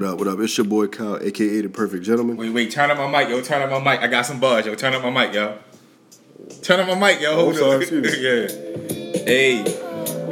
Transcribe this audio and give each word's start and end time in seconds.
what 0.00 0.08
up, 0.08 0.18
what 0.18 0.28
up. 0.28 0.40
It's 0.40 0.56
your 0.56 0.66
boy 0.66 0.86
Kyle, 0.86 1.18
aka 1.20 1.60
the 1.60 1.68
Perfect 1.68 2.04
Gentleman. 2.04 2.38
Wait, 2.38 2.48
wait, 2.50 2.70
turn 2.70 2.90
up 2.90 2.96
my 2.96 3.06
mic, 3.06 3.28
yo. 3.28 3.42
Turn 3.42 3.60
up 3.60 3.68
my 3.70 3.78
mic. 3.92 4.00
I 4.00 4.06
got 4.06 4.24
some 4.24 4.40
buzz, 4.40 4.64
yo. 4.64 4.74
Turn 4.74 4.94
up 4.94 5.02
my 5.02 5.10
mic, 5.10 5.34
yo. 5.34 5.58
Turn 6.62 6.80
up 6.80 6.88
my 6.88 6.94
mic, 6.94 7.20
yo. 7.20 7.34
Hold 7.34 7.56
sorry, 7.56 7.86
on. 7.86 8.04
yeah. 8.18 8.48
Hey, 9.26 9.62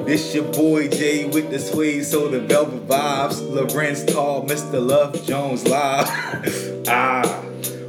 this 0.06 0.34
your 0.34 0.44
boy 0.44 0.88
Jay 0.88 1.26
with 1.26 1.50
the 1.50 1.58
suede 1.58 2.06
so 2.06 2.28
the 2.28 2.40
velvet 2.40 2.88
vibes. 2.88 3.46
Lorenz 3.46 4.06
Tall, 4.06 4.46
Mr. 4.46 4.82
Love 4.84 5.22
Jones 5.26 5.68
live. 5.68 6.08
ah, 6.88 7.42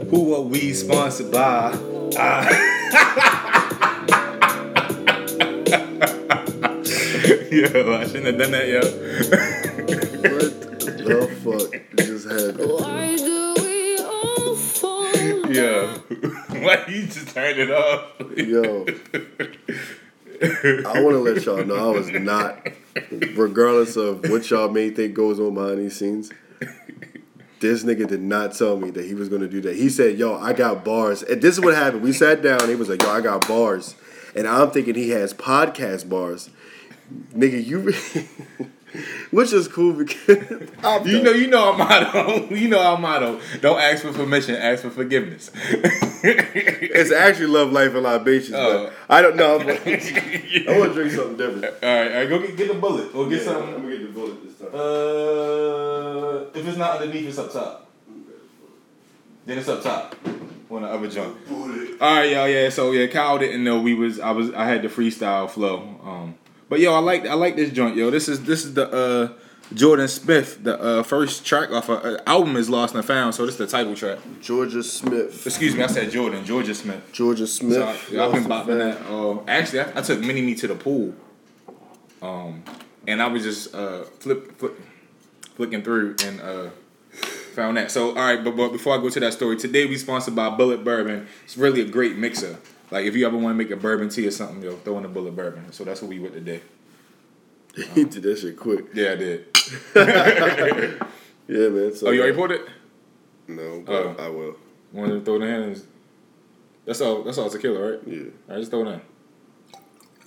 who 0.09 0.35
are 0.35 0.41
we 0.41 0.73
sponsored 0.73 1.31
by? 1.31 1.71
Ah. 2.17 2.49
yo, 7.49 7.93
I 7.93 8.05
shouldn't 8.05 8.25
have 8.25 8.37
done 8.37 8.51
that, 8.51 8.67
yo. 8.67 8.81
What 12.29 12.57
the 12.57 12.57
fuck 12.57 12.57
just 12.57 12.57
happened? 12.57 12.71
Why 12.71 13.15
do 13.17 13.55
we 13.63 13.97
all 13.99 14.55
fall? 14.55 14.99
Yeah. 15.49 15.97
Why 16.63 16.85
you 16.87 17.07
just 17.07 17.29
turned 17.29 17.59
it 17.59 17.71
off? 17.71 18.21
Yo, 18.37 18.85
I 20.87 21.01
want 21.01 21.15
to 21.15 21.19
let 21.19 21.43
y'all 21.45 21.65
know 21.65 21.89
I 21.89 21.91
was 21.97 22.09
not, 22.11 22.67
regardless 23.35 23.95
of 23.95 24.29
what 24.29 24.47
y'all 24.49 24.69
may 24.69 24.91
think 24.91 25.15
goes 25.15 25.39
on 25.39 25.55
behind 25.55 25.79
these 25.79 25.97
scenes. 25.97 26.31
This 27.59 27.83
nigga 27.83 28.07
did 28.07 28.21
not 28.21 28.53
tell 28.53 28.77
me 28.77 28.89
that 28.91 29.05
he 29.05 29.15
was 29.15 29.27
gonna 29.27 29.47
do 29.47 29.59
that. 29.61 29.75
He 29.75 29.89
said, 29.89 30.17
"Yo, 30.19 30.35
I 30.35 30.53
got 30.53 30.85
bars." 30.85 31.23
And 31.23 31.41
this 31.41 31.55
is 31.55 31.61
what 31.61 31.73
happened. 31.75 32.03
We 32.03 32.13
sat 32.13 32.41
down. 32.43 32.69
He 32.69 32.75
was 32.75 32.87
like, 32.89 33.01
"Yo, 33.01 33.09
I 33.09 33.19
got 33.21 33.47
bars," 33.47 33.95
and 34.35 34.47
I'm 34.47 34.69
thinking 34.71 34.95
he 34.95 35.09
has 35.09 35.33
podcast 35.33 36.07
bars. 36.07 36.49
Nigga, 37.35 37.65
you, 37.65 37.91
which 39.31 39.53
is 39.53 39.67
cool 39.67 39.93
because 39.93 40.69
I'm 40.83 41.05
You 41.07 41.21
know, 41.21 41.31
you 41.31 41.47
know 41.47 41.71
our 41.71 41.77
motto. 41.77 42.47
You 42.59 42.67
know 42.67 42.79
our 42.79 42.97
motto. 42.97 43.39
Don't 43.61 43.79
ask 43.79 44.03
for 44.03 44.11
permission, 44.11 44.55
ask 44.55 44.81
for 44.83 44.89
forgiveness. 44.89 45.51
it's 45.55 47.11
actually 47.11 47.47
love, 47.47 47.71
life, 47.71 47.93
and 47.93 48.03
libations. 48.03 48.55
Oh. 48.55 48.85
But 48.85 48.93
I 49.09 49.21
don't 49.21 49.35
know. 49.35 49.59
But 49.59 49.87
I 49.87 50.79
want 50.79 50.93
to 50.93 50.93
drink 50.93 51.11
something 51.11 51.37
different. 51.37 51.65
All 51.65 51.71
right, 51.89 52.11
all 52.11 52.17
right, 52.17 52.29
go 52.29 52.39
get, 52.39 52.57
get 52.57 52.67
the 52.67 52.79
bullet 52.79 53.15
or 53.15 53.29
get 53.29 53.43
Yeah, 53.43 53.57
I'm 53.57 53.71
gonna 53.73 53.97
get 53.97 54.07
the 54.07 54.13
bullet 54.13 54.43
this 54.43 54.57
time. 54.57 54.69
Uh, 54.73 56.59
if 56.59 56.67
it's 56.67 56.77
not 56.77 57.01
underneath, 57.01 57.27
it's 57.27 57.37
up 57.37 57.53
top. 57.53 57.87
Then 59.45 59.57
it's 59.57 59.69
up 59.69 59.81
top 59.81 60.15
on 60.69 60.83
the 60.83 60.87
other 60.87 61.09
joint. 61.09 61.35
All 62.01 62.15
right, 62.15 62.31
y'all. 62.31 62.47
Yeah. 62.47 62.69
So 62.69 62.91
yeah, 62.91 63.07
Kyle 63.07 63.37
didn't 63.37 63.63
know 63.63 63.81
we 63.81 63.93
was. 63.93 64.19
I 64.19 64.31
was. 64.31 64.53
I 64.53 64.65
had 64.65 64.81
the 64.81 64.87
freestyle 64.87 65.49
flow. 65.49 65.99
Um, 66.03 66.35
but 66.69 66.79
yo, 66.79 66.93
I 66.93 66.99
like. 66.99 67.25
I 67.25 67.33
like 67.33 67.55
this 67.55 67.71
joint. 67.71 67.95
Yo, 67.95 68.09
this 68.09 68.29
is 68.29 68.43
this 68.43 68.63
is 68.63 68.75
the 68.75 68.89
uh 68.89 69.33
Jordan 69.73 70.07
Smith. 70.07 70.63
The 70.63 70.79
uh 70.79 71.03
first 71.03 71.45
track 71.45 71.71
off 71.71 71.89
a 71.89 71.93
uh, 71.93 72.17
album 72.27 72.55
is 72.55 72.69
Lost 72.69 72.95
and 72.95 73.03
Found. 73.03 73.35
So 73.35 73.45
this 73.45 73.55
is 73.55 73.57
the 73.59 73.67
title 73.67 73.95
track. 73.95 74.19
Jorja 74.41 74.83
Smith. 74.83 75.45
Excuse 75.45 75.75
me, 75.75 75.83
I 75.83 75.87
said 75.87 76.11
Jordan. 76.11 76.43
Jorja 76.43 76.75
Smith. 76.75 77.11
Jorja 77.11 77.47
Smith. 77.47 77.73
So 77.73 77.83
I, 77.83 78.23
have 78.23 78.33
been 78.33 78.43
bopping 78.43 78.77
that. 78.77 79.05
Uh, 79.09 79.43
actually, 79.47 79.81
I, 79.81 79.99
I 79.99 80.01
took 80.01 80.19
Mini 80.19 80.41
Me 80.41 80.55
to 80.55 80.67
the 80.67 80.75
pool, 80.75 81.13
um, 82.21 82.63
and 83.07 83.21
I 83.21 83.27
was 83.27 83.43
just 83.43 83.73
uh, 83.73 84.03
flip, 84.03 84.57
flip, 84.57 84.79
flicking 85.55 85.81
through 85.81 86.15
and 86.23 86.39
uh, 86.39 86.69
found 87.53 87.77
that. 87.77 87.91
So, 87.91 88.09
all 88.09 88.15
right, 88.15 88.43
but, 88.43 88.55
but 88.55 88.71
before 88.71 88.97
I 88.97 89.01
go 89.01 89.09
to 89.09 89.19
that 89.19 89.33
story, 89.33 89.57
today 89.57 89.85
we 89.85 89.97
sponsored 89.97 90.35
by 90.35 90.49
Bullet 90.49 90.83
Bourbon. 90.83 91.27
It's 91.43 91.57
really 91.57 91.81
a 91.81 91.85
great 91.85 92.15
mixer. 92.15 92.57
Like 92.91 93.05
if 93.05 93.15
you 93.15 93.25
ever 93.27 93.37
want 93.37 93.53
to 93.53 93.57
make 93.63 93.71
a 93.71 93.75
bourbon 93.75 94.09
tea 94.09 94.27
or 94.27 94.31
something, 94.31 94.61
yo, 94.61 94.75
throw 94.77 94.97
in 94.97 95.05
a 95.05 95.07
Bullet 95.09 95.35
Bourbon. 95.35 95.71
So 95.71 95.83
that's 95.83 96.01
what 96.01 96.09
we 96.09 96.19
with 96.19 96.33
today. 96.33 96.61
he 97.93 98.03
did 98.05 98.23
that 98.23 98.37
shit 98.39 98.57
quick. 98.57 98.85
Yeah, 98.93 99.11
I 99.11 99.15
did. 99.15 99.45
Yeah, 101.51 101.69
man. 101.69 101.95
So, 101.95 102.07
Oh, 102.07 102.11
you 102.11 102.21
already 102.21 102.35
poured 102.37 102.51
it? 102.51 102.61
No, 103.47 103.81
but 103.83 103.93
Oh. 103.95 104.15
I 104.19 104.29
will. 104.29 104.55
Want 104.93 105.11
to 105.11 105.21
throw 105.21 105.35
it 105.37 105.41
in? 105.43 105.81
That's 106.85 107.01
all. 107.01 107.23
That's 107.23 107.39
all 107.39 107.49
tequila, 107.49 107.93
right? 107.93 107.99
Yeah. 108.05 108.17
All 108.19 108.25
right, 108.49 108.59
just 108.59 108.69
throw 108.69 108.87
it 108.87 108.93
in. 108.93 109.01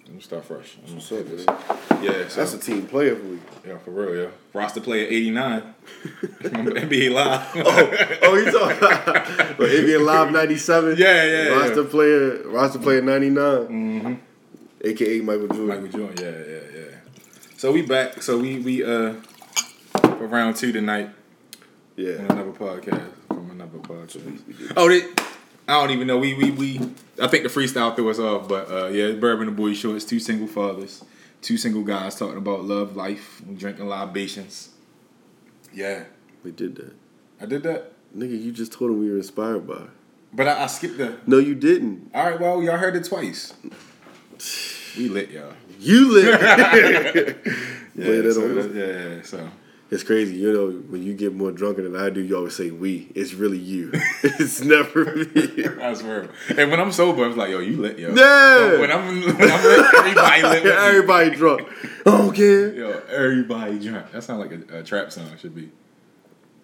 Let 0.06 0.14
me 0.14 0.20
start 0.20 0.44
fresh. 0.44 0.76
I'm 0.86 0.94
What's 0.94 1.12
up, 1.12 1.26
man? 1.26 2.02
Yeah, 2.02 2.28
so, 2.28 2.40
That's 2.40 2.54
a 2.54 2.58
team 2.58 2.86
player 2.86 3.14
for 3.14 3.22
me. 3.22 3.38
Yeah, 3.66 3.78
for 3.78 3.92
real, 3.92 4.22
yeah. 4.22 4.30
Roster 4.52 4.80
player 4.80 5.06
89. 5.08 5.74
Remember 6.42 6.72
NBA 6.72 7.12
Live? 7.12 7.52
Oh, 8.22 8.34
you 8.34 8.50
talking 8.50 8.78
about 8.78 9.04
but 9.56 9.70
NBA 9.70 10.04
Live 10.04 10.32
'97? 10.32 10.96
Yeah, 10.98 11.06
yeah, 11.06 11.24
yeah. 11.24 11.48
Roster 11.50 11.84
player, 11.84 12.48
roster 12.48 12.78
player 12.80 13.00
'99, 13.00 13.34
mm-hmm. 13.44 14.14
aka 14.84 15.20
Michael 15.20 15.48
Jordan. 15.48 15.68
Michael 15.68 15.88
Jordan, 15.88 16.24
yeah, 16.24 16.52
yeah, 16.52 16.80
yeah. 16.80 16.96
So 17.56 17.70
we 17.70 17.82
back. 17.82 18.22
So 18.22 18.38
we 18.38 18.58
we 18.58 18.82
uh 18.84 19.14
for 20.02 20.26
round 20.26 20.56
two 20.56 20.72
tonight 20.72 21.10
Yeah, 21.96 22.12
another 22.12 22.50
podcast 22.50 23.06
from 23.28 23.50
another 23.52 23.78
podcast. 23.78 24.72
Oh, 24.76 24.88
they, 24.88 25.02
I 25.72 25.80
don't 25.80 25.90
even 25.90 26.06
know. 26.06 26.18
We 26.18 26.34
we 26.34 26.50
we. 26.50 26.78
I 27.20 27.28
think 27.28 27.44
the 27.44 27.48
freestyle 27.48 27.96
threw 27.96 28.10
us 28.10 28.18
off, 28.18 28.46
but 28.46 28.70
uh 28.70 28.88
yeah, 28.88 29.12
Bourbon 29.12 29.48
and 29.48 29.56
Boy 29.56 29.72
Shorts, 29.72 30.04
two 30.04 30.20
single 30.20 30.46
fathers, 30.46 31.02
two 31.40 31.56
single 31.56 31.82
guys 31.82 32.14
talking 32.16 32.36
about 32.36 32.64
love, 32.64 32.94
life, 32.94 33.40
drinking 33.56 33.86
libations. 33.88 34.70
Yeah, 35.72 36.04
we 36.44 36.50
did 36.50 36.76
that. 36.76 36.92
I 37.40 37.46
did 37.46 37.62
that, 37.62 37.92
Nigga, 38.16 38.40
you 38.42 38.52
just 38.52 38.72
told 38.72 38.90
him 38.90 39.00
we 39.00 39.10
were 39.10 39.16
inspired 39.16 39.66
by. 39.66 39.84
but 40.32 40.46
I, 40.46 40.64
I 40.64 40.66
skipped 40.66 40.98
the. 40.98 41.18
No, 41.26 41.38
you 41.38 41.54
didn't. 41.54 42.10
All 42.14 42.24
right, 42.28 42.38
well, 42.38 42.62
y'all 42.62 42.76
heard 42.76 42.96
it 42.96 43.04
twice. 43.04 43.54
We 44.94 45.08
lit, 45.08 45.30
y'all. 45.30 45.54
You 45.80 46.12
lit. 46.12 47.36
Yeah, 47.94 48.30
so, 48.32 48.46
yeah, 48.46 48.84
yeah, 48.86 49.22
so 49.22 49.48
It's 49.92 50.02
crazy, 50.02 50.36
you 50.36 50.50
know. 50.50 50.70
When 50.88 51.02
you 51.02 51.12
get 51.12 51.34
more 51.34 51.52
drunker 51.52 51.82
than 51.82 51.94
I 51.94 52.08
do, 52.08 52.22
you 52.22 52.34
always 52.34 52.56
say 52.56 52.70
"we." 52.70 53.12
It's 53.14 53.34
really 53.34 53.58
you. 53.58 53.90
it's 54.22 54.62
never 54.62 55.04
me. 55.14 55.24
that's 55.34 56.00
real. 56.00 56.30
And 56.56 56.70
when 56.70 56.80
I'm 56.80 56.90
sober, 56.92 57.26
I'm 57.26 57.36
like, 57.36 57.50
yo, 57.50 57.58
you 57.58 57.76
lit, 57.76 57.98
yo. 57.98 58.08
Yeah. 58.08 58.70
But 58.70 58.80
when 58.80 58.90
I'm 58.90 59.20
when 59.36 59.50
I'm 59.50 59.62
lit, 59.62 59.94
everybody 59.94 60.42
lit. 60.44 60.64
With 60.64 61.30
me. 61.30 61.36
Drunk. 61.36 61.68
Okay. 62.06 62.74
Yo, 62.74 63.02
everybody 63.10 63.78
drunk. 63.78 64.12
That 64.12 64.24
sounds 64.24 64.40
like 64.40 64.70
a, 64.70 64.78
a 64.78 64.82
trap 64.82 65.12
song. 65.12 65.28
Should 65.36 65.54
be. 65.54 65.70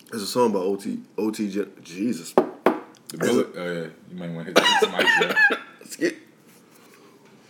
It's 0.07 0.23
a 0.23 0.27
song 0.27 0.53
by 0.53 0.61
OT. 0.61 1.01
OT. 1.19 1.49
Jesus. 1.83 2.33
The 2.33 3.19
bullet. 3.19 3.49
Oh 3.59 3.73
yeah, 3.73 3.89
you 4.11 4.17
might 4.17 4.31
want 4.31 4.57
to 4.57 4.63
hit 4.63 4.81
some 4.81 4.95
ice. 4.95 5.07
Yeah. 5.21 5.35
Let's 5.81 5.97
get. 5.97 6.17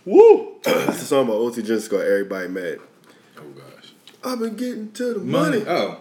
Woo! 0.03 0.57
It's 0.65 1.01
a 1.03 1.05
song 1.05 1.27
by 1.27 1.33
OT 1.33 1.61
Genesis 1.61 1.87
called 1.87 2.01
"Everybody 2.01 2.49
Mad." 2.49 2.79
Oh 3.37 3.43
gosh. 3.55 3.68
I've 4.23 4.39
been 4.39 4.55
getting 4.55 4.91
to 4.93 5.13
the 5.15 5.19
money. 5.19 5.63
Oh, 5.67 5.97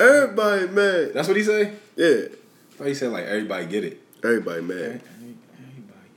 Everybody 0.00 0.68
mad. 0.68 1.12
that's 1.14 1.26
what 1.28 1.36
he 1.36 1.42
say. 1.42 1.72
Yeah. 1.96 2.06
I 2.06 2.74
thought 2.76 2.86
he 2.86 2.94
said 2.94 3.10
like 3.10 3.24
everybody 3.24 3.66
get 3.66 3.84
it. 3.84 4.00
Everybody 4.22 4.62
mad. 4.62 4.76
Everybody. 4.78 5.02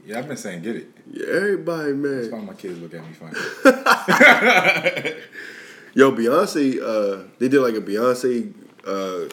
Yeah, 0.05 0.19
I've 0.19 0.27
been 0.27 0.37
saying 0.37 0.61
get 0.63 0.75
it. 0.75 0.87
Yeah, 1.11 1.25
everybody 1.27 1.93
mad. 1.93 2.11
That's 2.23 2.31
why 2.31 2.39
my 2.41 2.53
kids 2.53 2.79
look 2.79 2.93
at 2.93 3.01
me 3.01 3.13
funny. 3.13 3.33
Yo, 5.93 6.11
Beyonce. 6.11 6.79
Uh, 6.81 7.23
they 7.39 7.47
did 7.49 7.59
like 7.61 7.75
a 7.75 7.81
Beyonce 7.81 8.53
uh, 8.87 9.27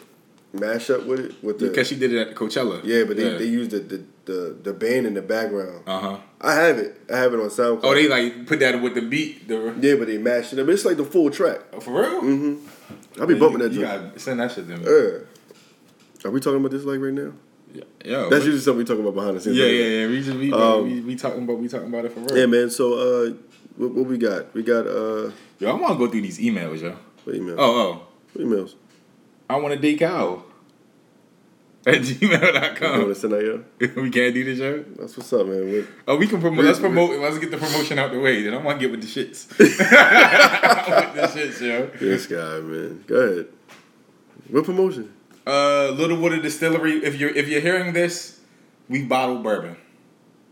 mashup 0.54 1.06
with 1.06 1.20
it 1.20 1.44
with 1.44 1.58
the. 1.58 1.68
Because 1.68 1.88
she 1.88 1.96
did 1.96 2.12
it 2.12 2.28
at 2.28 2.34
Coachella. 2.34 2.80
yeah, 2.84 3.04
but 3.04 3.16
they, 3.16 3.36
they 3.38 3.44
used 3.46 3.70
the, 3.70 3.80
the 3.80 4.04
the 4.24 4.56
the 4.62 4.72
band 4.72 5.06
in 5.06 5.14
the 5.14 5.22
background. 5.22 5.82
Uh 5.86 6.00
huh. 6.00 6.18
I 6.40 6.54
have 6.54 6.78
it. 6.78 7.00
I 7.12 7.16
have 7.18 7.34
it 7.34 7.40
on 7.40 7.48
SoundCloud. 7.48 7.80
Oh, 7.82 7.94
they 7.94 8.08
like 8.08 8.46
put 8.46 8.60
that 8.60 8.80
with 8.80 8.94
the 8.94 9.02
beat. 9.02 9.48
The 9.48 9.74
Yeah, 9.80 9.96
but 9.96 10.06
they 10.08 10.18
mashed 10.18 10.52
it 10.52 10.58
up. 10.58 10.68
It's 10.68 10.84
like 10.84 10.96
the 10.96 11.04
full 11.04 11.30
track. 11.30 11.60
oh, 11.72 11.80
for 11.80 12.00
real. 12.00 12.22
Mm-hmm. 12.22 13.20
I'll 13.20 13.26
be 13.26 13.34
bumping 13.34 13.58
that 13.60 13.72
You 13.72 13.80
joint. 13.80 14.06
gotta 14.08 14.18
send 14.18 14.40
that 14.40 14.52
shit 14.52 14.68
to 14.68 14.76
me. 14.76 14.84
Yeah. 14.84 16.28
Are 16.28 16.30
we 16.30 16.40
talking 16.40 16.60
about 16.60 16.70
this 16.70 16.84
like 16.84 17.00
right 17.00 17.12
now? 17.12 17.32
Yeah, 17.72 17.84
Yo, 18.04 18.30
That's 18.30 18.44
usually 18.46 18.60
something 18.62 18.78
we 18.78 18.84
talk 18.84 18.98
about 18.98 19.14
behind 19.14 19.36
the 19.36 19.40
scenes. 19.40 19.56
Yeah, 19.56 19.66
yeah, 19.66 19.84
yeah. 20.00 20.06
We 20.08 20.22
just 20.22 20.38
we, 20.38 20.52
Um, 20.52 20.84
we, 20.84 21.00
we 21.00 21.16
talking 21.16 21.42
about 21.42 21.58
we 21.58 21.68
talking 21.68 21.88
about 21.88 22.06
it 22.06 22.12
for 22.12 22.20
real. 22.20 22.36
Yeah, 22.38 22.46
man. 22.46 22.70
So, 22.70 22.94
uh, 22.94 23.34
what, 23.76 23.90
what 23.92 24.06
we 24.06 24.16
got? 24.16 24.54
We 24.54 24.62
got 24.62 24.86
uh, 24.86 25.30
Yo, 25.58 25.68
I 25.68 25.72
want 25.74 25.92
to 25.92 25.98
go 25.98 26.08
through 26.10 26.22
these 26.22 26.38
emails, 26.38 26.80
yo. 26.80 26.96
what 27.24 27.36
emails? 27.36 27.56
Oh, 27.58 28.06
What 28.32 28.44
emails. 28.46 28.74
I 29.48 29.56
want 29.56 29.80
to 29.80 29.96
Kyle 29.96 30.44
at 31.86 32.04
You 32.04 32.28
want 32.28 32.42
gmail.com. 32.42 33.00
to 33.08 33.14
send 33.14 33.32
that 33.32 33.42
yo? 33.42 33.64
we 34.02 34.10
can't 34.10 34.34
do 34.34 34.44
this, 34.44 34.58
yo. 34.58 34.84
That's 34.98 35.16
what's 35.16 35.32
up, 35.32 35.46
man. 35.46 35.72
What- 35.72 35.86
Oh, 36.06 36.16
we 36.16 36.26
can 36.26 36.40
promote. 36.40 36.64
Let's 36.64 36.78
promote. 36.78 37.18
Let's 37.20 37.38
get 37.38 37.50
the 37.50 37.56
promotion 37.56 37.98
out 37.98 38.12
the 38.12 38.20
way. 38.20 38.42
Then 38.42 38.54
I 38.54 38.58
want 38.58 38.80
to 38.80 38.86
get 38.86 38.90
with 38.90 39.00
the 39.02 39.06
shits. 39.08 39.48
with 39.58 39.68
the 39.78 41.22
shits, 41.38 41.60
yo. 41.60 41.86
This 41.98 42.26
guy, 42.26 42.60
man. 42.60 43.04
Go 43.06 43.16
ahead. 43.16 43.46
What 44.50 44.64
promotion? 44.64 45.12
Uh, 45.46 45.90
Little 45.90 46.18
Water 46.18 46.40
Distillery. 46.40 47.04
If 47.04 47.18
you're 47.18 47.30
if 47.30 47.48
you're 47.48 47.60
hearing 47.62 47.92
this, 47.94 48.40
we 48.88 49.04
bottled 49.04 49.42
bourbon. 49.42 49.76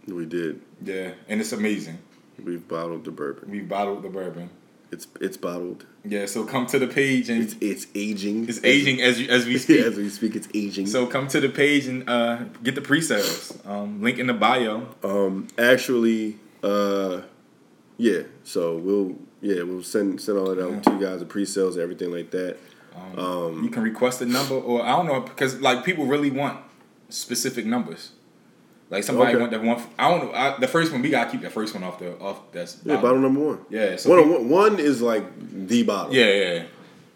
We 0.06 0.24
did. 0.24 0.60
Yeah, 0.82 1.12
and 1.28 1.40
it's 1.40 1.52
amazing. 1.52 1.98
We've 2.42 2.66
bottled 2.66 3.04
the 3.04 3.10
bourbon. 3.10 3.50
We 3.50 3.60
bottled 3.60 4.02
the 4.02 4.08
bourbon. 4.08 4.50
It's 4.90 5.06
it's 5.20 5.36
bottled. 5.36 5.84
Yeah, 6.08 6.26
so 6.26 6.44
come 6.44 6.66
to 6.66 6.78
the 6.78 6.86
page 6.86 7.28
and 7.30 7.42
It's 7.42 7.54
it's, 7.60 7.84
it's 7.84 7.86
aging. 7.94 8.48
aging 8.64 9.02
as 9.02 9.20
you 9.20 9.28
as 9.28 9.44
we 9.46 9.58
speak. 9.58 9.80
As 9.86 9.96
we 9.96 10.08
speak, 10.08 10.36
it's 10.36 10.48
aging. 10.54 10.86
So 10.86 11.06
come 11.06 11.26
to 11.28 11.40
the 11.40 11.48
page 11.48 11.86
and 11.86 12.08
uh, 12.08 12.44
get 12.62 12.74
the 12.74 12.80
pre-sales. 12.80 13.56
Um, 13.64 14.00
link 14.02 14.18
in 14.18 14.26
the 14.26 14.34
bio. 14.34 14.88
Um, 15.02 15.48
actually, 15.58 16.38
uh, 16.62 17.22
yeah. 17.98 18.22
So 18.44 18.76
we'll 18.76 19.16
yeah 19.40 19.62
we'll 19.62 19.82
send 19.82 20.20
send 20.20 20.38
all 20.38 20.54
that 20.54 20.62
out 20.64 20.82
to 20.84 20.90
you 20.92 21.00
guys, 21.00 21.20
the 21.20 21.26
pre 21.26 21.44
sales, 21.44 21.76
and 21.76 21.82
everything 21.82 22.10
like 22.12 22.30
that. 22.30 22.56
Um, 23.16 23.62
you 23.62 23.68
can 23.70 23.82
request 23.82 24.22
a 24.22 24.26
number, 24.26 24.54
or 24.54 24.82
I 24.82 24.92
don't 24.96 25.06
know, 25.06 25.20
because 25.20 25.60
like 25.60 25.84
people 25.84 26.06
really 26.06 26.30
want 26.30 26.60
specific 27.08 27.66
numbers. 27.66 28.12
Like 28.88 29.02
somebody 29.02 29.30
Okay. 29.32 29.40
want 29.40 29.50
that 29.50 29.62
one. 29.62 29.82
I 29.98 30.08
don't 30.10 30.26
know. 30.26 30.32
I, 30.32 30.56
the 30.60 30.68
first 30.68 30.92
one 30.92 31.02
we 31.02 31.10
gotta 31.10 31.28
keep 31.30 31.42
the 31.42 31.50
first 31.50 31.74
one 31.74 31.82
off 31.82 31.98
the 31.98 32.16
off. 32.20 32.40
That's 32.52 32.78
Yeah, 32.84 32.96
bottle 33.00 33.18
number 33.18 33.40
one. 33.40 33.58
Yeah, 33.68 33.96
so 33.96 34.10
one, 34.10 34.22
people- 34.22 34.44
one 34.44 34.78
is 34.78 35.02
like 35.02 35.24
the 35.56 35.82
bottle. 35.82 36.14
Yeah, 36.14 36.26
yeah. 36.26 36.52
yeah. 36.54 36.62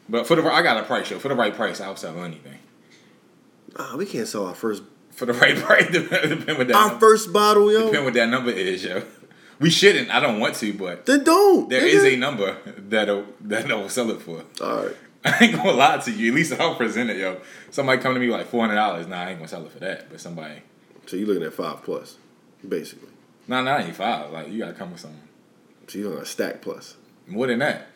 But 0.09 0.27
for 0.27 0.35
the 0.37 0.43
I 0.45 0.63
got 0.63 0.79
a 0.79 0.83
price 0.83 1.07
show. 1.09 1.19
For 1.19 1.29
the 1.29 1.35
right 1.37 1.55
price, 1.55 1.81
I'll 1.81 1.97
sell 1.97 2.19
anything. 2.25 2.59
Ah, 3.77 3.95
we 3.97 4.07
can't 4.07 4.27
sell 4.27 4.47
our 4.47 4.55
first 4.55 4.83
For 5.13 5.27
the 5.27 5.33
right 5.35 5.57
price, 5.67 5.91
depend 5.91 6.59
what 6.59 6.67
that 6.69 6.75
our 6.77 6.89
number, 6.89 7.01
first 7.01 7.33
bottle, 7.33 7.71
yo. 7.73 7.87
depend 7.87 8.05
what 8.05 8.15
that 8.15 8.29
number 8.29 8.51
is, 8.51 8.83
yo. 8.85 9.03
We 9.61 9.69
shouldn't. 9.71 10.11
I 10.11 10.21
don't 10.21 10.41
want 10.41 10.55
to, 10.57 10.73
but 10.73 11.05
Then 11.07 11.23
don't. 11.23 11.69
there 11.69 11.83
nigga. 11.83 11.87
is 11.93 12.05
a 12.05 12.17
number 12.17 12.57
that'll 12.89 13.27
that'll 13.41 13.89
sell 13.91 14.11
it 14.11 14.21
for. 14.23 14.43
All 14.63 14.85
right. 14.87 14.97
I 15.25 15.37
ain't 15.45 15.55
gonna 15.55 15.73
lie 15.73 15.99
to 15.99 16.11
you. 16.11 16.31
At 16.33 16.35
least 16.35 16.59
I'll 16.59 16.75
present 16.77 17.11
it, 17.11 17.19
yo. 17.19 17.41
Somebody 17.71 18.01
come 18.01 18.15
to 18.15 18.21
me 18.21 18.29
like 18.29 18.47
four 18.47 18.63
hundred 18.63 18.77
dollars. 18.77 19.07
Nah, 19.07 19.21
I 19.21 19.29
ain't 19.31 19.39
gonna 19.39 19.49
sell 19.49 19.65
it 19.67 19.71
for 19.71 19.79
that. 19.81 20.09
But 20.11 20.19
somebody, 20.21 20.63
So 21.07 21.17
you're 21.17 21.29
looking 21.29 21.43
at 21.45 21.53
five 21.53 21.83
plus, 21.83 22.17
basically. 22.67 23.11
nah, 23.47 23.61
nah, 23.61 23.79
ain't 23.79 23.95
five. 23.95 24.33
Like 24.33 24.49
you 24.49 24.59
gotta 24.61 24.73
come 24.73 24.93
with 24.93 25.01
something 25.01 25.21
So 25.89 25.99
you're 25.99 26.09
looking 26.09 26.23
at 26.23 26.27
stack 26.27 26.63
plus. 26.63 26.97
more 27.27 27.47
than 27.47 27.59
that. 27.59 27.89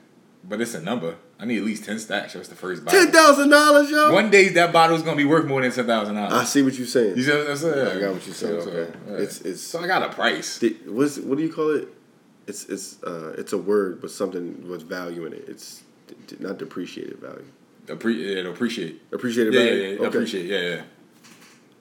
But 0.46 0.61
it's 0.61 0.75
a 0.75 0.81
number. 0.82 1.17
I 1.38 1.46
need 1.46 1.58
at 1.58 1.64
least 1.64 1.85
ten 1.85 1.99
stacks. 1.99 2.35
That's 2.35 2.49
the 2.49 2.55
first 2.55 2.85
bottle. 2.85 3.00
Ten 3.00 3.11
thousand 3.12 3.49
dollars, 3.50 3.91
yo. 3.91 4.12
One 4.12 4.31
day 4.31 4.49
that 4.50 4.73
bottle 4.73 4.94
is 4.96 5.02
gonna 5.02 5.17
be 5.17 5.25
worth 5.25 5.46
more 5.46 5.62
than 5.62 5.73
ten 5.73 5.87
thousand 5.87 6.17
dollars. 6.17 6.32
I 6.35 6.44
see 6.44 6.62
what 6.62 6.75
you're 6.75 6.87
saying. 6.87 7.17
You 7.17 7.23
see 7.23 7.31
what 7.37 7.50
I'm 7.50 7.56
saying? 7.56 7.96
I 7.96 8.00
got 8.00 8.12
what 8.14 8.26
you're 8.26 8.35
saying. 8.35 8.61
So, 8.61 8.69
okay. 8.70 8.93
yeah. 9.08 9.17
It's 9.17 9.41
it's 9.41 9.62
so 9.62 9.81
I 9.81 9.87
got 9.87 10.02
a 10.02 10.11
price. 10.11 10.58
Di- 10.58 10.76
what's 10.87 11.19
what 11.19 11.38
do 11.38 11.44
you 11.44 11.52
call 11.52 11.70
it? 11.70 11.88
It's 12.46 12.67
it's 12.67 13.02
uh 13.02 13.35
it's 13.38 13.52
a 13.55 13.58
word, 13.58 14.00
but 14.02 14.11
something 14.11 14.69
with 14.69 14.82
value 14.88 15.25
in 15.25 15.32
it. 15.32 15.44
It's 15.49 15.82
d- 16.08 16.14
d- 16.26 16.37
not 16.41 16.58
depreciated 16.58 17.19
value. 17.19 17.46
Appre- 17.87 18.44
yeah, 18.44 18.50
appreciate. 18.50 19.00
Appreciated 19.12 19.55
Yeah, 19.55 19.61
yeah, 19.61 19.67
value. 19.70 19.82
yeah. 19.82 19.99
Okay. 19.99 20.06
Appreciate. 20.08 20.46
Yeah, 20.46 20.58
yeah. 20.61 20.82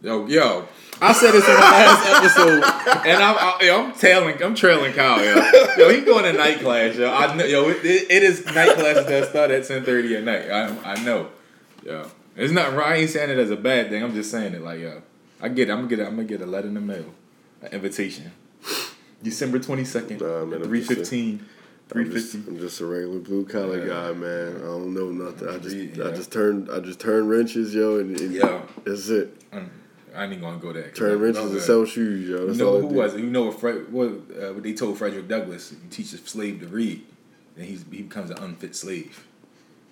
Yo, 0.03 0.27
yo, 0.27 0.67
I 1.01 1.13
said 1.13 1.31
this 1.31 1.47
in 1.47 1.53
the 1.53 1.59
last 1.61 2.07
episode, 2.23 2.61
and 3.07 3.23
I'm, 3.23 3.37
I, 3.39 3.57
yo, 3.61 3.85
I'm 3.85 3.93
tailing, 3.93 4.43
I'm 4.43 4.53
trailing 4.53 4.91
Kyle. 4.91 5.23
Yo, 5.23 5.35
yo, 5.77 5.89
he 5.93 6.01
going 6.01 6.25
to 6.25 6.33
night 6.33 6.59
class. 6.59 6.97
Yo, 6.97 7.09
I 7.09 7.33
know, 7.33 7.45
yo, 7.45 7.69
it, 7.69 7.77
it 7.85 8.21
is 8.23 8.45
night 8.47 8.75
classes 8.75 9.05
that 9.05 9.29
start 9.29 9.49
at 9.51 9.65
ten 9.65 9.85
thirty 9.85 10.17
at 10.17 10.25
night. 10.25 10.49
I, 10.51 10.93
I 10.93 11.03
know. 11.05 11.29
Yo, 11.85 12.05
it's 12.35 12.51
not. 12.51 12.73
I 12.73 12.95
ain't 12.97 13.11
saying 13.11 13.29
it 13.29 13.37
as 13.37 13.49
a 13.49 13.55
bad 13.55 13.91
thing. 13.91 14.03
I'm 14.03 14.13
just 14.13 14.29
saying 14.29 14.53
it 14.53 14.61
like, 14.61 14.81
yo, 14.81 15.01
I 15.41 15.47
get. 15.47 15.69
It. 15.69 15.71
I'm 15.71 15.77
gonna 15.87 15.87
get. 15.87 15.99
A, 16.01 16.05
I'm 16.07 16.15
gonna 16.17 16.27
get 16.27 16.41
a 16.41 16.45
letter 16.45 16.67
in 16.67 16.73
the 16.73 16.81
mail, 16.81 17.05
an 17.61 17.71
invitation, 17.71 18.29
December 19.23 19.59
twenty 19.59 19.85
second, 19.85 20.19
Nah, 20.19 20.43
man, 20.43 20.63
I'm 20.63 20.73
just 20.73 20.87
saying. 20.89 20.99
fifteen. 20.99 21.45
Three 21.87 22.03
I'm 22.05 22.11
just. 22.11 22.33
I'm 22.33 22.59
just 22.59 22.81
a 22.81 22.85
regular 22.85 23.19
blue 23.19 23.45
collar 23.45 23.79
Yeah. 23.79 23.87
guy, 23.87 24.11
man. 24.13 24.57
I 24.57 24.65
don't 24.65 24.93
know 24.93 25.11
nothing. 25.11 25.47
I 25.47 25.57
just 25.59 25.75
Yeah. 25.77 26.09
I 26.09 26.11
just 26.11 26.29
turned 26.29 26.69
I 26.69 26.79
just 26.81 26.99
turned 26.99 27.29
wrenches, 27.29 27.73
yo, 27.73 27.99
and, 27.99 28.19
and 28.19 28.33
Yo. 28.33 28.63
that's 28.83 29.07
it. 29.07 29.33
Um, 29.53 29.69
I 30.15 30.23
ain't 30.23 30.33
even 30.33 30.43
gonna 30.43 30.57
go 30.59 30.71
there. 30.73 30.91
Turn 30.91 31.19
wrenches 31.19 31.43
No 31.45 31.51
and 31.51 31.61
sell 31.61 31.85
shoes, 31.85 32.29
yo. 32.29 32.45
You 32.47 32.53
know 32.53 32.79
who 32.81 32.87
was 32.87 33.15
it? 33.15 33.21
You 33.21 33.29
know 33.29 33.45
what, 33.45 33.59
Fred, 33.59 33.91
what, 33.91 34.07
uh, 34.07 34.53
what 34.53 34.63
they 34.63 34.73
told 34.73 34.97
Frederick 34.97 35.27
Douglass? 35.27 35.71
You 35.71 35.77
teach 35.89 36.13
a 36.13 36.17
slave 36.17 36.59
to 36.61 36.67
read, 36.67 37.03
then 37.55 37.65
he's, 37.65 37.83
he 37.91 38.03
becomes 38.03 38.29
an 38.29 38.37
unfit 38.39 38.75
slave. 38.75 39.25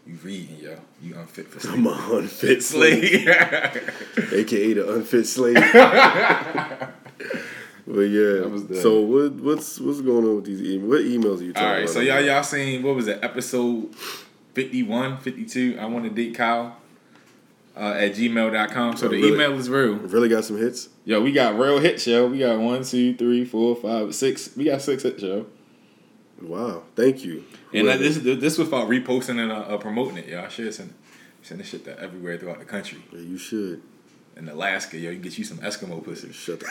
You 0.05 0.15
reading, 0.23 0.57
yo. 0.59 0.77
You 1.01 1.15
unfit 1.17 1.47
for 1.47 1.67
I'm 1.69 1.83
slavery. 1.83 2.17
an 2.17 2.23
unfit 2.23 2.63
slave, 2.71 3.03
slave. 3.21 4.33
aka 4.33 4.73
the 4.73 4.93
unfit 4.93 5.27
slave. 5.27 5.55
but 7.87 8.01
yeah, 8.01 8.79
so 8.81 9.01
what 9.01 9.33
what's 9.33 9.79
what's 9.79 10.01
going 10.01 10.25
on 10.25 10.35
with 10.37 10.45
these 10.45 10.61
emails? 10.61 10.87
What 10.87 11.01
emails 11.01 11.39
are 11.39 11.43
you 11.43 11.53
talking 11.53 11.67
All 11.67 11.73
right, 11.73 11.81
about? 11.83 11.93
so 11.93 11.99
y'all 11.99 12.21
y'all 12.21 12.43
seen 12.43 12.81
what 12.83 12.95
was 12.95 13.07
it? 13.07 13.19
Episode 13.23 13.93
51, 14.53 15.17
52. 15.17 15.77
I 15.79 15.85
want 15.85 16.05
to 16.05 16.09
date 16.09 16.35
Kyle 16.35 16.77
uh, 17.75 17.93
at 17.97 18.13
gmail.com. 18.15 18.97
So 18.97 19.07
the 19.07 19.15
really? 19.17 19.33
email 19.33 19.53
is 19.57 19.69
real. 19.69 19.93
really 19.95 20.29
got 20.29 20.43
some 20.45 20.57
hits. 20.57 20.89
Yo, 21.05 21.21
we 21.21 21.31
got 21.31 21.57
real 21.57 21.79
hits, 21.79 22.05
yo. 22.07 22.27
We 22.27 22.39
got 22.39 22.59
one, 22.59 22.83
two, 22.83 23.15
three, 23.15 23.45
four, 23.45 23.75
five, 23.75 24.13
six. 24.15 24.55
We 24.55 24.65
got 24.65 24.81
six 24.81 25.03
hits, 25.03 25.23
yo. 25.23 25.45
Wow, 26.41 26.83
thank 26.95 27.23
you. 27.23 27.43
And 27.73 27.87
uh, 27.87 27.97
Whoever- 27.97 28.03
this 28.19 28.39
this 28.39 28.57
was 28.57 28.67
about 28.67 28.89
reposting 28.89 29.39
and 29.39 29.51
uh, 29.51 29.77
promoting 29.77 30.17
it, 30.17 30.27
yo. 30.27 30.41
I 30.43 30.47
should 30.47 30.73
send 30.73 30.93
send 31.43 31.59
this 31.59 31.67
shit 31.67 31.85
to 31.85 31.99
everywhere 31.99 32.37
throughout 32.37 32.59
the 32.59 32.65
country. 32.65 32.99
yeah, 33.11 33.19
you 33.19 33.37
should 33.37 33.81
In 34.35 34.49
Alaska, 34.49 34.97
yo, 34.97 35.11
you 35.11 35.19
get 35.19 35.37
you 35.37 35.43
some 35.43 35.57
Eskimo 35.59 36.03
pussy. 36.03 36.31
shut 36.31 36.59
the. 36.61 36.67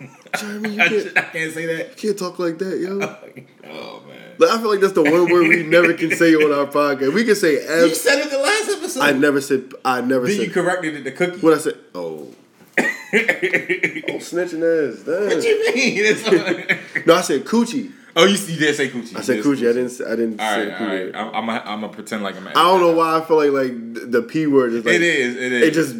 Jeremy, 0.38 0.70
you 0.70 0.82
I, 0.82 0.88
can't, 0.88 1.18
I 1.18 1.22
can't 1.22 1.52
say 1.54 1.66
that. 1.66 1.90
you 2.02 2.08
can't 2.08 2.18
talk 2.18 2.38
like 2.38 2.58
that, 2.58 2.78
yo. 2.80 2.98
Oh 3.70 4.02
man. 4.08 4.20
Like, 4.38 4.50
I 4.50 4.58
feel 4.60 4.70
like 4.70 4.80
that's 4.80 4.92
the 4.94 5.02
one 5.02 5.30
word 5.30 5.48
we 5.48 5.62
never 5.62 5.92
can 5.94 6.10
say 6.16 6.34
on 6.34 6.52
our 6.52 6.66
podcast. 6.66 7.12
We 7.14 7.24
can 7.24 7.36
say 7.36 7.52
You 7.54 7.86
abs. 7.86 8.00
said 8.00 8.18
it 8.18 8.30
the 8.30 8.38
I 9.00 9.12
never 9.12 9.40
said. 9.40 9.72
I 9.84 10.00
never 10.00 10.26
then 10.26 10.36
said. 10.36 10.46
you 10.46 10.52
corrected 10.52 10.96
it 10.96 11.04
the 11.04 11.12
cookie. 11.12 11.38
what 11.40 11.54
I 11.54 11.58
said? 11.58 11.78
Oh, 11.94 12.28
oh, 12.78 12.82
snitching 14.20 14.62
ass. 14.62 15.02
Damn. 15.04 15.26
What 15.28 15.40
do 15.42 15.48
you 15.48 15.74
mean? 16.66 17.04
No, 17.06 17.14
I 17.14 17.20
said 17.20 17.44
coochie. 17.44 17.92
oh, 18.16 18.24
you, 18.26 18.36
you 18.36 18.58
did 18.58 18.74
say 18.74 18.88
coochie. 18.88 19.16
I 19.16 19.20
said 19.20 19.36
did 19.36 19.44
coochie. 19.44 19.68
I 19.70 19.72
didn't. 19.72 19.90
say- 19.90 20.04
I 20.04 20.10
didn't 20.16 20.40
All 20.40 20.50
say 20.50 20.58
right, 20.58 20.64
the 20.66 20.72
all 20.84 20.90
P 20.90 21.02
right. 21.04 21.14
I'm, 21.14 21.34
I'm, 21.34 21.50
I'm 21.50 21.80
gonna 21.82 21.88
pretend 21.92 22.22
like 22.22 22.36
I'm. 22.36 22.48
I 22.48 22.52
don't 22.52 22.80
know 22.80 22.92
why 22.92 23.18
I 23.18 23.24
feel 23.24 23.36
like 23.36 23.50
like 23.52 24.10
the- 24.10 24.22
P 24.22 24.46
word 24.46 24.72
is 24.72 24.84
like 24.84 24.94
It 24.94 25.02
is. 25.02 25.36
It 25.36 25.52
is. 25.52 25.62
It 25.68 25.74
just 25.74 25.96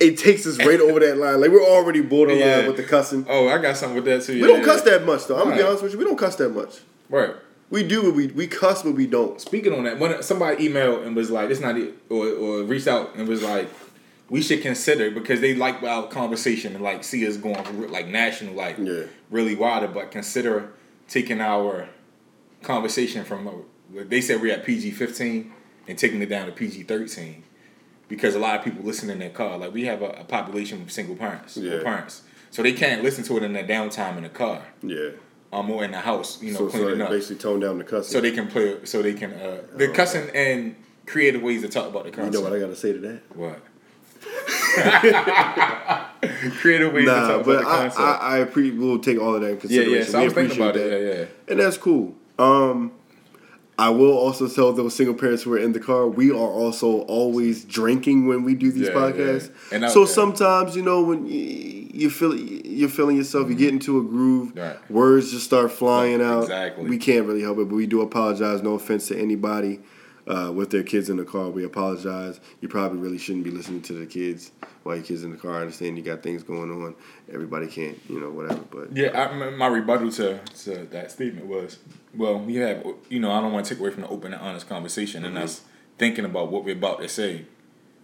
it 0.00 0.16
takes 0.16 0.46
us 0.46 0.58
right 0.58 0.80
over 0.80 1.00
that 1.00 1.16
line. 1.16 1.40
Like 1.40 1.50
we're 1.50 1.64
already 1.64 2.00
borderline 2.02 2.40
Yeah. 2.40 2.66
with 2.68 2.76
the 2.76 2.84
cussing. 2.84 3.26
Oh, 3.28 3.48
I 3.48 3.58
got 3.58 3.76
something 3.76 3.96
with 3.96 4.04
that 4.04 4.22
too. 4.22 4.34
We 4.34 4.40
yeah, 4.42 4.46
don't 4.46 4.58
yeah. 4.60 4.64
cuss 4.64 4.82
that 4.82 5.04
much 5.04 5.26
though. 5.26 5.36
I'm 5.36 5.44
gonna 5.44 5.56
be 5.56 5.62
Right. 5.62 5.68
honest 5.68 5.82
with 5.82 5.92
you. 5.92 5.98
We 5.98 6.04
don't 6.04 6.18
cuss 6.18 6.36
that 6.36 6.50
much. 6.50 6.78
Right. 7.08 7.34
We 7.70 7.82
do, 7.82 8.02
but 8.04 8.14
we 8.14 8.26
we 8.28 8.46
cuss, 8.46 8.82
but 8.82 8.92
we 8.92 9.06
don't. 9.06 9.40
Speaking 9.40 9.72
on 9.74 9.84
that, 9.84 9.98
when 9.98 10.22
somebody 10.22 10.68
emailed 10.68 11.06
and 11.06 11.14
was 11.14 11.30
like, 11.30 11.50
"It's 11.50 11.60
not," 11.60 11.76
it," 11.76 11.94
or 12.08 12.26
or 12.28 12.62
reached 12.62 12.86
out 12.88 13.14
and 13.16 13.28
was 13.28 13.42
like, 13.42 13.68
"We 14.30 14.40
should 14.40 14.62
consider 14.62 15.10
because 15.10 15.40
they 15.42 15.54
like 15.54 15.82
our 15.82 16.08
conversation 16.08 16.74
and 16.74 16.82
like 16.82 17.04
see 17.04 17.26
us 17.26 17.36
going 17.36 17.90
like 17.90 18.08
national, 18.08 18.54
like 18.54 18.78
Yeah. 18.78 19.02
really 19.30 19.54
wider, 19.54 19.86
but 19.88 20.10
consider 20.10 20.70
taking 21.08 21.40
our 21.42 21.88
conversation 22.62 23.24
from 23.24 23.46
uh, 23.48 23.52
they 24.08 24.20
said 24.20 24.40
we're 24.40 24.52
at 24.54 24.64
PG 24.64 24.92
fifteen 24.92 25.52
and 25.86 25.98
taking 25.98 26.22
it 26.22 26.26
down 26.30 26.46
to 26.46 26.52
PG 26.52 26.84
thirteen 26.84 27.44
because 28.08 28.34
a 28.34 28.38
lot 28.38 28.58
of 28.58 28.64
people 28.64 28.82
listen 28.82 29.10
in 29.10 29.18
their 29.18 29.28
car. 29.30 29.58
Like 29.58 29.74
we 29.74 29.84
have 29.84 30.00
a, 30.00 30.08
a 30.20 30.24
population 30.24 30.80
of 30.80 30.90
single 30.90 31.16
parents, 31.16 31.58
Yeah. 31.58 31.82
parents, 31.82 32.22
so 32.50 32.62
they 32.62 32.72
can't 32.72 33.02
listen 33.04 33.24
to 33.24 33.36
it 33.36 33.42
in 33.42 33.52
their 33.52 33.64
downtime 33.64 34.16
in 34.16 34.22
the 34.22 34.30
car 34.30 34.62
Yeah. 34.82 35.10
Um, 35.52 35.70
or 35.70 35.84
in 35.84 35.90
the 35.92 35.98
house, 35.98 36.42
you 36.42 36.52
know, 36.52 36.58
So, 36.58 36.68
so 36.68 36.78
cleaning 36.78 37.00
it 37.00 37.04
up 37.04 37.10
basically 37.10 37.36
tone 37.36 37.60
down 37.60 37.78
the 37.78 37.84
cussing. 37.84 38.12
so 38.12 38.20
they 38.20 38.32
can 38.32 38.48
play 38.48 38.84
so 38.84 39.00
they 39.02 39.14
can 39.14 39.32
uh 39.32 39.62
the 39.74 39.88
cussing 39.88 40.28
and 40.34 40.76
creative 41.06 41.42
ways 41.42 41.62
to 41.62 41.68
talk 41.68 41.88
about 41.88 42.04
the 42.04 42.10
cussing. 42.10 42.32
you 42.32 42.38
know 42.38 42.44
what 42.44 42.52
I 42.52 42.60
gotta 42.60 42.76
say 42.76 42.92
to 42.92 42.98
that? 42.98 43.20
What? 43.34 43.60
creative 46.60 46.92
ways 46.92 47.06
to 47.06 47.12
Nah, 47.12 47.28
talk 47.28 47.44
but 47.46 47.60
about 47.62 47.94
the 47.94 48.00
I. 48.00 48.38
I, 48.38 48.42
I 48.42 48.44
pre- 48.44 48.72
will 48.72 48.98
take 48.98 49.18
all 49.20 49.34
of 49.34 49.40
that 49.42 49.50
in 49.52 49.56
consideration. 49.58 49.94
yeah. 49.94 50.04
So 50.04 50.20
I 50.20 50.24
was 50.24 50.32
thinking 50.34 50.60
appreciate 50.60 50.70
about 50.70 50.74
that. 50.90 50.92
it. 50.92 51.14
Yeah, 51.16 51.20
yeah. 51.20 51.26
and 51.48 51.60
that's 51.60 51.78
cool. 51.78 52.14
Um, 52.38 52.92
I 53.78 53.90
will 53.90 54.12
also 54.16 54.48
tell 54.48 54.72
those 54.72 54.96
single 54.96 55.14
parents 55.14 55.44
who 55.44 55.52
are 55.52 55.58
in 55.58 55.70
the 55.72 55.78
car, 55.78 56.08
we 56.08 56.30
are 56.30 56.34
also 56.34 57.02
always 57.02 57.64
drinking 57.64 58.26
when 58.26 58.42
we 58.42 58.54
do 58.54 58.72
these 58.72 58.88
Yeah, 58.88 58.94
podcasts. 58.94 59.50
yeah. 59.70 59.76
And 59.76 59.86
I- 59.86 59.88
so 59.88 60.00
yeah. 60.00 60.06
sometimes, 60.06 60.74
you 60.74 60.82
know, 60.82 61.00
when 61.02 61.26
you, 61.28 62.10
feel 62.10 62.34
you're 62.34 62.88
feeling 62.88 63.16
yourself, 63.16 63.48
you 63.48 63.54
mm-hmm. 63.54 63.64
get 63.64 63.72
into 63.72 63.98
a 63.98 64.02
groove, 64.02 64.52
Right. 64.56 64.76
words 64.90 65.30
just 65.30 65.44
start 65.44 65.70
flying 65.70 66.20
out. 66.20 66.42
Exactly. 66.42 66.88
We 66.90 66.98
can't 66.98 67.24
really 67.26 67.42
help 67.42 67.58
it, 67.58 67.68
but 67.68 67.76
we 67.76 67.86
do 67.86 68.00
apologize. 68.00 68.62
No 68.62 68.74
offense 68.74 69.06
to 69.08 69.16
anybody. 69.18 69.78
Uh, 70.28 70.52
with 70.52 70.68
their 70.70 70.82
kids 70.82 71.08
in 71.08 71.16
the 71.16 71.24
car, 71.24 71.48
we 71.48 71.64
apologize. 71.64 72.38
You 72.60 72.68
probably 72.68 72.98
really 72.98 73.16
shouldn't 73.16 73.44
be 73.44 73.50
listening 73.50 73.80
to 73.82 73.94
the 73.94 74.04
kids 74.04 74.52
while 74.82 74.96
your 74.96 75.04
kids 75.04 75.24
in 75.24 75.30
the 75.30 75.38
car. 75.38 75.52
I 75.54 75.60
understand 75.62 75.96
you 75.96 76.04
got 76.04 76.22
things 76.22 76.42
going 76.42 76.70
on. 76.70 76.94
Everybody 77.32 77.66
can't, 77.66 77.98
you 78.10 78.20
know, 78.20 78.30
whatever. 78.30 78.60
But 78.70 78.94
Yeah, 78.94 79.18
I, 79.18 79.50
my- 79.56 79.66
rebuttal 79.68 80.10
to, 80.12 80.38
to 80.64 80.84
that 80.90 81.10
statement 81.10 81.46
was, 81.46 81.78
well, 82.14 82.38
we 82.38 82.56
have, 82.56 82.84
you 83.08 83.20
know, 83.20 83.32
I 83.32 83.40
don't 83.40 83.52
want 83.54 83.64
to 83.66 83.74
take 83.74 83.80
away 83.80 83.90
from 83.90 84.02
the 84.02 84.08
open 84.08 84.34
and 84.34 84.42
honest 84.42 84.68
conversation 84.68 85.22
Mm-hmm. 85.22 85.36
and 85.36 85.44
us 85.44 85.62
thinking 85.96 86.24
about 86.26 86.52
what 86.52 86.62
we're 86.64 86.76
about 86.76 87.00
to 87.00 87.08
say 87.08 87.46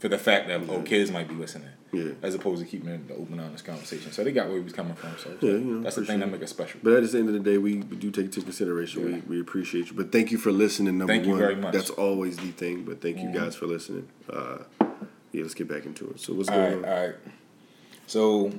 for 0.04 0.10
the 0.10 0.18
fact 0.18 0.48
that, 0.48 0.60
oh, 0.68 0.82
kids 0.82 1.10
might 1.10 1.26
be 1.26 1.34
listening. 1.34 1.70
Yeah. 1.90 2.10
As 2.22 2.34
opposed 2.34 2.62
to 2.62 2.68
keeping 2.68 3.06
the 3.06 3.14
open 3.14 3.40
honest 3.40 3.64
conversation. 3.64 4.12
So 4.12 4.22
they 4.22 4.32
got 4.32 4.48
where 4.48 4.58
he 4.58 4.62
was 4.62 4.74
coming 4.74 4.94
from. 4.94 5.16
So 5.16 5.30
Yeah, 5.40 5.52
you 5.52 5.58
know, 5.60 5.82
that's 5.82 5.96
the 5.96 6.02
thing 6.04 6.18
sure. 6.18 6.26
that 6.26 6.30
make 6.30 6.42
it 6.42 6.48
special. 6.50 6.78
But 6.82 6.92
at 7.02 7.10
the 7.10 7.18
end 7.18 7.28
of 7.28 7.32
the 7.32 7.40
day, 7.40 7.56
we, 7.56 7.76
we 7.76 7.96
do 7.96 8.10
take 8.10 8.26
into 8.26 8.42
consideration. 8.42 9.00
Yeah. 9.00 9.14
We, 9.26 9.36
we 9.36 9.40
appreciate 9.40 9.88
you. 9.88 9.96
But 9.96 10.12
thank 10.12 10.30
you 10.30 10.36
for 10.36 10.52
listening. 10.52 10.98
Number 10.98 11.10
Thank 11.10 11.24
you 11.24 11.30
one, 11.30 11.38
very 11.38 11.54
much. 11.54 11.68
Mm-hmm. 11.68 11.76
That's 11.78 11.88
always 11.88 12.36
the 12.36 12.50
thing. 12.50 12.84
But 12.84 13.00
thank 13.00 13.16
you 13.18 13.30
guys 13.32 13.56
for 13.56 13.64
listening. 13.64 14.06
Uh, 14.30 14.58
yeah, 15.32 15.40
let's 15.40 15.54
get 15.54 15.68
back 15.68 15.86
into 15.86 16.10
it. 16.10 16.20
So 16.20 16.34
what's 16.34 16.50
All 16.50 16.54
going 16.56 16.82
right, 16.82 16.90
on? 16.90 16.98
all 16.98 17.06
right. 17.06 17.14
So 18.06 18.52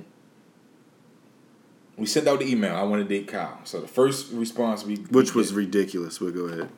we 1.96 2.08
sent 2.08 2.28
out 2.28 2.40
the 2.40 2.50
email. 2.52 2.76
I 2.76 2.82
want 2.82 3.08
to 3.08 3.08
date 3.08 3.28
Kyle. 3.28 3.60
So 3.66 3.82
the 3.82 3.88
first 3.88 4.32
response 4.34 4.84
we 4.84 4.96
Which 4.96 5.36
we 5.36 5.42
was 5.42 5.54
ridiculous. 5.54 6.18
But 6.18 6.34
go 6.34 6.46
ahead. 6.46 6.70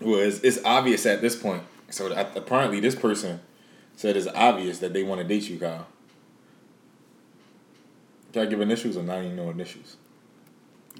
was 0.00 0.42
it's 0.42 0.58
obvious 0.64 1.06
at 1.06 1.20
this 1.20 1.36
point. 1.36 1.62
So 1.90 2.12
apparently 2.34 2.80
this 2.80 2.96
person 2.96 3.38
said 3.96 4.16
it's 4.16 4.28
obvious 4.28 4.78
that 4.78 4.92
they 4.92 5.02
want 5.02 5.20
to 5.20 5.26
date 5.26 5.48
you, 5.48 5.58
Kyle. 5.58 5.86
Can 8.32 8.42
I 8.42 8.46
give 8.46 8.60
initials 8.60 8.96
or 8.96 9.02
not 9.02 9.18
even 9.24 9.34
no 9.34 9.50
initials? 9.50 9.96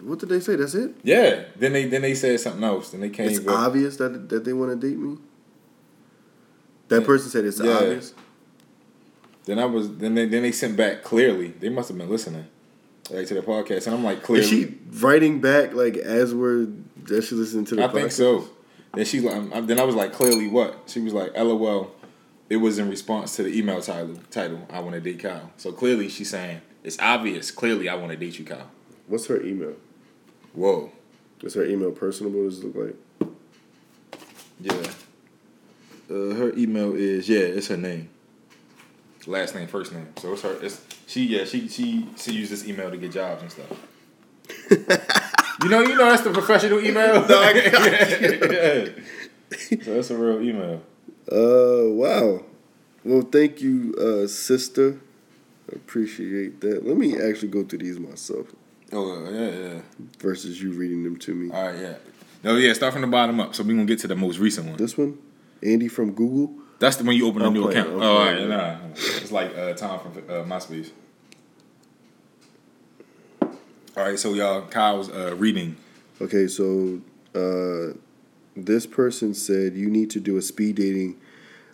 What 0.03 0.19
did 0.19 0.29
they 0.31 0.41
say? 0.41 0.57
That's 0.57 0.75
it. 0.75 0.95
Yeah. 1.03 1.45
Then 1.57 1.73
they 1.73 1.87
then 1.87 2.03
they 2.03 2.15
said 2.15 2.39
something 2.41 2.65
else. 2.65 2.91
Then 2.91 3.01
they 3.01 3.11
came. 3.11 3.29
It's 3.29 3.39
with, 3.39 3.49
obvious 3.49 3.97
that 3.99 4.29
that 4.29 4.45
they 4.45 4.53
want 4.53 4.79
to 4.79 4.89
date 4.89 4.99
me. 4.99 5.19
That 6.89 7.05
person 7.05 7.31
said 7.31 7.45
it's 7.45 7.61
Yeah. 7.61 7.73
obvious. 7.73 8.15
Then 9.45 9.59
I 9.59 9.65
was 9.65 9.97
then 9.97 10.15
they, 10.15 10.27
then 10.27 10.43
they 10.43 10.53
sent 10.53 10.77
back 10.77 11.03
clearly. 11.03 11.49
They 11.49 11.69
must 11.69 11.89
have 11.89 11.97
been 11.99 12.11
listening 12.11 12.47
like 13.11 13.27
to 13.29 13.35
the 13.35 13.43
podcast, 13.43 13.87
and 13.87 13.95
I'm 13.95 14.05
like 14.05 14.23
clearly. 14.23 14.45
Is 14.45 14.51
she 14.51 14.75
writing 15.01 15.41
back 15.41 15.73
like 15.75 15.97
as 15.97 16.35
we're 16.35 16.67
as 17.11 17.29
she 17.29 17.35
listening 17.35 17.65
to 17.67 17.77
the 17.77 17.85
I 17.85 17.89
podcast? 17.89 17.93
think 17.93 18.13
so. 18.13 18.49
Then 18.95 19.05
she's 19.05 19.23
like, 19.23 19.67
then 19.67 19.79
I 19.79 19.85
was 19.85 19.95
like, 19.95 20.13
clearly 20.15 20.49
what? 20.49 20.85
She 20.87 21.01
was 21.01 21.13
like, 21.13 21.37
LOL. 21.37 21.95
It 22.49 22.57
was 22.57 22.79
in 22.79 22.89
response 22.89 23.37
to 23.37 23.43
the 23.43 23.57
email 23.57 23.81
title. 23.81 24.17
Title. 24.31 24.67
I 24.71 24.81
want 24.81 24.95
to 24.95 25.01
date 25.01 25.21
Kyle. 25.21 25.51
So 25.57 25.73
clearly 25.73 26.09
she's 26.09 26.31
saying 26.31 26.61
it's 26.85 26.99
obvious. 27.01 27.51
Clearly 27.51 27.89
I 27.89 27.97
want 27.97 28.13
to 28.13 28.17
date 28.17 28.39
you, 28.39 28.45
Kyle. 28.45 28.71
What's 29.09 29.27
her 29.27 29.43
email? 29.43 29.75
Whoa. 30.53 30.93
Is 31.43 31.55
her 31.55 31.65
email 31.65 31.91
personable? 31.91 32.45
Does 32.45 32.61
it 32.61 32.75
look 32.75 32.97
like? 33.21 33.31
Yeah. 34.61 34.91
Uh, 36.09 36.35
her 36.35 36.53
email 36.57 36.95
is 36.95 37.29
yeah, 37.29 37.41
it's 37.41 37.69
her 37.69 37.77
name. 37.77 38.09
Last 39.27 39.57
name, 39.57 39.67
first 39.67 39.93
name. 39.93 40.09
So 40.19 40.33
it's 40.33 40.43
her. 40.43 40.57
It's 40.63 40.81
she. 41.07 41.25
Yeah, 41.27 41.45
she 41.45 41.69
she 41.69 42.09
she 42.17 42.33
used 42.33 42.53
this 42.53 42.67
email 42.67 42.91
to 42.91 42.97
get 42.97 43.11
jobs 43.11 43.43
and 43.43 43.51
stuff. 43.51 43.71
you 45.63 45.69
know, 45.69 45.81
you 45.81 45.97
know 45.97 46.09
that's 46.11 46.23
the 46.23 46.31
professional 46.33 46.79
email. 46.79 47.27
No, 47.27 47.43
I 47.43 47.51
yeah. 49.51 49.83
So 49.83 49.95
that's 49.95 50.11
a 50.11 50.17
real 50.17 50.41
email. 50.41 50.81
Uh, 51.31 51.91
wow. 51.91 52.45
Well, 53.05 53.23
thank 53.23 53.61
you, 53.61 53.95
uh, 53.95 54.27
sister. 54.27 55.01
Appreciate 55.73 56.61
that. 56.61 56.87
Let 56.87 56.97
me 56.97 57.21
actually 57.21 57.49
go 57.49 57.65
through 57.65 57.81
these 57.81 57.99
myself 57.99 58.53
Oh 58.93 59.29
yeah, 59.31 59.51
yeah. 59.51 59.81
versus 60.19 60.63
you 60.63 60.73
reading 60.73 61.03
them 61.03 61.17
to 61.17 61.35
me. 61.35 61.51
All 61.51 61.67
right, 61.67 61.79
yeah. 61.79 61.95
No, 62.45 62.57
yeah. 62.57 62.73
Start 62.73 62.93
from 62.93 63.03
the 63.03 63.09
bottom 63.09 63.41
up. 63.41 63.55
So 63.55 63.65
we 63.65 63.73
are 63.73 63.77
gonna 63.77 63.87
get 63.87 63.99
to 64.01 64.09
the 64.09 64.15
most 64.15 64.39
recent 64.39 64.69
one. 64.69 64.77
This 64.77 64.97
one, 64.97 65.19
Andy 65.63 65.89
from 65.89 66.13
Google. 66.13 66.55
That's 66.79 66.97
the 66.97 67.05
one 67.05 67.17
you 67.17 67.27
open 67.27 67.43
a 67.43 67.51
new 67.51 67.63
playing, 67.63 67.79
account. 67.79 67.97
I'm 67.97 68.03
oh, 68.03 68.17
all 68.17 68.25
right, 68.25 68.41
yeah. 68.41 68.47
nah. 68.47 68.77
It's 68.95 69.33
like 69.33 69.57
uh, 69.57 69.73
Tom 69.73 69.99
from 70.01 70.13
uh, 70.29 70.45
MySpace. 70.45 70.91
All 73.41 74.05
right, 74.05 74.19
so 74.19 74.35
y'all, 74.35 74.63
Kyle's 74.67 75.11
uh, 75.11 75.35
reading. 75.37 75.77
Okay, 76.21 76.47
so 76.49 77.01
uh, 77.35 77.97
this 78.57 78.87
person 78.87 79.35
said 79.35 79.75
you 79.75 79.91
need 79.91 80.11
to 80.11 80.21
do 80.21 80.37
a 80.37 80.43
speed 80.43 80.77
dating, 80.77 81.21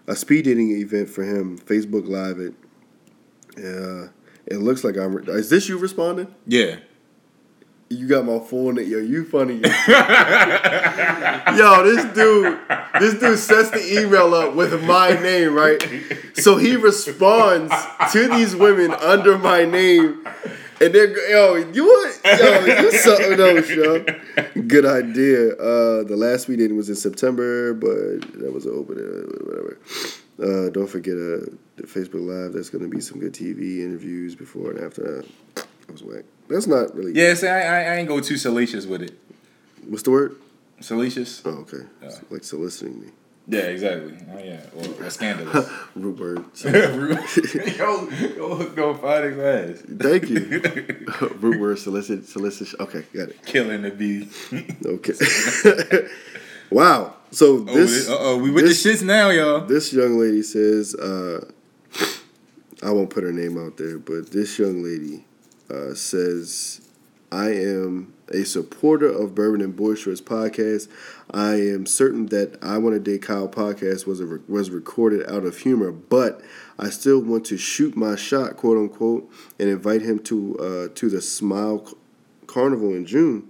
a 0.07 0.17
speed 0.17 0.45
dating 0.47 0.71
event 0.73 1.09
for 1.09 1.23
him. 1.23 1.59
Facebook 1.59 2.09
Live 2.09 2.39
it. 2.41 2.55
Uh, 3.57 4.09
it 4.47 4.59
looks 4.59 4.83
like 4.85 4.97
I'm. 4.97 5.17
Is 5.29 5.49
this 5.51 5.69
you 5.69 5.79
responding? 5.79 6.35
Yeah. 6.47 6.77
You 7.89 8.09
got 8.09 8.25
my 8.25 8.39
phone. 8.39 8.77
Yo, 8.77 8.99
you 8.99 9.25
funny. 9.27 9.57
Yo, 11.57 11.85
this 11.85 12.05
dude, 12.15 12.59
this 12.99 13.15
dude 13.21 13.39
sets 13.39 13.71
the 13.71 14.01
email 14.03 14.35
up 14.35 14.55
with 14.55 14.83
my 14.85 15.11
name, 15.11 15.53
right? 15.55 15.83
So 16.35 16.57
he 16.57 16.77
responds 16.77 17.73
to 18.13 18.29
these 18.29 18.57
women 18.57 18.93
under 18.95 19.37
my 19.37 19.67
name, 19.67 20.27
and 20.81 20.95
they're 20.95 21.09
go- 21.09 21.27
yo, 21.29 21.55
you 21.71 21.85
what? 21.85 22.21
Yo, 22.41 22.65
you 22.83 22.93
something 22.93 23.39
else, 23.39 23.69
yo. 23.69 24.05
Good 24.55 24.85
idea. 24.85 25.53
Uh, 25.55 26.05
the 26.05 26.17
last 26.17 26.49
we 26.49 26.57
did 26.57 26.73
was 26.73 26.89
in 26.89 26.97
September, 26.97 27.73
but 27.75 28.21
that 28.41 28.53
was 28.53 28.67
open. 28.67 28.99
Uh, 28.99 29.45
whatever. 29.45 29.79
Uh, 30.39 30.71
don't 30.71 30.89
forget 30.89 31.15
uh, 31.15 31.47
the 31.77 31.85
Facebook 31.85 32.27
Live. 32.27 32.53
There's 32.53 32.71
gonna 32.71 32.89
be 32.89 33.01
some 33.01 33.19
good 33.19 33.33
TV 33.33 33.81
interviews 33.81 34.35
before 34.35 34.73
and 34.73 34.81
after. 34.85 35.03
that. 35.03 35.27
That 35.87 35.93
was 35.93 36.03
whack. 36.03 36.25
That's 36.49 36.67
not 36.67 36.95
really. 36.95 37.13
Yeah, 37.13 37.35
see, 37.35 37.49
I, 37.49 37.61
I, 37.61 37.95
I 37.95 37.97
ain't 37.97 38.09
go 38.09 38.21
too 38.21 38.37
salacious 38.37 38.87
with 38.87 39.03
it. 39.03 39.19
What's 39.87 40.03
the 40.03 40.11
word? 40.11 40.37
Salacious? 40.81 41.43
Oh, 41.45 41.51
okay. 41.51 41.87
Yeah. 42.03 42.11
Like 42.31 42.45
soliciting 42.45 43.01
me. 43.01 43.09
Yeah, 43.53 43.65
exactly. 43.65 44.17
Oh, 44.33 44.39
yeah. 44.39 44.61
Or, 44.75 45.05
or 45.07 45.11
scandalous. 45.19 45.71
Root 45.95 46.19
word. 46.19 46.45
yo, 46.65 48.09
yo, 48.09 48.55
hooked 48.57 48.79
on 48.79 48.99
Phonics 48.99 49.77
ass. 49.77 49.83
Thank 49.99 50.31
you. 50.31 51.37
Root 51.39 51.61
word 51.61 51.79
solicit 51.79 52.27
solicit. 52.27 52.81
Okay, 52.81 53.05
got 53.13 53.29
it. 53.29 53.45
Killing 53.45 53.83
the 53.83 53.91
bee. 53.91 54.29
Okay. 54.87 56.09
wow. 56.71 57.15
So 57.31 57.57
Oh, 57.59 57.75
this 57.75 58.09
uh 58.09 58.17
oh, 58.19 58.39
we 58.39 58.51
with 58.51 58.65
this, 58.65 58.83
the 58.83 58.91
shits 58.91 59.03
now, 59.03 59.29
y'all. 59.29 59.61
this 59.67 59.93
young 59.93 60.19
lady 60.19 60.43
says, 60.43 60.95
uh, 60.95 61.45
I 62.83 62.91
won't 62.91 63.11
put 63.11 63.23
her 63.23 63.33
name 63.33 63.59
out 63.59 63.77
there, 63.77 63.99
but 63.99 64.33
this 64.33 64.59
young 64.59 64.83
lady 64.83 65.25
uh, 65.71 65.95
says, 65.95 66.81
I 67.31 67.51
am 67.51 68.12
a 68.31 68.45
supporter 68.45 69.09
of 69.09 69.35
Bourbon 69.35 69.61
and 69.61 69.75
Boisterous 69.77 70.21
podcast. 70.21 70.89
I 71.31 71.55
am 71.55 71.87
certain 71.87 72.27
that 72.27 72.59
I 72.63 72.79
Want 72.79 72.95
to 72.95 73.01
Date 73.01 73.23
Kyle 73.23 73.49
podcast 73.49 74.07
was 74.07 74.21
a, 74.21 74.41
was 74.49 74.71
recorded 74.71 75.29
out 75.31 75.45
of 75.45 75.59
humor, 75.59 75.93
but 75.93 76.41
I 76.79 76.91
still 76.91 77.21
want 77.21 77.45
to 77.47 77.57
shoot 77.57 77.97
my 77.97 78.17
shot, 78.17 78.57
quote 78.57 78.79
unquote, 78.79 79.31
and 79.59 79.69
invite 79.69 80.03
him 80.03 80.19
to 80.21 80.59
uh, 80.59 80.89
to 80.95 81.09
the 81.09 81.21
Smile 81.21 81.93
Carnival 82.47 82.95
in 82.95 83.07
June. 83.07 83.49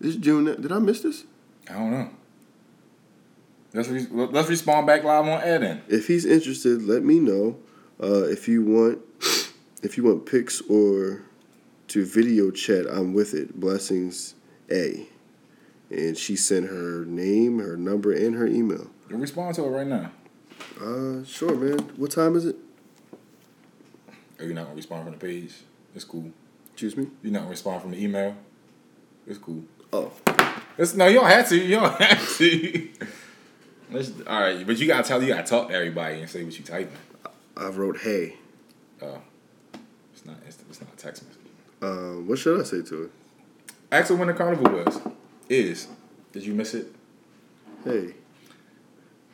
This 0.00 0.16
June? 0.16 0.44
Did 0.44 0.72
I 0.72 0.78
miss 0.78 1.00
this? 1.00 1.24
I 1.68 1.74
don't 1.74 1.90
know. 1.90 2.10
Let's 3.72 3.88
re- 3.88 4.06
let's 4.10 4.48
respond 4.48 4.86
back 4.86 5.04
live 5.04 5.26
on 5.26 5.42
air 5.42 5.58
then. 5.58 5.82
if 5.88 6.06
he's 6.06 6.24
interested, 6.24 6.82
let 6.82 7.02
me 7.02 7.20
know. 7.20 7.58
Uh, 8.02 8.24
if 8.24 8.48
you 8.48 8.62
want, 8.62 9.00
if 9.82 9.96
you 9.96 10.04
want 10.04 10.26
pics 10.26 10.60
or 10.62 11.25
to 11.96 12.04
video 12.04 12.50
chat, 12.50 12.84
I'm 12.90 13.14
with 13.14 13.32
it. 13.32 13.58
Blessings, 13.58 14.34
A. 14.70 15.08
And 15.88 16.14
she 16.14 16.36
sent 16.36 16.68
her 16.68 17.06
name, 17.06 17.58
her 17.58 17.74
number, 17.74 18.12
and 18.12 18.34
her 18.34 18.46
email. 18.46 18.90
You 19.08 19.16
respond 19.16 19.54
to 19.54 19.64
it 19.64 19.68
right 19.68 19.86
now. 19.86 20.10
Uh, 20.78 21.24
sure, 21.24 21.54
man. 21.56 21.78
What 21.96 22.10
time 22.10 22.36
is 22.36 22.44
it? 22.44 22.56
Or 24.38 24.44
you're 24.44 24.52
not 24.54 24.64
gonna 24.64 24.76
respond 24.76 25.04
from 25.04 25.12
the 25.14 25.18
page. 25.18 25.54
It's 25.94 26.04
cool. 26.04 26.30
Excuse 26.72 26.98
me. 26.98 27.06
You're 27.22 27.32
not 27.32 27.38
gonna 27.40 27.50
respond 27.50 27.80
from 27.80 27.92
the 27.92 28.04
email. 28.04 28.36
It's 29.26 29.38
cool. 29.38 29.64
Oh, 29.90 30.12
It's, 30.76 30.94
no, 30.94 31.06
you 31.06 31.20
don't 31.20 31.30
have 31.30 31.48
to. 31.48 31.56
You 31.56 31.76
don't 31.76 31.94
have 32.02 32.36
to. 32.36 32.88
Let's, 33.90 34.12
all 34.26 34.40
right, 34.40 34.66
but 34.66 34.76
you 34.76 34.86
gotta 34.86 35.08
tell 35.08 35.22
you 35.22 35.28
gotta 35.28 35.44
talk 35.44 35.68
to 35.68 35.74
everybody 35.74 36.20
and 36.20 36.28
say 36.28 36.44
what 36.44 36.58
you 36.58 36.62
typing. 36.62 36.92
I 37.56 37.68
wrote 37.68 37.96
hey. 38.00 38.36
Oh, 39.00 39.22
it's 40.12 40.26
not. 40.26 40.36
It's, 40.46 40.58
it's 40.68 40.82
not 40.82 40.92
a 40.92 40.96
text 40.96 41.24
message. 41.24 41.35
Um, 41.82 42.26
what 42.26 42.38
should 42.38 42.60
I 42.60 42.64
say 42.64 42.82
to 42.82 43.04
it? 43.04 43.10
Ask 43.92 44.08
her 44.08 44.16
when 44.16 44.28
the 44.28 44.34
carnival 44.34 44.72
was. 44.72 45.00
Is. 45.48 45.88
Did 46.32 46.44
you 46.44 46.54
miss 46.54 46.74
it? 46.74 46.86
Hey, 47.84 48.14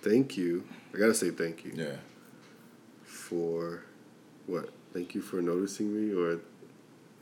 thank 0.03 0.37
you. 0.37 0.65
I 0.95 0.99
gotta 0.99 1.15
say 1.15 1.31
thank 1.31 1.65
you 1.65 1.73
Yeah. 1.75 1.97
for 3.05 3.83
what? 4.47 4.69
Thank 4.93 5.15
you 5.15 5.23
for 5.23 5.41
noticing 5.41 5.93
me, 5.95 6.15
or 6.15 6.41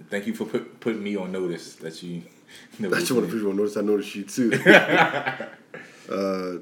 Thank 0.09 0.27
you 0.27 0.35
for 0.35 0.47
put, 0.47 0.81
putting 0.81 1.03
me 1.03 1.15
on 1.17 1.31
notice 1.31 1.75
that 1.77 2.03
you. 2.03 2.23
Noticed 2.81 3.01
just 3.01 3.13
want 3.13 3.27
me. 3.27 3.33
people 3.35 3.51
to 3.53 3.57
notice 3.57 3.77
I 3.77 3.83
noticed 3.83 4.15
you 4.15 4.25
too. 4.25 4.51
uh, 4.67 6.53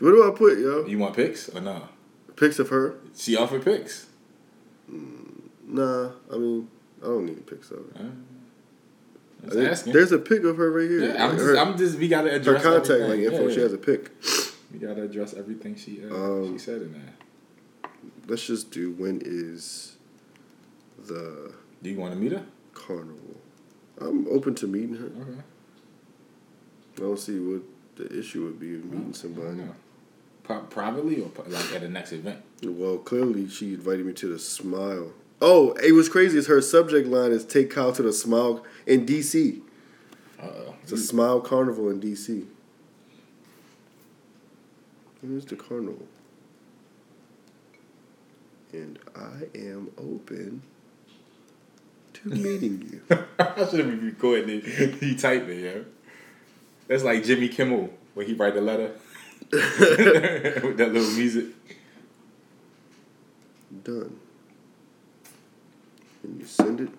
what 0.00 0.10
do 0.10 0.28
I 0.30 0.36
put, 0.36 0.58
yo? 0.58 0.84
You 0.84 0.98
want 0.98 1.14
pics 1.16 1.48
or 1.48 1.60
no? 1.62 1.88
Pics 2.36 2.58
of 2.58 2.68
her? 2.68 2.98
She 3.16 3.36
offered 3.36 3.64
pics. 3.64 4.06
Nah, 5.66 6.10
I 6.32 6.36
mean, 6.36 6.68
I 7.02 7.06
don't 7.06 7.26
need 7.26 7.46
pics 7.46 7.70
of 7.70 7.78
her. 7.96 8.10
I 9.52 9.64
asking. 9.70 9.92
There's 9.92 10.12
a 10.12 10.18
pic 10.18 10.42
of 10.44 10.56
her 10.56 10.70
right 10.70 10.88
here. 10.88 11.14
yeah, 11.14 11.24
I'm 11.24 11.30
Like, 11.30 11.38
just, 11.38 11.44
her, 11.48 11.58
I'm 11.58 11.78
just. 11.78 11.98
We 11.98 12.08
gotta 12.08 12.34
address 12.34 12.62
her 12.62 12.70
contact 12.70 12.90
everything. 12.90 13.24
like 13.24 13.32
info. 13.32 13.48
Yeah, 13.48 13.54
She 13.54 13.60
has 13.60 13.72
a 13.72 13.78
pic. 13.78 14.10
We 14.72 14.78
gotta 14.80 15.02
address 15.02 15.34
everything 15.34 15.76
she 15.76 16.02
uh, 16.04 16.14
Um, 16.14 16.52
she 16.54 16.58
said 16.58 16.82
in 16.82 16.92
there. 16.92 17.90
Let's 18.26 18.46
just 18.46 18.70
do 18.70 18.92
when 18.92 19.22
is 19.24 19.96
the 21.06 21.54
Do 21.82 21.90
you 21.90 21.98
want 21.98 22.12
to 22.14 22.18
meet 22.18 22.32
her? 22.32 22.44
carnival? 22.74 23.36
I'm 24.00 24.26
open 24.28 24.54
to 24.56 24.66
meeting 24.66 24.94
her. 24.96 25.06
Okay. 25.06 25.40
I 26.96 27.00
don't 27.00 27.18
see 27.18 27.38
what 27.38 27.62
the 27.96 28.18
issue 28.18 28.44
would 28.44 28.58
be 28.60 28.74
of 28.74 28.84
meeting 28.84 29.14
somebody. 29.14 29.56
No. 29.56 29.74
Pro- 30.42 30.60
privately 30.62 31.20
or 31.22 31.30
like 31.46 31.72
at 31.74 31.80
the 31.82 31.88
next 31.88 32.12
event? 32.12 32.42
Well, 32.62 32.98
clearly 32.98 33.48
she 33.48 33.74
invited 33.74 34.04
me 34.04 34.12
to 34.14 34.28
the 34.32 34.38
Smile. 34.38 35.12
Oh, 35.40 35.72
it 35.82 35.92
was 35.92 36.08
crazy. 36.08 36.38
Is 36.38 36.46
her 36.48 36.60
subject 36.60 37.08
line 37.08 37.32
is 37.32 37.44
"Take 37.44 37.70
Kyle 37.70 37.92
to 37.92 38.02
the 38.02 38.12
Smile" 38.12 38.64
in 38.86 39.06
DC. 39.06 39.60
Uh 40.40 40.46
oh. 40.46 40.74
It's 40.82 40.92
a 40.92 40.96
Smile 40.96 41.40
Carnival 41.40 41.90
in 41.90 42.00
DC. 42.00 42.46
Here's 45.20 45.44
the 45.44 45.56
carnival. 45.56 46.06
And 48.72 48.98
I 49.16 49.48
am 49.58 49.90
open 49.98 50.62
to 52.14 52.28
meeting 52.28 52.88
you. 52.90 53.16
I 53.38 53.66
should 53.66 53.80
have 53.80 53.90
been 53.90 54.04
recording 54.04 54.62
it. 54.64 54.94
He 55.00 55.16
typed 55.16 55.48
it, 55.48 55.62
yeah. 55.62 55.82
That's 56.86 57.02
like 57.02 57.24
Jimmy 57.24 57.48
Kimmel 57.48 57.90
when 58.14 58.26
he 58.26 58.34
write 58.34 58.54
the 58.54 58.60
letter 58.60 58.92
with 59.50 60.76
that 60.76 60.90
little 60.92 61.10
music. 61.12 61.46
Done. 63.84 64.18
And 66.28 66.40
you 66.40 66.46
send 66.46 66.80
it. 66.82 66.90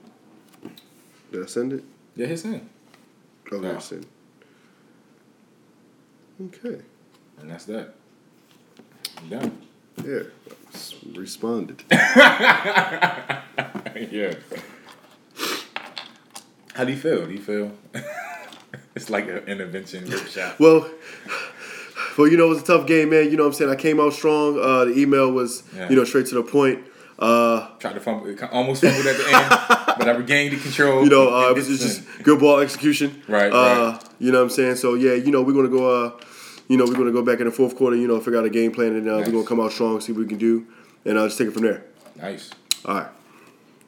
Did 1.31 1.43
I 1.43 1.45
send 1.45 1.73
it? 1.73 1.83
Yeah, 2.15 2.25
his 2.25 2.43
name. 2.45 2.67
Oh, 3.51 3.59
No. 3.59 3.77
send. 3.79 4.05
Okay. 6.41 6.81
And 7.39 7.49
that's 7.51 7.65
that. 7.65 7.93
I'm 9.17 9.29
done. 9.29 9.61
Yeah, 10.03 10.21
responded. 11.13 11.83
yeah. 11.91 13.43
How 16.73 16.85
do 16.85 16.91
you 16.93 16.97
feel? 16.97 17.25
Do 17.27 17.33
you 17.33 17.41
feel 17.41 17.71
it's 18.95 19.09
like 19.09 19.27
an 19.27 19.39
intervention 19.47 20.09
workshop? 20.09 20.57
Well, 20.59 20.89
well, 22.17 22.27
you 22.27 22.37
know, 22.37 22.45
it 22.45 22.49
was 22.49 22.61
a 22.61 22.65
tough 22.65 22.87
game, 22.87 23.09
man. 23.09 23.29
You 23.29 23.35
know 23.37 23.43
what 23.43 23.47
I'm 23.49 23.53
saying? 23.53 23.71
I 23.71 23.75
came 23.75 23.99
out 23.99 24.13
strong. 24.13 24.57
Uh, 24.57 24.85
the 24.85 24.97
email 24.97 25.29
was, 25.31 25.63
Yeah. 25.75 25.89
you 25.89 25.95
know, 25.97 26.05
straight 26.05 26.27
to 26.27 26.35
the 26.35 26.43
point. 26.43 26.79
Uh, 27.19 27.67
Tried 27.79 27.93
to 27.93 27.99
fumble, 27.99 28.33
almost 28.51 28.81
fumbled 28.81 29.05
at 29.05 29.17
the 29.17 29.25
end, 29.25 29.49
but 29.99 30.07
I 30.07 30.11
regained 30.11 30.53
the 30.53 30.57
control. 30.61 31.03
you 31.03 31.09
know, 31.09 31.27
uh, 31.35 31.49
it 31.49 31.55
was 31.55 31.67
just, 31.67 32.03
good 32.23 32.39
ball 32.39 32.59
execution. 32.59 33.21
Right, 33.27 33.51
Uh, 33.51 33.91
right. 33.91 34.03
You 34.19 34.31
know 34.31 34.37
what 34.37 34.43
I'm 34.45 34.49
saying? 34.51 34.75
So 34.77 34.93
yeah, 34.93 35.13
you 35.15 35.29
know, 35.31 35.41
we're 35.41 35.53
gonna 35.53 35.67
go. 35.67 36.05
Uh, 36.05 36.11
you 36.69 36.77
know, 36.77 36.85
we're 36.85 36.93
gonna 36.95 37.11
go 37.11 37.21
back 37.21 37.39
in 37.39 37.45
the 37.45 37.51
fourth 37.51 37.75
quarter. 37.75 37.97
You 37.97 38.07
know, 38.07 38.19
figure 38.21 38.39
out 38.39 38.45
a 38.45 38.49
game 38.49 38.71
plan, 38.71 38.95
and 38.95 39.09
uh, 39.09 39.17
Nice. 39.17 39.25
we're 39.27 39.33
gonna 39.33 39.45
come 39.45 39.59
out 39.59 39.73
strong, 39.73 39.99
see 39.99 40.13
what 40.13 40.19
we 40.19 40.27
can 40.27 40.37
do, 40.37 40.65
and 41.03 41.17
uh, 41.17 41.25
just 41.27 41.37
take 41.37 41.49
it 41.49 41.51
from 41.51 41.63
there. 41.63 41.83
nice. 42.15 42.51
All 42.85 42.95
right. 42.95 43.07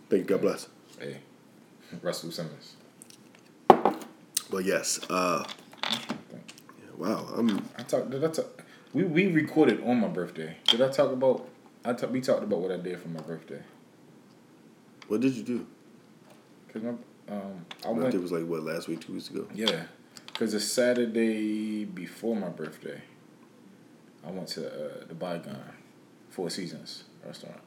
Thank 0.10 0.24
you. 0.24 0.28
God 0.36 0.42
bless. 0.42 0.68
Hey, 1.00 1.18
Russell 2.02 2.32
Simmons. 2.32 2.76
But 3.70 4.66
yes. 4.66 5.00
Uh, 5.10 5.46
wow. 6.98 7.28
I'm. 7.38 7.66
I 7.78 7.84
talked. 7.84 8.10
Did 8.10 8.24
I 8.26 8.28
talk? 8.28 8.64
We 8.94 9.04
we 9.06 9.28
recorded 9.28 9.82
on 9.86 10.02
my 10.02 10.10
birthday. 10.10 10.58
Did 10.68 10.82
I 10.82 10.90
talk 10.90 11.14
about? 11.14 11.48
I 11.84 11.94
talk, 11.94 12.12
we 12.12 12.22
talked 12.22 12.44
about 12.44 12.60
what 12.60 12.72
I 12.72 12.78
did 12.78 13.00
for 13.00 13.08
my 13.10 13.22
birthday. 13.22 13.62
What 15.08 15.22
did 15.22 15.34
you 15.34 15.44
do? 15.44 15.68
Cause 16.72 16.84
my 16.84 16.90
um 17.34 17.66
I 17.86 17.90
went 17.90 18.14
it 18.14 18.22
was 18.22 18.32
like 18.32 18.46
what 18.46 18.64
last 18.64 18.88
week, 18.88 19.02
two 19.06 19.14
weeks 19.14 19.30
ago. 19.30 19.46
yeah, 19.54 19.84
cause 20.34 20.54
it's 20.54 20.66
Saturday 20.66 21.84
before 21.86 22.36
my 22.36 22.50
birthday, 22.50 23.02
I 24.26 24.32
went 24.32 24.48
to 24.50 24.68
uh, 24.68 25.06
the 25.08 25.14
Bygone 25.16 25.58
Four 26.30 26.50
Seasons 26.50 27.04
restaurant. 27.26 27.60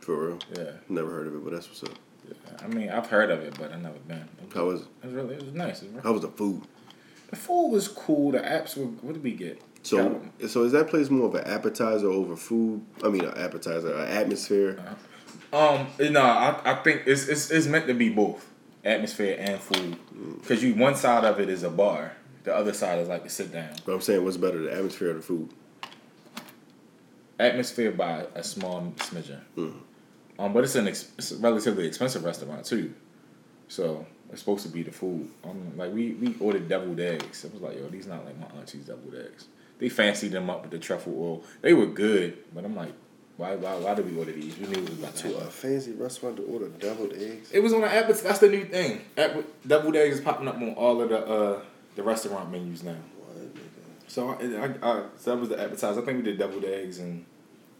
For 0.00 0.26
real. 0.28 0.38
Yeah, 0.56 0.70
Never 0.88 1.10
heard 1.10 1.26
of 1.26 1.34
it, 1.34 1.44
but 1.44 1.52
that's 1.52 1.68
what's 1.68 1.82
up. 1.82 1.98
yeah. 2.28 2.56
I 2.64 2.68
mean 2.68 2.88
I've 2.90 3.08
heard 3.08 3.30
of 3.30 3.40
it, 3.40 3.58
but 3.58 3.72
I 3.72 3.76
never 3.76 3.98
been. 3.98 4.26
It 4.40 4.46
was, 4.46 4.54
How 4.54 4.64
was 4.64 4.80
it? 4.82 4.86
it 5.02 5.06
was 5.06 5.14
really 5.14 5.34
it 5.34 5.42
was 5.42 5.54
nice. 5.54 5.82
It 5.82 5.92
was 5.92 6.02
How 6.02 6.12
was 6.12 6.22
the 6.22 6.28
food? 6.28 6.62
The 7.30 7.36
food 7.36 7.68
was 7.72 7.88
cool. 7.88 8.30
The 8.32 8.38
apps 8.38 8.76
were. 8.76 8.84
What 8.84 9.14
did 9.14 9.22
we 9.24 9.32
get? 9.32 9.60
So, 9.86 10.20
so 10.48 10.64
is 10.64 10.72
that 10.72 10.88
place 10.88 11.10
more 11.10 11.28
of 11.28 11.34
an 11.36 11.44
appetizer 11.44 12.08
over 12.08 12.34
food? 12.34 12.84
I 13.04 13.08
mean, 13.08 13.24
an 13.24 13.38
appetizer, 13.38 13.94
an 13.94 14.08
atmosphere. 14.08 14.82
Um, 15.52 15.86
no, 16.00 16.22
I, 16.22 16.60
I 16.64 16.74
think 16.82 17.04
it's, 17.06 17.28
it's 17.28 17.52
it's 17.52 17.68
meant 17.68 17.86
to 17.86 17.94
be 17.94 18.08
both 18.08 18.50
atmosphere 18.84 19.36
and 19.38 19.60
food, 19.60 19.96
because 20.40 20.62
you 20.64 20.74
one 20.74 20.96
side 20.96 21.24
of 21.24 21.38
it 21.38 21.48
is 21.48 21.62
a 21.62 21.70
bar, 21.70 22.16
the 22.42 22.52
other 22.54 22.72
side 22.72 22.98
is 22.98 23.08
like 23.08 23.24
a 23.26 23.28
sit 23.28 23.52
down. 23.52 23.74
But 23.84 23.94
I'm 23.94 24.00
saying, 24.00 24.24
what's 24.24 24.36
better, 24.36 24.58
the 24.58 24.72
atmosphere 24.72 25.10
or 25.10 25.14
the 25.14 25.22
food? 25.22 25.50
Atmosphere 27.38 27.92
by 27.92 28.26
a 28.34 28.42
small 28.42 28.92
smidgen. 28.96 29.40
Um, 30.38 30.52
but 30.52 30.64
it's 30.64 30.74
an 30.74 30.88
ex- 30.88 31.12
it's 31.16 31.30
a 31.30 31.36
relatively 31.36 31.86
expensive 31.86 32.24
restaurant 32.24 32.64
too, 32.64 32.92
so 33.68 34.04
it's 34.32 34.40
supposed 34.40 34.66
to 34.66 34.68
be 34.68 34.82
the 34.82 34.90
food. 34.90 35.30
Um, 35.44 35.76
like 35.76 35.92
we 35.92 36.14
we 36.14 36.34
ordered 36.40 36.68
deviled 36.68 36.98
eggs. 36.98 37.44
It 37.44 37.52
was 37.52 37.62
like 37.62 37.76
yo, 37.78 37.88
these 37.88 38.08
not 38.08 38.24
like 38.24 38.36
my 38.36 38.48
auntie's 38.58 38.86
deviled 38.86 39.14
eggs. 39.14 39.46
They 39.78 39.88
fancied 39.88 40.32
them 40.32 40.48
up 40.48 40.62
with 40.62 40.70
the 40.70 40.78
truffle 40.78 41.14
oil. 41.18 41.44
They 41.60 41.74
were 41.74 41.86
good, 41.86 42.38
but 42.54 42.64
I'm 42.64 42.74
like, 42.74 42.92
why 43.36 43.54
why 43.56 43.74
why 43.76 43.94
did 43.94 44.10
we 44.10 44.18
order 44.18 44.32
these? 44.32 44.56
We 44.58 44.66
knew 44.68 44.82
it 44.82 44.88
was 44.90 44.98
about 44.98 45.16
to 45.16 45.28
To 45.28 45.36
a 45.36 45.40
fancy 45.44 45.92
restaurant 45.92 46.36
to 46.38 46.42
order 46.44 46.68
deviled 46.68 47.12
eggs. 47.12 47.50
It 47.52 47.60
was 47.60 47.72
on 47.74 47.82
the 47.82 47.92
app. 47.92 48.08
That's 48.08 48.38
the 48.38 48.48
new 48.48 48.64
thing. 48.64 49.02
App, 49.18 49.36
deviled 49.66 49.96
eggs 49.96 50.16
is 50.16 50.20
popping 50.22 50.48
up 50.48 50.56
on 50.56 50.72
all 50.74 51.02
of 51.02 51.10
the 51.10 51.18
uh, 51.26 51.60
the 51.94 52.02
restaurant 52.02 52.50
menus 52.50 52.82
now. 52.82 52.96
So 54.08 54.30
I, 54.30 54.34
I, 54.44 54.66
I 55.00 55.02
so 55.18 55.30
that 55.34 55.36
was 55.40 55.48
the 55.50 55.60
appetizer. 55.62 56.00
I 56.00 56.04
think 56.04 56.18
we 56.18 56.22
did 56.22 56.38
deviled 56.38 56.64
eggs 56.64 56.98
and 57.00 57.26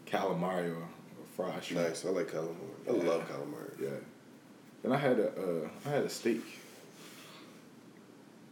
calamari 0.05 0.69
or, 0.69 0.75
or 0.83 0.87
fried 1.35 1.63
shrimp. 1.63 1.87
Nice. 1.87 2.05
I 2.05 2.09
like 2.09 2.27
calamari. 2.31 2.53
I 2.87 2.95
Yeah. 2.95 3.03
love 3.09 3.27
calamari. 3.27 3.81
Yeah. 3.81 3.89
Then 4.83 4.91
I 4.91 4.97
had 4.97 5.17
a 5.19 5.29
uh, 5.29 5.69
I 5.87 5.89
had 5.89 6.03
a 6.03 6.09
steak. 6.09 6.43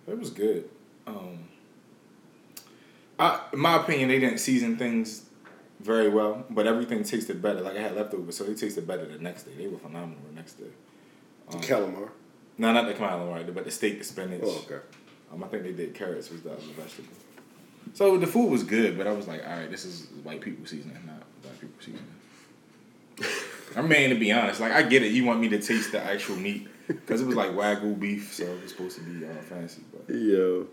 It 0.07 0.17
was 0.17 0.29
good. 0.31 0.69
Um, 1.07 1.39
I, 3.19 3.39
in 3.53 3.59
my 3.59 3.77
opinion, 3.77 4.09
they 4.09 4.19
didn't 4.19 4.39
season 4.39 4.77
things 4.77 5.23
very 5.79 6.09
well, 6.09 6.45
but 6.49 6.67
everything 6.67 7.03
tasted 7.03 7.41
better. 7.41 7.61
Like 7.61 7.77
I 7.77 7.81
had 7.81 7.95
leftovers, 7.95 8.37
so 8.37 8.43
they 8.43 8.55
tasted 8.55 8.87
better 8.87 9.05
the 9.05 9.19
next 9.19 9.43
day. 9.43 9.53
They 9.57 9.67
were 9.67 9.77
phenomenal 9.77 10.17
the 10.29 10.35
next 10.35 10.53
day. 10.53 10.65
Um, 11.51 11.61
Calamari. 11.61 12.09
no, 12.57 12.73
not 12.73 12.87
the 12.87 12.93
calamari, 12.93 13.53
but 13.53 13.65
the 13.65 13.71
steak, 13.71 13.99
the 13.99 14.03
spinach. 14.05 14.41
Oh, 14.43 14.63
okay. 14.65 14.83
Um, 15.31 15.43
I 15.43 15.47
think 15.47 15.63
they 15.63 15.73
did 15.73 15.93
carrots 15.93 16.29
was 16.29 16.41
the 16.41 16.51
other 16.51 16.61
vegetable. 16.75 17.09
So 17.93 18.17
the 18.17 18.27
food 18.27 18.49
was 18.49 18.63
good, 18.63 18.97
but 18.97 19.05
I 19.05 19.11
was 19.11 19.27
like, 19.27 19.43
all 19.47 19.57
right, 19.57 19.69
this 19.69 19.85
is 19.85 20.07
white 20.23 20.41
people 20.41 20.65
seasoning, 20.65 20.97
not 21.05 21.21
black 21.43 21.59
people 21.61 21.75
seasoning. 21.79 22.03
I 23.77 23.81
mean, 23.81 24.09
to 24.09 24.15
be 24.15 24.31
honest, 24.31 24.59
like 24.59 24.71
I 24.71 24.81
get 24.83 25.03
it. 25.03 25.11
You 25.11 25.25
want 25.25 25.39
me 25.39 25.49
to 25.49 25.61
taste 25.61 25.91
the 25.91 26.01
actual 26.01 26.35
meat 26.35 26.67
because 26.87 27.21
it 27.21 27.27
was 27.27 27.35
like 27.35 27.51
wagyu 27.51 27.97
beef, 27.99 28.33
so 28.33 28.43
it 28.43 28.61
was 28.61 28.71
supposed 28.71 28.97
to 28.97 29.03
be 29.03 29.25
all 29.25 29.33
fancy. 29.43 29.81
But 29.91 30.15
Yo, 30.15 30.67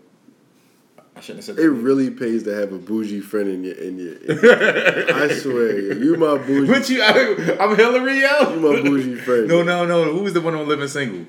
I 1.15 1.21
shouldn't 1.21 1.45
have 1.45 1.55
said 1.55 1.63
it 1.63 1.69
really 1.69 2.09
pays 2.09 2.43
to 2.43 2.55
have 2.55 2.73
a 2.73 2.77
bougie 2.79 3.21
friend 3.21 3.47
in 3.49 3.63
your 3.63 3.75
in 3.75 3.99
your. 3.99 4.15
in- 4.15 5.15
I 5.15 5.27
swear, 5.33 5.93
you 5.93 6.17
my 6.17 6.37
bougie. 6.37 6.67
But 6.71 6.89
you, 6.89 7.01
I, 7.03 7.57
I'm 7.59 7.75
Hillary, 7.75 8.19
yo. 8.21 8.53
You 8.53 8.59
my 8.59 8.81
bougie 8.81 9.15
friend. 9.21 9.47
No, 9.47 9.63
no, 9.63 9.85
no. 9.85 10.11
Who 10.11 10.23
was 10.23 10.33
the 10.33 10.41
one 10.41 10.55
on 10.55 10.67
Living 10.67 10.87
Single? 10.87 11.27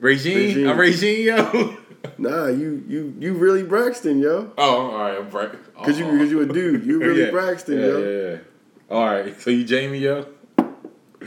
Regine. 0.00 0.36
Regine. 0.36 0.66
I'm 0.68 0.78
Regine, 0.78 1.24
yo. 1.26 1.76
Nah, 2.18 2.46
you 2.46 2.82
you 2.88 3.14
you 3.20 3.34
really 3.34 3.62
Braxton, 3.62 4.18
yo. 4.18 4.52
Oh, 4.58 4.90
all 4.90 4.98
right. 4.98 5.18
I'm 5.18 5.30
right. 5.30 5.52
Cause 5.84 6.00
you 6.00 6.04
cause 6.04 6.30
you 6.32 6.40
a 6.40 6.46
dude. 6.46 6.84
You 6.84 7.00
oh. 7.00 7.06
really 7.06 7.22
Yeah. 7.22 7.30
Braxton, 7.30 7.78
yeah, 7.78 7.86
yo. 7.86 7.98
Yeah, 7.98 8.30
yeah. 8.30 8.38
All 8.90 9.04
right. 9.06 9.40
So 9.40 9.50
you 9.50 9.62
Jamie, 9.64 9.98
yo. 9.98 10.26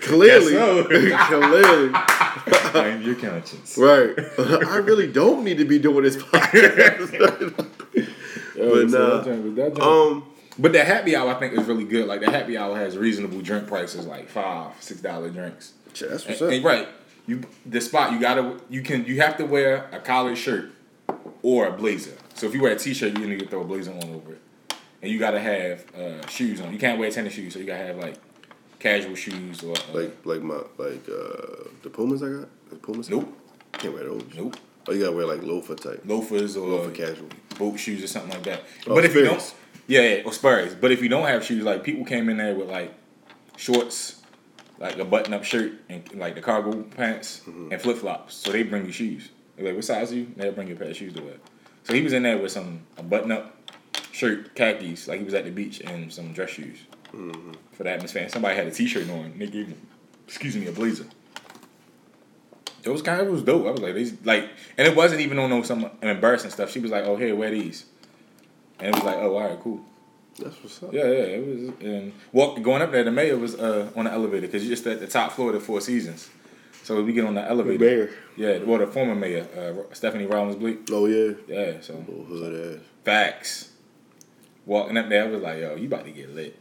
Clearly, 0.02 0.52
Yes, 0.54 1.28
clearly, 1.30 1.92
I'm 1.94 3.02
your 3.02 3.16
conscience. 3.16 3.78
right. 3.78 4.14
I 4.38 4.78
really 4.84 5.08
don't 5.10 5.46
need 5.46 5.60
to 5.60 5.66
be 5.66 5.80
doing 5.80 6.04
this 6.04 6.18
podcast. 6.18 7.72
But 8.72 8.90
nah. 8.90 9.18
that 9.22 9.56
that 9.76 9.82
um, 9.82 10.26
but 10.58 10.72
the 10.74 10.84
happy 10.84 11.16
hour 11.16 11.30
I 11.36 11.40
think 11.40 11.54
is 11.54 11.66
really 11.68 11.84
good. 11.86 12.08
Like 12.08 12.22
the 12.22 12.32
happy 12.32 12.58
hour 12.58 12.76
has 12.78 12.98
reasonable 12.98 13.42
drink 13.42 13.68
prices, 13.68 14.06
like 14.06 14.30
five, 14.30 14.72
six 14.80 15.02
dollar 15.02 15.30
drinks. 15.30 15.74
that's 15.88 16.02
what's 16.26 16.26
And, 16.28 16.42
up. 16.42 16.54
and 16.54 16.64
right, 16.64 16.88
you 17.28 17.42
the 17.66 17.82
spot 17.82 18.12
you 18.14 18.20
gotta 18.20 18.60
you 18.70 18.82
can 18.82 19.06
you 19.06 19.22
have 19.22 19.38
to 19.38 19.46
wear 19.46 19.90
a 19.92 20.00
collared 20.00 20.38
shirt 20.38 20.72
or 21.42 21.68
a 21.68 21.72
blazer. 21.72 22.14
So 22.36 22.48
if 22.48 22.54
you 22.54 22.62
wear 22.62 22.74
a 22.74 22.80
t 22.80 22.94
shirt, 22.94 23.18
you 23.18 23.28
need 23.28 23.40
to 23.40 23.48
throw 23.48 23.62
a 23.62 23.66
blazer 23.66 23.92
on 23.92 24.04
over 24.04 24.34
it, 24.34 24.42
and 25.02 25.12
you 25.12 25.20
gotta 25.20 25.40
have 25.40 25.86
uh, 25.96 26.26
shoes 26.28 26.62
on. 26.62 26.72
You 26.74 26.80
can't 26.80 27.00
wear 27.00 27.10
tennis 27.12 27.34
shoes, 27.34 27.54
so 27.54 27.60
you 27.60 27.66
gotta 27.66 27.86
have 27.86 27.98
like 27.98 28.16
casual 28.80 29.16
shoes 29.16 29.64
or 29.64 29.74
uh, 29.74 29.94
Like 29.94 30.26
like 30.26 30.42
my 30.42 30.56
like 30.78 31.08
uh 31.10 31.70
the 31.84 31.90
Pumas 31.92 32.22
I 32.24 32.30
got. 32.30 32.70
The 32.70 32.76
Pumas. 32.78 33.10
Nope. 33.10 33.38
Can't 33.74 33.94
wear 33.94 34.04
those. 34.06 34.24
nope 34.36 34.56
Oh, 34.88 34.92
you 34.94 35.00
gotta 35.04 35.16
wear 35.16 35.26
like 35.26 35.42
loafer 35.44 35.76
type. 35.76 36.02
loafers 36.06 36.56
or 36.56 36.68
Loafer 36.68 36.92
casual. 36.92 37.28
boat 37.58 37.78
shoes 37.80 38.04
or 38.04 38.08
something 38.08 38.32
like 38.32 38.44
that. 38.44 38.64
Oh, 38.88 38.96
but 38.96 39.06
if 39.06 39.16
you 39.16 39.24
don't, 39.26 39.54
yeah, 39.88 40.02
yeah, 40.02 40.22
or 40.26 40.32
Spurs. 40.34 40.76
But 40.76 40.92
if 40.92 41.02
you 41.02 41.10
don't 41.10 41.28
have 41.28 41.44
shoes, 41.44 41.64
like 41.64 41.84
people 41.84 42.06
came 42.06 42.30
in 42.30 42.38
there 42.38 42.54
with 42.56 42.70
like 42.70 42.94
shorts, 43.58 44.22
like 44.80 44.98
a 44.98 45.06
button 45.06 45.34
up 45.34 45.44
shirt 45.44 45.74
and 45.90 46.04
like 46.16 46.36
the 46.36 46.42
cargo 46.42 46.84
pants 46.84 47.42
Mm-hmm. 47.48 47.72
and 47.72 47.82
flip 47.82 47.98
flops. 47.98 48.36
So 48.36 48.52
they 48.52 48.64
bring 48.64 48.86
you 48.86 48.92
shoes. 48.92 49.30
They're 49.56 49.66
like, 49.68 49.76
what 49.76 49.86
size 49.86 50.12
are 50.12 50.16
you? 50.16 50.28
They'll 50.36 50.52
bring 50.52 50.68
you 50.68 50.76
a 50.76 50.78
pair 50.78 50.90
of 50.90 50.96
shoes 50.98 51.14
to 51.14 51.24
wear. 51.24 51.36
So 51.84 51.94
he 51.94 52.02
was 52.02 52.14
in 52.14 52.24
there 52.24 52.38
with 52.38 52.52
some 52.52 52.82
a 52.98 53.04
button 53.04 53.32
up 53.32 53.56
shirt, 54.12 54.56
khakis, 54.56 55.08
like 55.08 55.20
he 55.20 55.26
was 55.26 55.34
at 55.34 55.46
the 55.46 55.52
beach, 55.52 55.82
and 55.82 56.12
some 56.12 56.34
dress 56.34 56.50
shoes 56.52 56.78
Mm-hmm. 57.14 57.54
for 57.72 57.84
the 57.84 57.92
atmosphere. 57.92 58.24
And 58.24 58.32
somebody 58.32 58.56
had 58.58 58.68
a 58.68 58.72
t 58.72 58.88
shirt 58.88 59.10
on. 59.10 59.20
And 59.26 59.40
they 59.42 59.48
gave 59.48 59.68
him, 59.68 59.78
excuse 60.28 60.56
me, 60.58 60.68
a 60.68 60.72
blazer. 60.74 61.06
It 62.86 62.90
was 62.90 63.02
kind 63.02 63.20
of 63.20 63.28
it 63.28 63.32
was 63.32 63.42
dope. 63.42 63.66
I 63.66 63.72
was 63.72 63.82
like, 63.82 63.96
these 63.96 64.14
like, 64.24 64.48
and 64.78 64.88
it 64.88 64.96
wasn't 64.96 65.22
even 65.22 65.40
on 65.40 65.50
no 65.50 65.64
some 65.64 65.90
embarrassing 66.02 66.52
stuff. 66.52 66.72
She 66.72 66.80
was 66.80 66.92
like, 66.92 67.04
"Oh, 67.06 67.16
here, 67.16 67.36
wear 67.36 67.50
these," 67.52 67.86
and 68.80 68.90
it 68.90 68.96
was 68.96 69.04
like, 69.04 69.18
"Oh, 69.18 69.36
all 69.36 69.48
right, 69.50 69.60
cool." 69.60 69.82
That's 70.38 70.56
what's 70.62 70.84
up. 70.84 70.94
Yeah, 70.94 71.04
yeah, 71.06 71.10
it 71.10 71.48
was. 71.48 71.74
And 71.82 72.14
walk 72.32 72.62
going 72.62 72.82
up 72.82 72.92
there, 72.92 73.04
the 73.04 73.12
mayor 73.12 73.38
was 73.38 73.56
uh, 73.56 73.90
on 73.96 74.06
the 74.06 74.12
elevator 74.12 74.46
because 74.48 74.64
you're 74.64 74.76
just 74.76 74.86
at 74.86 75.00
the 75.00 75.08
top 75.08 75.32
floor 75.32 75.50
of 75.50 75.56
the 75.56 75.60
Four 75.62 75.82
Seasons. 75.82 76.30
So 76.84 77.02
we 77.02 77.14
get 77.14 77.26
on 77.26 77.34
the 77.34 77.42
elevator. 77.42 77.84
mayor? 77.84 78.10
Yeah, 78.38 78.60
well, 78.64 78.78
the 78.78 78.86
former 78.88 79.16
mayor, 79.16 79.48
uh, 79.58 79.94
Stephanie 79.96 80.28
Rawlings-Blake. 80.28 80.82
Oh 80.92 81.08
yeah. 81.08 81.34
Yeah, 81.48 81.82
so 81.82 81.94
Little 81.96 82.26
hood 82.26 82.76
ass. 82.78 82.82
facts. 83.04 83.72
Walking 84.68 84.98
up 84.98 85.10
there, 85.10 85.24
I 85.24 85.28
was 85.28 85.42
like, 85.42 85.60
"Yo, 85.60 85.76
you 85.76 85.88
about 85.88 86.06
to 86.06 86.12
get 86.12 86.36
lit." 86.36 86.60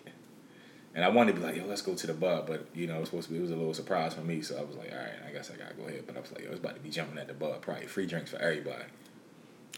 And 0.94 1.04
I 1.04 1.08
wanted 1.08 1.34
to 1.34 1.40
be 1.40 1.46
like, 1.46 1.56
"Yo, 1.56 1.66
let's 1.66 1.82
go 1.82 1.94
to 1.94 2.06
the 2.06 2.14
bar," 2.14 2.44
but 2.46 2.66
you 2.74 2.86
know, 2.86 2.96
it 2.96 3.00
was 3.00 3.08
supposed 3.08 3.26
to 3.26 3.32
be. 3.32 3.38
It 3.38 3.42
was 3.42 3.50
a 3.50 3.56
little 3.56 3.74
surprise 3.74 4.14
for 4.14 4.20
me, 4.20 4.40
so 4.42 4.56
I 4.56 4.62
was 4.62 4.76
like, 4.76 4.92
"All 4.92 4.98
right, 4.98 5.28
I 5.28 5.32
guess 5.32 5.50
I 5.50 5.56
gotta 5.56 5.74
go 5.74 5.84
ahead." 5.88 6.04
But 6.06 6.16
I 6.16 6.20
was 6.20 6.30
like, 6.30 6.44
"Yo, 6.44 6.50
it's 6.50 6.60
about 6.60 6.76
to 6.76 6.80
be 6.80 6.90
jumping 6.90 7.18
at 7.18 7.26
the 7.26 7.34
bar. 7.34 7.58
Probably 7.60 7.86
free 7.86 8.06
drinks 8.06 8.30
for 8.30 8.38
everybody." 8.38 8.84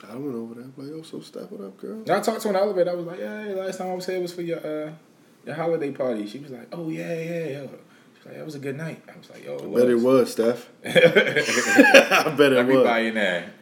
I 0.07 0.15
went 0.15 0.35
over 0.37 0.55
there. 0.55 0.65
I'm 0.65 0.75
like, 0.77 0.89
yo, 0.95 1.01
so 1.03 1.21
step 1.21 1.51
it 1.53 1.61
up, 1.61 1.79
girl. 1.79 2.01
And 2.01 2.11
I 2.11 2.21
talked 2.21 2.43
to 2.43 2.51
an 2.51 2.57
elevator. 2.57 2.91
I 2.91 2.95
was 2.95 3.07
like, 3.07 3.19
"Yeah, 3.19 3.55
last 3.57 3.79
time 3.79 3.89
I 3.89 3.95
was 3.95 4.05
here 4.05 4.21
was 4.21 4.35
for 4.35 4.43
your 4.43 4.59
uh, 4.59 4.93
your 5.47 5.55
holiday 5.55 5.91
party." 5.91 6.27
She 6.27 6.39
was 6.39 6.51
like, 6.51 6.69
"Oh 6.73 6.91
yeah, 6.91 7.15
yeah, 7.15 7.47
yeah." 7.47 7.61
She 7.63 7.63
was 7.63 8.27
like, 8.27 8.35
"That 8.37 8.45
was 8.45 8.55
a 8.55 8.59
good 8.59 8.77
night." 8.77 9.03
I 9.09 9.17
was 9.17 9.31
like, 9.31 9.43
"Yo, 9.43 9.57
it 9.57 9.63
I 9.63 9.67
was." 9.67 9.83
bet 9.83 9.91
it 9.91 10.01
was, 10.01 10.33
Steph. 10.33 10.69
I 10.85 12.35
bet 12.37 12.53
it 12.53 12.57
was. 12.57 12.59
Everybody 12.59 13.07
in 13.07 13.15
there. 13.15 13.53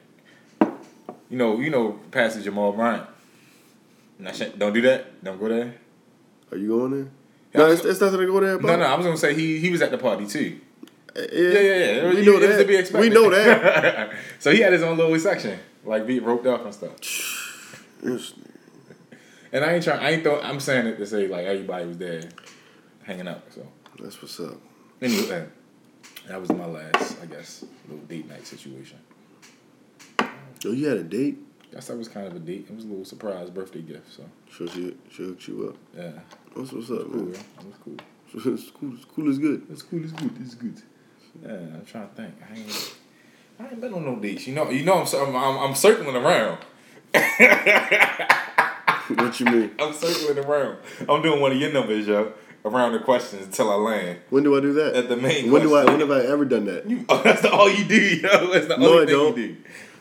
You 1.31 1.38
know, 1.38 1.61
you 1.61 1.71
know, 1.71 2.01
Pastor 2.11 2.43
Jamal 2.43 2.73
Bryant. 2.73 3.07
Don't 4.59 4.73
do 4.73 4.81
that. 4.83 5.23
Don't 5.23 5.38
go 5.38 5.49
there. 5.49 5.75
Are 6.51 6.57
you 6.57 6.69
going 6.69 6.90
there? 6.90 7.11
No, 7.55 7.71
it's, 7.71 7.85
it's 7.85 8.01
nothing 8.01 8.19
to 8.19 8.27
go 8.27 8.40
there 8.40 8.59
No, 8.59 8.77
no, 8.77 8.85
I 8.85 8.95
was 8.97 9.07
gonna 9.07 9.17
say 9.17 9.35
he 9.35 9.59
he 9.61 9.71
was 9.71 9.81
at 9.81 9.90
the 9.90 9.99
party 9.99 10.27
too. 10.27 10.61
Yeah, 11.14 11.23
Yeah, 11.33 11.61
yeah, 11.61 11.77
yeah. 11.77 12.09
We 12.11 12.25
know 12.25 12.40
that. 12.40 12.59
To 12.59 12.64
be 12.64 12.77
expected. 12.77 13.09
we 13.09 13.14
know 13.14 13.31
that. 13.31 14.12
so 14.40 14.51
he 14.51 14.61
had 14.61 14.73
his 14.73 14.83
own 14.83 14.97
little 14.97 15.19
section, 15.21 15.59
like 15.85 16.07
beat 16.07 16.23
roped 16.23 16.47
off 16.47 16.62
and 16.64 16.75
stuff. 16.75 16.93
And 19.53 19.64
I 19.64 19.75
ain't 19.75 19.85
trying. 19.85 20.01
I 20.01 20.11
ain't 20.11 20.23
throw. 20.25 20.40
I'm 20.40 20.59
saying 20.59 20.87
it 20.88 20.97
to 20.97 21.07
say 21.07 21.29
like 21.29 21.47
everybody 21.47 21.87
was 21.87 21.99
there, 21.99 22.23
hanging 23.05 23.29
out. 23.29 23.43
So 23.55 23.64
That's 24.01 24.21
what's 24.21 24.40
up. 24.40 24.57
anyway, 25.01 25.43
uh, 25.43 26.29
that 26.29 26.40
was 26.40 26.51
my 26.51 26.67
last, 26.67 27.19
I 27.23 27.27
guess, 27.27 27.64
little 27.88 28.05
date 28.07 28.29
night 28.29 28.47
situation. 28.49 28.99
Oh, 30.19 30.73
you 30.73 30.88
had 30.88 30.97
a 30.97 31.05
date? 31.05 31.38
Guess 31.74 31.88
that 31.88 31.98
was 31.98 32.06
kind 32.08 32.26
of 32.28 32.37
a 32.37 32.38
date. 32.38 32.66
It 32.70 32.74
was 32.76 32.84
a 32.84 32.88
little 32.88 33.04
surprise 33.04 33.50
birthday 33.50 33.82
gift. 33.82 34.12
So 34.16 34.22
Sure, 34.48 34.68
she, 34.68 34.94
she 35.10 35.24
hooked 35.24 35.48
you 35.48 35.68
up. 35.70 35.76
yeah, 35.98 36.12
What's 36.54 36.72
what's 36.72 36.88
up, 36.90 37.10
cool. 37.10 37.24
man? 37.24 37.30
It 37.34 37.66
was 37.66 37.74
cool. 37.84 37.96
It's 38.54 38.70
cool. 38.70 38.94
It's 38.94 39.04
cool 39.04 39.28
as 39.28 39.38
good. 39.38 39.66
It's 39.70 39.82
cool. 39.82 40.02
It's 40.04 40.12
good. 40.12 40.32
It's 40.40 40.54
good. 40.54 40.82
Yeah, 41.42 41.50
I'm 41.50 41.84
trying 41.84 42.08
to 42.08 42.14
think. 42.14 42.34
I 42.48 42.56
ain't. 42.56 42.94
I 43.58 43.64
ain't 43.72 43.80
been 43.80 43.92
on 43.92 44.04
no 44.04 44.16
dates. 44.16 44.46
You 44.46 44.54
know. 44.54 44.70
You 44.70 44.84
know. 44.84 45.02
I'm. 45.02 45.06
I'm, 45.14 45.37
I'm, 45.37 45.58
I'm 45.70 45.74
circling 45.74 46.14
around. 46.16 46.58
What 49.08 49.38
you 49.38 49.46
mean? 49.46 49.70
I'm 49.78 49.92
circling 49.92 50.42
around. 50.44 50.78
I'm 51.08 51.20
doing 51.20 51.38
one 51.40 51.52
of 51.52 51.58
your 51.58 51.70
numbers, 51.72 52.06
yo. 52.06 52.32
Around 52.64 52.92
the 52.92 53.00
questions 53.00 53.44
until 53.44 53.70
I 53.70 53.74
land 53.74 54.20
When 54.30 54.42
do 54.42 54.56
I 54.56 54.60
do 54.60 54.72
that? 54.72 54.94
at 54.96 55.08
the 55.10 55.16
main. 55.18 55.50
when 55.52 55.60
do 55.60 55.74
I? 55.74 55.84
When 55.84 56.00
have 56.00 56.10
I 56.10 56.20
ever 56.24 56.46
done 56.46 56.64
that? 56.64 56.88
You, 56.88 57.04
oh, 57.10 57.20
that's 57.24 57.42
the, 57.42 57.52
all 57.52 57.68
you 57.70 57.84
do, 57.84 57.94
yo. 58.00 58.50
That's 58.50 58.66
the 58.68 58.78
No, 58.78 58.92
only 58.94 59.02
I 59.02 59.06
thing 59.06 59.14
don't. 59.14 59.37
you 59.37 59.48
do. 59.48 59.56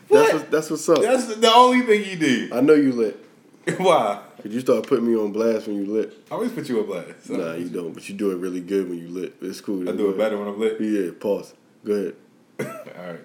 That's 0.08 0.32
What? 0.32 0.34
what, 0.34 0.50
that's 0.50 0.70
what's 0.70 0.88
up. 0.88 1.00
That's 1.00 1.34
the, 1.36 1.52
only 1.52 1.82
thing 1.82 2.04
you 2.04 2.16
did. 2.16 2.52
I 2.52 2.60
know 2.60 2.74
you 2.74 2.92
lit. 2.92 3.24
Why? 3.78 4.20
Cause 4.42 4.52
you 4.52 4.60
start 4.60 4.86
putting 4.86 5.06
me 5.06 5.18
on 5.18 5.32
blast 5.32 5.66
when 5.66 5.76
you 5.76 5.90
lit. 5.90 6.12
I 6.30 6.34
always 6.34 6.52
put 6.52 6.68
you 6.68 6.80
on 6.80 6.86
blast. 6.86 7.26
So 7.26 7.36
Nah, 7.36 7.54
you 7.54 7.68
don't. 7.68 7.94
But 7.94 8.06
you 8.08 8.14
do 8.14 8.30
it 8.30 8.36
really 8.36 8.60
good 8.60 8.88
when 8.90 8.98
you 8.98 9.08
lit. 9.08 9.36
It's 9.40 9.60
cool. 9.62 9.88
I 9.88 9.92
do 9.92 10.10
it 10.10 10.18
better 10.18 10.36
when 10.36 10.48
I'm 10.48 10.60
lit. 10.60 10.78
Yeah. 10.80 11.12
Pause. 11.18 11.54
Go 11.84 11.92
ahead. 11.92 12.14
All 12.98 13.06
right. 13.06 13.20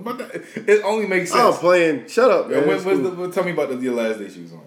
But 0.00 0.18
that, 0.18 0.34
it 0.66 0.82
only 0.84 1.06
makes 1.06 1.30
sense. 1.30 1.56
I'm 1.56 1.60
playing. 1.60 2.08
Shut 2.08 2.30
up, 2.30 2.48
man. 2.48 2.66
when, 2.66 2.82
when's 2.82 3.00
cool. 3.00 3.26
the, 3.26 3.32
tell 3.32 3.44
me 3.44 3.50
about 3.50 3.68
the, 3.68 3.76
your 3.76 3.94
last 3.94 4.18
day 4.18 4.30
she 4.30 4.40
was 4.40 4.52
on. 4.54 4.62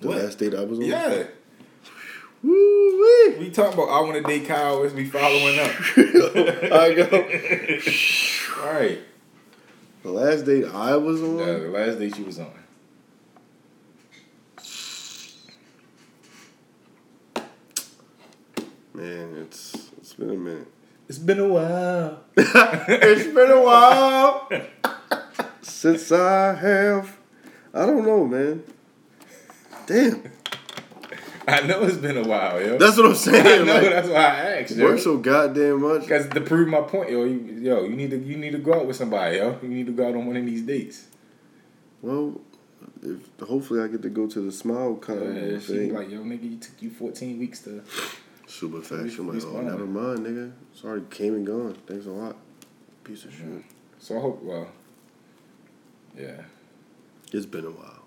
The 0.00 0.08
what? 0.08 0.18
last 0.18 0.38
date 0.38 0.54
I 0.54 0.62
was 0.62 0.78
on. 0.78 0.84
Yeah. 0.84 1.24
Woo 2.42 3.32
wee. 3.32 3.36
We 3.38 3.50
talking 3.50 3.74
about 3.74 3.88
I 3.88 4.00
want 4.02 4.14
to 4.14 4.22
date 4.22 4.46
Kyle. 4.46 4.84
It's 4.84 4.94
me 4.94 5.04
following 5.04 5.58
up. 5.58 5.70
I 6.72 6.94
go. 6.94 8.27
All 8.58 8.72
right. 8.72 8.98
The 10.02 10.10
last 10.10 10.44
date 10.44 10.64
I 10.64 10.96
was 10.96 11.22
on. 11.22 11.38
Yeah, 11.38 11.58
the 11.58 11.68
last 11.68 11.98
day 11.98 12.10
she 12.10 12.22
was 12.22 12.40
on. 12.40 12.50
Man, 18.94 19.36
it's 19.36 19.90
it's 19.98 20.14
been 20.14 20.30
a 20.30 20.34
minute. 20.34 20.66
It's 21.08 21.18
been 21.18 21.38
a 21.38 21.46
while. 21.46 22.24
it's 22.36 23.32
been 23.32 23.50
a 23.50 23.62
while 23.62 24.48
since 25.62 26.10
I 26.10 26.54
have. 26.54 27.16
I 27.72 27.86
don't 27.86 28.04
know, 28.04 28.26
man. 28.26 28.64
Damn. 29.86 30.22
I 31.54 31.66
know 31.66 31.82
it's 31.84 31.96
been 31.96 32.18
a 32.18 32.28
while, 32.28 32.60
yo. 32.60 32.76
That's 32.76 32.96
what 32.96 33.06
I'm 33.06 33.14
saying. 33.14 33.46
I 33.62 33.64
know. 33.64 33.72
Like, 33.74 33.90
that's 33.90 34.08
why 34.08 34.16
I 34.16 34.60
asked. 34.60 34.76
Yo. 34.76 34.84
work 34.84 34.98
so 34.98 35.16
goddamn 35.16 35.80
much. 35.80 36.02
Because 36.02 36.28
to 36.28 36.40
prove 36.42 36.68
my 36.68 36.82
point, 36.82 37.10
yo, 37.10 37.24
you, 37.24 37.38
yo, 37.60 37.84
you 37.84 37.96
need 37.96 38.10
to 38.10 38.18
you 38.18 38.36
need 38.36 38.52
to 38.52 38.58
go 38.58 38.74
out 38.74 38.86
with 38.86 38.96
somebody, 38.96 39.36
yo. 39.36 39.58
You 39.62 39.68
need 39.68 39.86
to 39.86 39.92
go 39.92 40.08
out 40.08 40.14
on 40.14 40.26
one 40.26 40.36
of 40.36 40.44
these 40.44 40.62
dates. 40.62 41.06
Well, 42.02 42.40
if 43.02 43.20
hopefully 43.40 43.80
I 43.80 43.88
get 43.88 44.02
to 44.02 44.10
go 44.10 44.26
to 44.26 44.40
the 44.40 44.52
smile 44.52 44.96
kind 44.96 45.20
of 45.22 45.28
Uh, 45.36 45.60
she 45.60 45.66
thing. 45.72 45.94
like, 45.94 46.10
yo, 46.10 46.18
nigga, 46.18 46.50
you 46.50 46.58
took 46.58 46.82
you 46.82 46.90
14 46.90 47.38
weeks 47.38 47.60
to. 47.62 47.82
Super 48.46 48.80
fast. 48.80 49.18
I'm 49.18 49.28
like, 49.28 49.44
oh, 49.44 49.60
never 49.60 49.86
mind, 49.86 50.20
nigga. 50.20 50.52
Sorry, 50.74 51.02
came 51.10 51.34
and 51.34 51.46
gone. 51.46 51.76
Thanks 51.86 52.06
a 52.06 52.10
lot. 52.10 52.36
Piece 53.04 53.24
of 53.24 53.32
shit. 53.34 53.62
So 53.98 54.16
I 54.18 54.20
hope, 54.20 54.42
well, 54.42 54.68
yeah. 56.16 56.42
It's 57.32 57.46
been 57.46 57.64
a 57.64 57.70
while. 57.70 58.02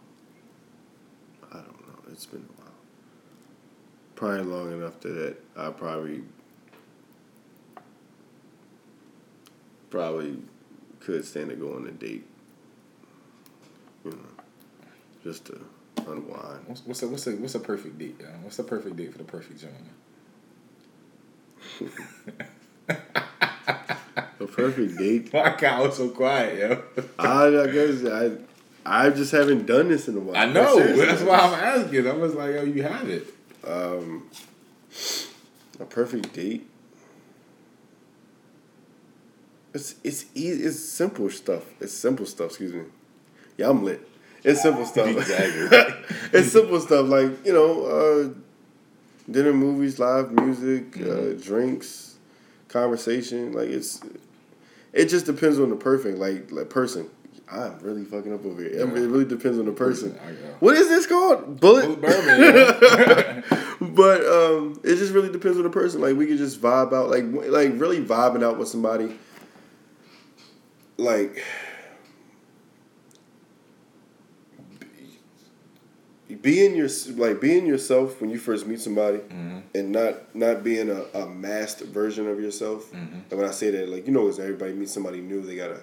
I 1.52 1.58
don't 1.58 1.88
know. 1.88 2.12
It's 2.12 2.26
been 2.26 2.40
a 2.40 2.61
while. 2.61 2.61
Probably 4.22 4.44
long 4.44 4.72
enough 4.72 5.00
that 5.00 5.36
I 5.58 5.72
probably 5.72 6.22
probably 9.90 10.38
could 11.00 11.26
stand 11.26 11.50
to 11.50 11.56
go 11.56 11.74
on 11.74 11.88
a 11.88 11.92
date. 11.92 12.28
You 14.06 14.12
know, 14.12 14.18
just 15.24 15.46
to 15.46 15.60
unwind. 15.98 16.68
What's 16.68 16.86
what's 16.86 17.02
a 17.02 17.08
what's 17.08 17.26
a 17.26 17.32
what's 17.32 17.56
a 17.56 17.60
perfect 17.60 17.98
date? 17.98 18.18
Yo? 18.20 18.28
What's 18.44 18.58
the 18.58 18.64
perfect 18.64 18.96
date 18.96 19.12
for 19.12 19.18
the 19.18 19.24
perfect 19.24 19.60
gentleman? 19.60 19.90
A 24.40 24.46
perfect 24.46 25.00
date. 25.00 25.34
Why 25.34 25.50
Kyle 25.54 25.86
was 25.86 25.98
so 25.98 26.10
quiet, 26.10 26.60
yo? 26.60 26.84
I, 27.18 27.48
I 27.48 27.68
guess 27.72 28.06
I 28.06 28.34
I 28.86 29.10
just 29.10 29.32
haven't 29.32 29.66
done 29.66 29.90
this 29.90 30.08
in 30.08 30.16
a 30.16 30.20
while. 30.20 30.38
I 30.38 30.46
know. 30.46 30.78
That's 30.78 31.24
why 31.24 31.40
I'm 31.40 31.56
asking. 31.56 32.08
I 32.08 32.14
was 32.14 32.36
like, 32.36 32.52
oh, 32.52 32.66
you 32.66 32.84
have 32.84 33.10
it. 33.10 33.26
Um, 33.66 34.30
a 35.80 35.86
perfect 35.86 36.34
date. 36.34 36.68
It's 39.74 39.96
it's 40.04 40.26
easy. 40.36 40.64
It's 40.64 40.80
simple 40.80 41.30
stuff. 41.30 41.64
It's 41.80 41.94
simple 41.94 42.26
stuff. 42.26 42.50
Excuse 42.52 42.74
me. 42.74 42.84
Yeah, 43.58 43.70
I'm 43.70 43.84
lit. 43.84 44.06
It's 44.44 44.62
simple 44.62 44.86
stuff. 44.94 45.08
Exactly. 45.08 45.78
it's 46.34 46.52
simple 46.52 46.80
stuff 46.82 47.08
like 47.08 47.46
you 47.46 47.54
know, 47.54 47.86
uh, 47.86 48.30
dinner, 49.32 49.54
movies, 49.54 50.00
live 50.00 50.32
music, 50.32 50.98
uh, 50.98 51.00
Mm-hmm. 51.00 51.42
drinks, 51.42 52.16
conversation. 52.68 53.54
Like 53.54 53.70
it's, 53.70 54.02
it 54.94 55.06
just 55.06 55.26
depends 55.26 55.60
on 55.60 55.70
the 55.70 55.76
perfect 55.78 56.18
like 56.18 56.52
like 56.52 56.70
person. 56.70 57.10
I'm 57.52 57.78
really 57.80 58.06
fucking 58.06 58.34
up 58.34 58.46
over 58.46 58.62
here. 58.62 58.72
It 58.72 58.86
really 58.88 59.26
depends 59.26 59.60
on 59.60 59.66
the 59.66 59.72
person. 59.74 60.18
What 60.62 60.78
is 60.78 60.88
this 60.88 61.06
called? 61.06 61.60
Bullet. 61.60 62.00
Bullet 62.00 62.02
bourbon. 62.02 63.44
But 63.82 64.24
um, 64.26 64.80
it 64.84 64.96
just 64.98 65.12
really 65.12 65.32
depends 65.32 65.58
on 65.58 65.64
the 65.64 65.70
person. 65.70 66.02
Like 66.02 66.16
we 66.16 66.28
could 66.28 66.38
just 66.38 66.62
vibe 66.62 66.94
out, 66.94 67.10
like 67.10 67.26
like 67.52 67.72
really 67.80 68.00
vibing 68.00 68.44
out 68.44 68.58
with 68.60 68.68
somebody. 68.68 69.18
Like 70.98 71.44
being 76.42 76.76
your 76.76 76.88
like 77.18 77.42
being 77.42 77.66
yourself 77.66 78.22
when 78.22 78.30
you 78.30 78.38
first 78.38 78.66
meet 78.66 78.80
somebody, 78.80 79.20
and 79.76 79.92
not 79.92 80.34
not 80.36 80.64
being 80.64 80.90
a, 80.90 81.04
a 81.18 81.28
masked 81.28 81.82
version 81.82 82.28
of 82.28 82.40
yourself. 82.40 82.94
And 82.94 83.40
when 83.40 83.48
I 83.48 83.52
say 83.52 83.72
that, 83.72 83.90
like 83.90 84.06
you 84.08 84.14
know, 84.14 84.28
as 84.30 84.40
everybody 84.40 84.74
meets 84.74 84.92
somebody 84.94 85.20
new, 85.22 85.42
they 85.42 85.56
gotta, 85.56 85.82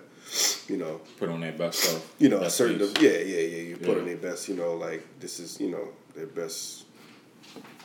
you 0.68 0.76
know, 0.76 1.00
Put 1.18 1.28
on 1.28 1.40
their 1.40 1.52
best 1.52 1.80
stuff. 1.80 2.14
you 2.18 2.28
know, 2.28 2.38
a 2.38 2.40
Best 2.42 2.56
certain 2.56 2.78
yeah, 3.00 3.10
yeah, 3.10 3.40
yeah. 3.40 3.62
You 3.70 3.76
put 3.76 3.88
Yeah. 3.88 3.94
on 4.00 4.06
their 4.06 4.16
best, 4.16 4.48
you 4.48 4.56
know, 4.56 4.74
like 4.74 5.02
this 5.20 5.40
is, 5.40 5.60
you 5.60 5.70
know, 5.70 5.88
their 6.14 6.26
best 6.26 6.84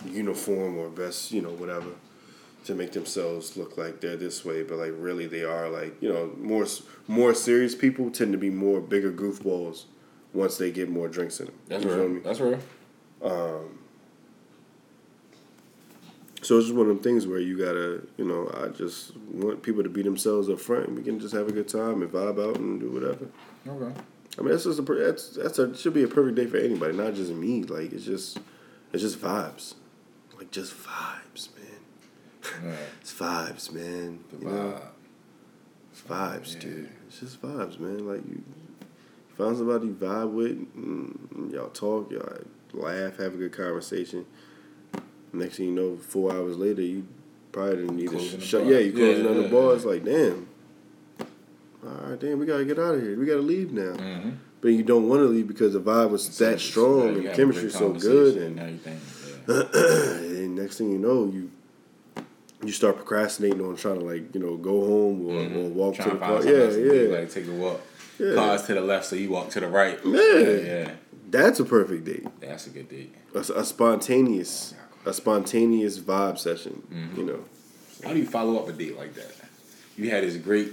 uniform 0.05 0.77
or 0.77 0.89
best, 0.89 1.31
you 1.31 1.41
know, 1.41 1.51
whatever, 1.51 1.91
to 2.65 2.75
make 2.75 2.91
themselves 2.91 3.55
look 3.57 3.77
like 3.77 4.01
they're 4.01 4.15
this 4.17 4.43
way, 4.45 4.63
but 4.63 4.77
like 4.77 4.93
really 4.97 5.27
they 5.27 5.43
are 5.43 5.69
like, 5.69 6.01
you 6.01 6.09
know, 6.11 6.31
more 6.37 6.65
more 7.07 7.33
serious 7.33 7.75
people 7.75 8.09
tend 8.09 8.31
to 8.31 8.37
be 8.37 8.49
more 8.49 8.79
bigger 8.81 9.11
goofballs 9.11 9.85
once 10.33 10.57
they 10.57 10.71
get 10.71 10.89
more 10.89 11.07
drinks 11.07 11.39
in 11.39 11.47
them. 11.47 11.55
That's 11.67 11.83
You 11.83 11.93
real. 11.93 12.09
me? 12.09 12.19
That's 12.21 12.39
real. 12.39 12.59
Um, 13.21 13.79
So 16.43 16.57
it's 16.57 16.67
just 16.67 16.77
one 16.77 16.89
of 16.89 16.95
them 16.95 17.03
things 17.03 17.25
where 17.25 17.39
you 17.39 17.57
gotta, 17.57 18.01
you 18.17 18.25
know, 18.25 18.51
I 18.61 18.67
just 18.69 19.15
want 19.31 19.63
people 19.63 19.81
to 19.83 19.89
be 19.89 20.01
themselves 20.03 20.49
up 20.49 20.59
front. 20.59 20.87
and 20.89 20.97
We 20.97 21.03
can 21.03 21.19
just 21.19 21.33
have 21.33 21.47
a 21.47 21.51
good 21.51 21.67
time 21.67 22.01
and 22.01 22.11
vibe 22.11 22.43
out 22.49 22.57
and 22.57 22.79
do 22.79 22.89
whatever. 22.91 23.27
Okay. 23.67 23.99
I 24.37 24.41
mean, 24.41 24.49
that's 24.51 24.63
just 24.65 24.79
a 24.79 24.81
that's 24.81 25.29
that's 25.29 25.59
a 25.59 25.75
should 25.77 25.93
be 25.93 26.03
a 26.03 26.07
perfect 26.07 26.35
day 26.35 26.45
for 26.47 26.57
anybody, 26.57 26.97
not 26.97 27.13
just 27.13 27.31
me. 27.31 27.63
Like 27.63 27.93
it's 27.93 28.03
just 28.05 28.39
it's 28.91 29.01
just 29.03 29.19
vibes, 29.21 29.75
like 30.37 30.51
just 30.51 30.73
vibes, 30.75 31.49
man. 31.55 31.65
Yeah. 32.65 32.75
It's 33.01 33.13
vibes, 33.13 33.71
man. 33.71 34.19
The 34.31 34.37
You 34.39 34.45
know? 34.45 34.51
vibe. 34.51 34.81
It's 35.91 36.01
vibes, 36.01 36.53
Yeah. 36.55 36.59
dude. 36.61 36.89
It's 37.07 37.19
just 37.19 37.41
vibes, 37.41 37.79
man. 37.79 38.05
Like 38.07 38.21
you 38.27 38.43
find 39.37 39.55
somebody 39.55 39.87
you 39.87 39.93
vibe 39.93 40.31
with, 40.31 40.51
and 40.75 41.51
y'all 41.53 41.69
talk, 41.69 42.11
y'all 42.11 42.37
laugh, 42.73 43.17
have 43.17 43.35
a 43.35 43.37
good 43.37 43.53
conversation. 43.53 44.25
Next 45.33 45.57
thing 45.57 45.67
you 45.67 45.71
know, 45.71 45.97
four 45.97 46.31
hours 46.31 46.57
later, 46.57 46.81
you 46.81 47.07
probably 47.51 47.77
didn't 47.77 47.95
need 47.95 48.09
to 48.09 48.15
Closing 48.17 48.39
shut. 48.39 48.65
Yeah, 48.65 48.77
you 48.77 48.93
closing 48.93 49.23
Yeah, 49.23 49.29
on 49.31 49.37
the 49.37 49.43
yeah, 49.43 49.49
bar. 49.49 49.63
yeah. 49.69 49.75
It's 49.75 49.85
like, 49.85 50.05
damn. 50.05 50.47
All 51.85 52.09
right, 52.09 52.19
damn, 52.19 52.39
we 52.39 52.45
gotta 52.45 52.65
get 52.65 52.79
out 52.79 52.95
of 52.95 53.01
here. 53.01 53.17
We 53.19 53.25
gotta 53.25 53.41
leave 53.41 53.71
now. 53.71 53.93
Mm-hmm. 53.93 54.29
But 54.61 54.69
you 54.69 54.83
don't 54.83 55.09
want 55.09 55.21
to 55.21 55.25
leave 55.25 55.47
because 55.47 55.73
the 55.73 55.81
vibe 55.81 56.11
was 56.11 56.37
that 56.37 56.59
strong 56.61 57.17
and 57.17 57.35
chemistry 57.35 57.69
so 57.69 57.91
good, 57.91 58.37
and, 58.37 58.59
everything. 58.59 58.99
And 60.43 60.55
next 60.55 60.77
thing 60.77 60.91
you 60.91 60.97
know, 60.97 61.25
you 61.25 61.51
you 62.63 62.71
start 62.71 62.95
procrastinating 62.95 63.59
on 63.59 63.75
trying 63.75 63.99
to 63.99 64.05
like 64.05 64.33
you 64.33 64.39
know 64.39 64.55
go 64.55 64.85
home 64.85 65.27
or, 65.27 65.63
or 65.65 65.69
walk 65.69 65.95
Trying 65.95 66.11
to 66.11 66.15
the 66.15 66.19
car. 66.25 66.35
Yeah, 66.37 66.69
do, 66.69 67.09
yeah. 67.11 67.17
Like 67.19 67.29
take 67.29 67.47
a 67.47 67.51
walk. 67.51 67.81
Yeah. 68.19 68.35
Cars 68.35 68.63
to 68.63 68.75
the 68.75 68.81
left, 68.81 69.05
so 69.07 69.17
you 69.17 69.31
walk 69.31 69.49
to 69.49 69.59
the 69.59 69.67
right. 69.67 69.99
Yeah. 70.05 70.37
Yeah. 70.37 70.49
yeah. 70.49 70.91
That's 71.29 71.59
a 71.59 71.65
perfect 71.65 72.05
date. 72.05 72.27
That's 72.39 72.67
a 72.67 72.69
good 72.69 72.87
date. 72.87 73.13
A, 73.33 73.39
a 73.39 73.65
spontaneous, 73.65 74.75
a 75.05 75.13
spontaneous 75.13 75.99
vibe 75.99 76.37
session. 76.37 76.83
Mm-hmm. 76.91 77.19
You 77.19 77.25
know, 77.25 77.39
How 78.03 78.13
do 78.13 78.19
you 78.19 78.25
follow 78.25 78.57
up 78.61 78.67
a 78.69 78.73
date 78.73 78.97
like 78.97 79.13
that? 79.15 79.31
You 79.97 80.09
had 80.09 80.23
this 80.23 80.37
great 80.37 80.69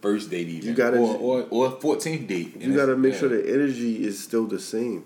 first 0.00 0.30
date 0.30 0.48
even, 0.48 0.68
You 0.68 0.74
gotta- 0.74 0.96
or 0.98 1.16
or 1.16 1.46
or 1.50 1.70
fourteenth 1.80 2.28
date. 2.28 2.60
you 2.60 2.74
got 2.76 2.86
to 2.86 2.96
make 2.96 3.14
yeah. 3.14 3.18
sure 3.20 3.28
the 3.28 3.52
energy 3.52 4.04
is 4.04 4.22
still 4.22 4.46
the 4.46 4.60
same. 4.60 5.04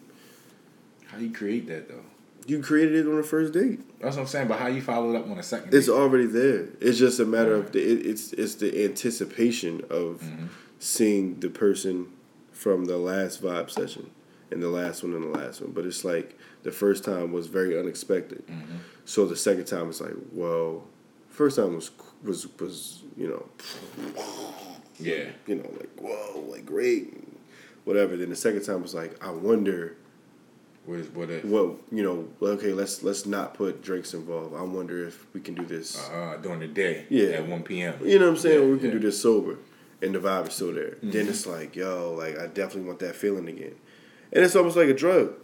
How 1.06 1.18
do 1.18 1.24
you 1.24 1.32
create 1.32 1.66
that 1.68 1.88
though? 1.88 2.04
You 2.46 2.60
created 2.60 2.96
it 2.96 3.08
on 3.08 3.16
the 3.16 3.22
first 3.22 3.52
date. 3.52 3.78
That's 4.00 4.16
what 4.16 4.22
I'm 4.22 4.28
saying. 4.28 4.48
But 4.48 4.58
how 4.58 4.66
you 4.66 4.82
follow 4.82 5.14
it 5.14 5.16
up 5.16 5.30
on 5.30 5.38
a 5.38 5.42
second? 5.44 5.72
It's 5.72 5.86
date? 5.86 5.92
already 5.92 6.26
there. 6.26 6.66
It's 6.80 6.98
just 6.98 7.20
a 7.20 7.24
matter 7.24 7.54
of 7.54 7.70
the. 7.72 7.78
It, 7.80 8.04
it's 8.04 8.32
it's 8.32 8.56
the 8.56 8.84
anticipation 8.84 9.82
of 9.90 10.20
Mm-hmm. 10.22 10.46
seeing 10.80 11.38
the 11.40 11.48
person 11.50 12.08
from 12.50 12.86
the 12.86 12.96
last 12.98 13.40
vibe 13.42 13.70
session 13.70 14.10
and 14.52 14.62
the 14.62 14.68
last 14.68 15.02
one 15.02 15.14
and 15.14 15.24
the 15.24 15.38
last 15.38 15.60
one. 15.60 15.72
But 15.72 15.86
it's 15.86 16.04
like 16.04 16.38
the 16.62 16.70
first 16.72 17.04
time 17.04 17.32
was 17.32 17.46
very 17.46 17.78
unexpected. 17.78 18.46
Mm-hmm. 18.46 18.76
So 19.04 19.26
the 19.26 19.36
second 19.36 19.64
time 19.64 19.88
it's 19.88 20.00
like, 20.00 20.14
well, 20.32 20.84
first 21.28 21.56
time 21.56 21.74
was 21.74 21.90
was 22.22 22.46
was 22.60 23.02
you 23.16 23.28
know 23.28 23.44
yeah. 24.98 25.24
you 25.46 25.56
know 25.56 25.68
like 25.78 25.90
whoa 25.98 26.40
like 26.48 26.64
great 26.66 27.12
whatever. 27.84 28.16
Then 28.16 28.30
the 28.30 28.36
second 28.36 28.62
time 28.62 28.82
was 28.82 28.94
like 28.94 29.22
I 29.24 29.30
wonder 29.30 29.96
What 30.86 30.98
is 31.00 31.08
what 31.08 31.30
if? 31.30 31.44
what 31.44 31.76
you 31.90 32.02
know 32.02 32.28
okay 32.40 32.72
let's 32.72 33.02
let's 33.02 33.26
not 33.26 33.54
put 33.54 33.82
drinks 33.82 34.14
involved. 34.14 34.54
I 34.54 34.62
wonder 34.62 35.06
if 35.06 35.26
we 35.34 35.40
can 35.40 35.54
do 35.54 35.64
this. 35.64 35.98
Uh, 36.10 36.38
during 36.42 36.60
the 36.60 36.68
day. 36.68 37.06
Yeah. 37.08 37.38
At 37.38 37.48
one 37.48 37.62
p.m. 37.62 37.94
You 38.04 38.18
know 38.18 38.26
what 38.26 38.32
I'm 38.32 38.38
saying? 38.38 38.60
Yeah, 38.60 38.68
we 38.68 38.78
can 38.78 38.86
yeah. 38.86 38.92
Mm-hmm. 38.92 39.00
do 39.00 39.06
this 39.06 39.20
sober, 39.22 39.58
and 40.02 40.14
the 40.14 40.18
vibe 40.20 40.48
is 40.48 40.54
still 40.54 40.72
there. 40.74 40.96
Then 41.02 41.28
it's 41.28 41.46
like, 41.46 41.74
yo, 41.76 42.14
like 42.18 42.38
I 42.38 42.46
definitely 42.46 42.82
want 42.88 42.98
that 43.00 43.16
feeling 43.16 43.48
again, 43.48 43.74
and 44.32 44.44
it's 44.44 44.56
almost 44.56 44.76
like 44.76 44.88
a 44.88 44.94
drug. 44.94 45.34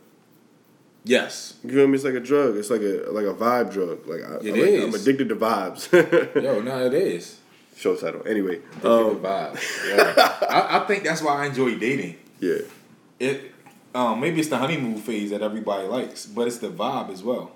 Yes. 1.04 1.54
You 1.64 1.70
feel 1.70 1.86
me? 1.86 1.94
It's 1.94 2.04
like 2.04 2.14
a 2.14 2.20
drug. 2.20 2.56
It's 2.56 2.70
like 2.70 2.80
a 2.82 3.06
like 3.10 3.24
a 3.24 3.34
vibe 3.34 3.72
drug. 3.72 4.06
Like 4.06 4.22
I, 4.22 4.34
It 4.36 4.52
like- 4.52 4.56
is. 4.56 4.84
I'm 4.84 4.94
addicted 5.00 5.28
to 5.30 5.36
vibes. 5.36 5.90
Yo, 6.42 6.60
no, 6.60 6.86
it 6.86 6.94
is. 6.94 7.38
Show 7.76 7.94
title. 7.96 8.22
Anyway, 8.26 8.60
Um, 8.82 8.90
um, 8.92 9.20
vibe. 9.20 9.58
Yeah. 9.88 10.46
I, 10.50 10.80
I 10.82 10.86
think 10.86 11.04
that's 11.04 11.22
why 11.22 11.44
I 11.44 11.46
enjoy 11.46 11.78
dating. 11.78 12.16
yeah, 12.40 12.56
It, 13.20 13.52
um, 13.94 14.20
maybe 14.20 14.40
it's 14.40 14.48
the 14.48 14.58
honeymoon 14.58 14.96
phase 14.98 15.30
that 15.30 15.42
everybody 15.42 15.86
likes, 15.86 16.26
but 16.26 16.46
it's 16.48 16.58
the 16.58 16.68
vibe 16.68 17.10
as 17.10 17.22
well, 17.22 17.52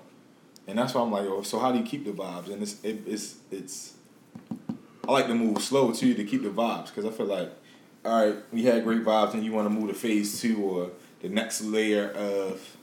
and 0.65 0.77
that's 0.79 0.93
why 0.93 1.01
I'm 1.01 1.11
like, 1.11 1.25
oh, 1.25 1.41
so 1.43 1.59
how 1.59 1.71
do 1.73 1.77
you 1.79 1.83
keep 1.85 2.05
the 2.05 2.11
vibes? 2.11 2.47
And 2.51 2.63
it's 2.63 2.81
it, 2.83 3.01
it's 3.05 3.35
it's. 3.51 3.93
I 5.07 5.11
like 5.11 5.27
to 5.27 5.35
move 5.35 5.61
slow 5.61 5.91
too 5.91 6.13
to 6.13 6.23
keep 6.23 6.43
the 6.43 6.49
vibes 6.49 6.85
because 6.87 7.03
I 7.05 7.09
feel 7.11 7.25
like, 7.25 7.51
all 8.05 8.25
right, 8.25 8.35
we 8.53 8.63
had 8.63 8.83
great 8.85 9.03
vibes, 9.03 9.33
and 9.33 9.43
you 9.43 9.51
want 9.51 9.65
to 9.67 9.69
move 9.69 9.89
to 9.89 9.93
phase 9.93 10.39
two 10.41 10.63
or 10.63 10.91
the 11.23 11.29
next 11.29 11.61
layer 11.61 12.09
of 12.11 12.77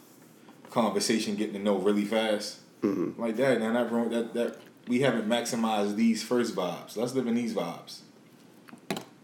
conversation, 0.71 1.37
getting 1.37 1.53
to 1.55 1.61
know 1.61 1.77
really 1.77 2.05
fast, 2.05 2.57
Mm-hmm. 2.83 3.21
like 3.21 3.37
that. 3.37 3.61
And 3.61 3.77
that, 3.77 4.11
that 4.11 4.33
that 4.35 4.57
we 4.89 5.01
haven't 5.03 5.29
maximized 5.29 5.97
these 5.97 6.23
first 6.23 6.57
vibes. 6.57 6.97
Let's 6.97 7.15
live 7.15 7.27
in 7.27 7.35
these 7.35 7.55
vibes 7.55 8.01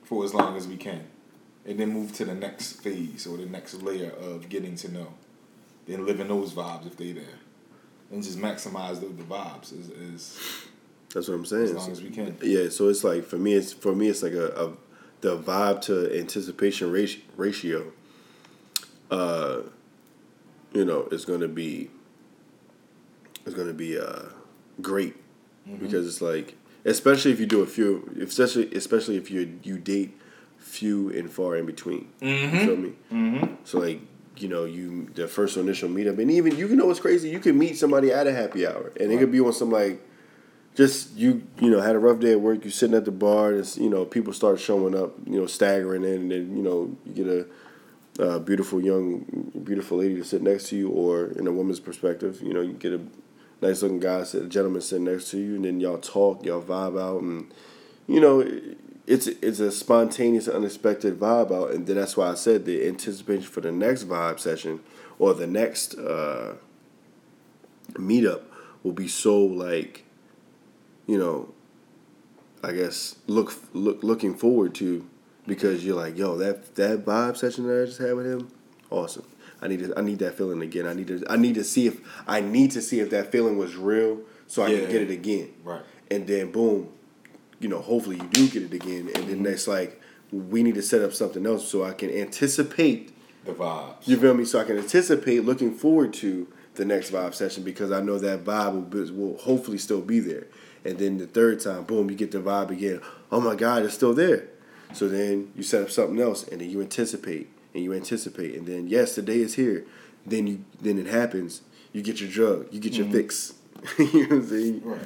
for 0.04 0.24
as 0.24 0.34
long 0.34 0.56
as 0.58 0.68
we 0.68 0.76
can 0.76 1.06
and 1.64 1.80
then 1.80 1.90
move 1.90 2.12
to 2.12 2.24
the 2.26 2.34
next 2.34 2.82
phase 2.82 3.26
or 3.26 3.36
the 3.38 3.46
next 3.46 3.82
layer 3.82 4.10
of 4.10 4.48
getting 4.50 4.76
to 4.76 4.92
know. 4.92 5.08
Then 5.86 6.04
live 6.04 6.20
in 6.20 6.28
those 6.28 6.52
vibes 6.52 6.86
if 6.86 6.96
they 6.96 7.12
there, 7.12 7.24
and 8.10 8.22
just 8.22 8.38
maximize 8.38 9.00
the, 9.00 9.06
the 9.06 9.22
vibes 9.22 9.72
as, 9.72 9.90
as 10.14 10.38
that's 11.14 11.28
what 11.28 11.34
I'm 11.34 11.46
saying. 11.46 11.64
as 11.64 11.72
long 11.74 11.90
as 11.92 12.02
we 12.02 12.10
can. 12.10 12.36
Yeah, 12.42 12.68
so 12.68 12.88
it's 12.88 13.04
like 13.04 13.24
for 13.24 13.38
me, 13.38 13.54
it's 13.54 13.72
for 13.72 13.94
me, 13.94 14.08
it's 14.08 14.22
like 14.22 14.32
a, 14.34 14.48
a 14.48 14.72
the 15.22 15.38
vibe 15.38 15.80
to 15.82 16.14
anticipation 16.18 16.92
ratio. 17.36 17.92
Uh, 19.10 19.62
you 20.72 20.84
know, 20.84 21.08
is 21.10 21.24
going 21.24 21.40
to 21.40 21.48
be 21.48 21.90
is 23.44 23.54
going 23.54 23.68
to 23.68 23.74
be 23.74 23.98
uh 23.98 24.24
great 24.82 25.14
because 25.80 26.06
it's 26.06 26.20
like 26.20 26.56
especially 26.84 27.32
if 27.32 27.40
you 27.40 27.46
do 27.46 27.62
a 27.62 27.66
few, 27.66 28.16
especially 28.20 28.72
especially 28.74 29.16
if 29.16 29.30
you 29.30 29.58
you 29.62 29.78
date 29.78 30.16
few 30.58 31.10
and 31.10 31.30
far 31.30 31.56
in 31.56 31.66
between. 31.66 32.08
You 32.20 32.50
feel 32.50 32.76
me? 32.76 32.92
Mm-hmm. 33.12 33.54
So 33.64 33.78
like. 33.78 34.00
You 34.38 34.48
know, 34.48 34.66
you 34.66 35.08
the 35.14 35.28
first 35.28 35.56
initial 35.56 35.88
meetup, 35.88 36.18
and 36.18 36.30
even 36.30 36.58
you 36.58 36.68
can 36.68 36.76
know 36.76 36.84
what's 36.84 37.00
crazy. 37.00 37.30
You 37.30 37.40
can 37.40 37.56
meet 37.56 37.78
somebody 37.78 38.12
at 38.12 38.26
a 38.26 38.34
happy 38.34 38.66
hour, 38.66 38.92
and 39.00 39.10
it 39.10 39.16
could 39.16 39.32
be 39.32 39.40
on 39.40 39.54
some 39.54 39.70
like 39.70 39.98
just 40.76 41.16
you 41.16 41.42
you 41.58 41.70
know 41.70 41.80
had 41.80 41.96
a 41.96 41.98
rough 41.98 42.20
day 42.20 42.32
at 42.32 42.40
work 42.40 42.64
you 42.64 42.70
sitting 42.70 42.94
at 42.94 43.04
the 43.04 43.10
bar 43.10 43.50
and 43.50 43.60
it's, 43.60 43.78
you 43.78 43.88
know 43.88 44.04
people 44.04 44.32
start 44.32 44.60
showing 44.60 44.94
up 44.94 45.14
you 45.24 45.40
know 45.40 45.46
staggering 45.46 46.04
in 46.04 46.12
and 46.12 46.30
then 46.30 46.56
you 46.56 46.62
know 46.62 46.94
you 47.06 47.12
get 47.12 47.26
a 47.26 47.46
uh, 48.18 48.38
beautiful 48.38 48.80
young 48.80 49.52
beautiful 49.64 49.98
lady 49.98 50.16
to 50.16 50.24
sit 50.24 50.42
next 50.42 50.68
to 50.68 50.76
you 50.76 50.88
or 50.88 51.26
in 51.32 51.46
a 51.46 51.52
woman's 51.52 51.80
perspective 51.80 52.40
you 52.42 52.52
know 52.52 52.60
you 52.60 52.72
get 52.72 52.92
a 52.92 53.00
nice 53.60 53.82
looking 53.82 54.00
guy 54.00 54.22
sit 54.24 54.42
a 54.42 54.48
gentleman 54.48 54.80
sitting 54.80 55.04
next 55.04 55.30
to 55.30 55.38
you 55.38 55.56
and 55.56 55.64
then 55.64 55.80
y'all 55.80 55.98
talk 55.98 56.44
y'all 56.44 56.62
vibe 56.62 57.00
out 57.00 57.22
and 57.22 57.52
you 58.06 58.20
know 58.20 58.40
it's 59.06 59.26
it's 59.26 59.60
a 59.60 59.70
spontaneous 59.70 60.48
unexpected 60.48 61.18
vibe 61.18 61.52
out 61.52 61.72
and 61.72 61.86
then 61.86 61.96
that's 61.96 62.16
why 62.16 62.30
I 62.30 62.34
said 62.34 62.64
the 62.64 62.86
anticipation 62.86 63.44
for 63.44 63.60
the 63.60 63.72
next 63.72 64.04
vibe 64.04 64.40
session 64.40 64.80
or 65.18 65.34
the 65.34 65.46
next 65.46 65.94
uh, 65.94 66.54
meetup 67.94 68.42
will 68.82 68.92
be 68.92 69.08
so 69.08 69.38
like 69.38 70.06
you 71.06 71.18
know, 71.18 71.52
I 72.62 72.72
guess 72.72 73.16
look 73.26 73.54
look 73.72 74.02
looking 74.02 74.34
forward 74.34 74.74
to 74.76 75.06
because 75.46 75.84
you're 75.84 75.96
like, 75.96 76.16
yo, 76.16 76.36
that 76.38 76.74
that 76.76 77.04
vibe 77.04 77.36
session 77.36 77.66
that 77.66 77.82
I 77.82 77.84
just 77.86 77.98
had 77.98 78.14
with 78.14 78.26
him, 78.26 78.50
awesome. 78.90 79.24
I 79.62 79.68
need 79.68 79.80
to, 79.80 79.94
I 79.98 80.02
need 80.02 80.18
that 80.18 80.36
feeling 80.36 80.60
again. 80.62 80.86
I 80.86 80.92
need 80.92 81.06
to 81.08 81.24
I 81.28 81.36
need 81.36 81.54
to 81.54 81.64
see 81.64 81.86
if 81.86 82.00
I 82.26 82.40
need 82.40 82.72
to 82.72 82.82
see 82.82 83.00
if 83.00 83.10
that 83.10 83.32
feeling 83.32 83.56
was 83.56 83.76
real 83.76 84.20
so 84.46 84.62
I 84.62 84.68
Yeah. 84.68 84.80
can 84.80 84.90
get 84.90 85.02
it 85.02 85.10
again. 85.10 85.54
Right. 85.64 85.80
And 86.10 86.26
then 86.26 86.52
boom, 86.52 86.88
you 87.58 87.68
know, 87.68 87.80
hopefully 87.80 88.16
you 88.16 88.28
do 88.30 88.48
get 88.48 88.62
it 88.64 88.72
again. 88.74 89.10
And 89.14 89.26
then 89.28 89.36
mm-hmm. 89.38 89.46
it's 89.46 89.66
like 89.66 90.00
we 90.30 90.62
need 90.62 90.74
to 90.74 90.82
set 90.82 91.02
up 91.02 91.12
something 91.14 91.46
else 91.46 91.66
so 91.68 91.84
I 91.84 91.92
can 91.92 92.10
anticipate 92.10 93.12
The 93.44 93.52
vibes. 93.52 94.06
you 94.06 94.16
feel 94.18 94.34
me? 94.34 94.44
So 94.44 94.60
I 94.60 94.64
can 94.64 94.76
anticipate 94.76 95.44
looking 95.44 95.72
forward 95.74 96.12
to 96.14 96.48
the 96.74 96.84
next 96.84 97.10
vibe 97.10 97.32
session 97.32 97.62
because 97.62 97.90
I 97.90 98.00
know 98.02 98.18
that 98.18 98.44
vibe 98.44 98.90
will, 98.90 99.14
will 99.30 99.38
hopefully 99.38 99.78
still 99.78 100.02
be 100.02 100.20
there. 100.20 100.46
And 100.84 100.98
then 100.98 101.16
the 101.18 101.26
third 101.26 101.60
time, 101.60 101.84
boom, 101.84 102.10
you 102.10 102.16
get 102.16 102.30
the 102.32 102.38
vibe 102.38 102.70
again. 102.70 103.00
Oh 103.32 103.40
my 103.40 103.54
God, 103.54 103.84
it's 103.84 103.94
still 103.94 104.12
there. 104.14 104.48
So 104.92 105.08
then 105.08 105.52
you 105.56 105.62
set 105.62 105.82
up 105.82 105.90
something 105.90 106.20
else, 106.20 106.46
and 106.48 106.60
then 106.60 106.70
you 106.70 106.80
anticipate 106.80 107.48
and 107.74 107.84
you 107.84 107.92
anticipate, 107.92 108.54
and 108.56 108.66
then 108.66 108.88
yes, 108.88 109.14
the 109.14 109.22
day 109.22 109.40
is 109.40 109.54
here. 109.54 109.84
Then 110.24 110.46
you 110.46 110.64
then 110.80 110.98
it 110.98 111.06
happens. 111.06 111.62
You 111.92 112.02
get 112.02 112.20
your 112.20 112.30
drug, 112.30 112.68
you 112.72 112.80
get 112.80 112.94
your 112.94 113.06
fix. 113.06 113.54
you 113.98 114.04
know 114.04 114.20
what 114.20 114.32
I'm 114.32 114.48
saying? 114.48 114.82
Right. 114.84 115.00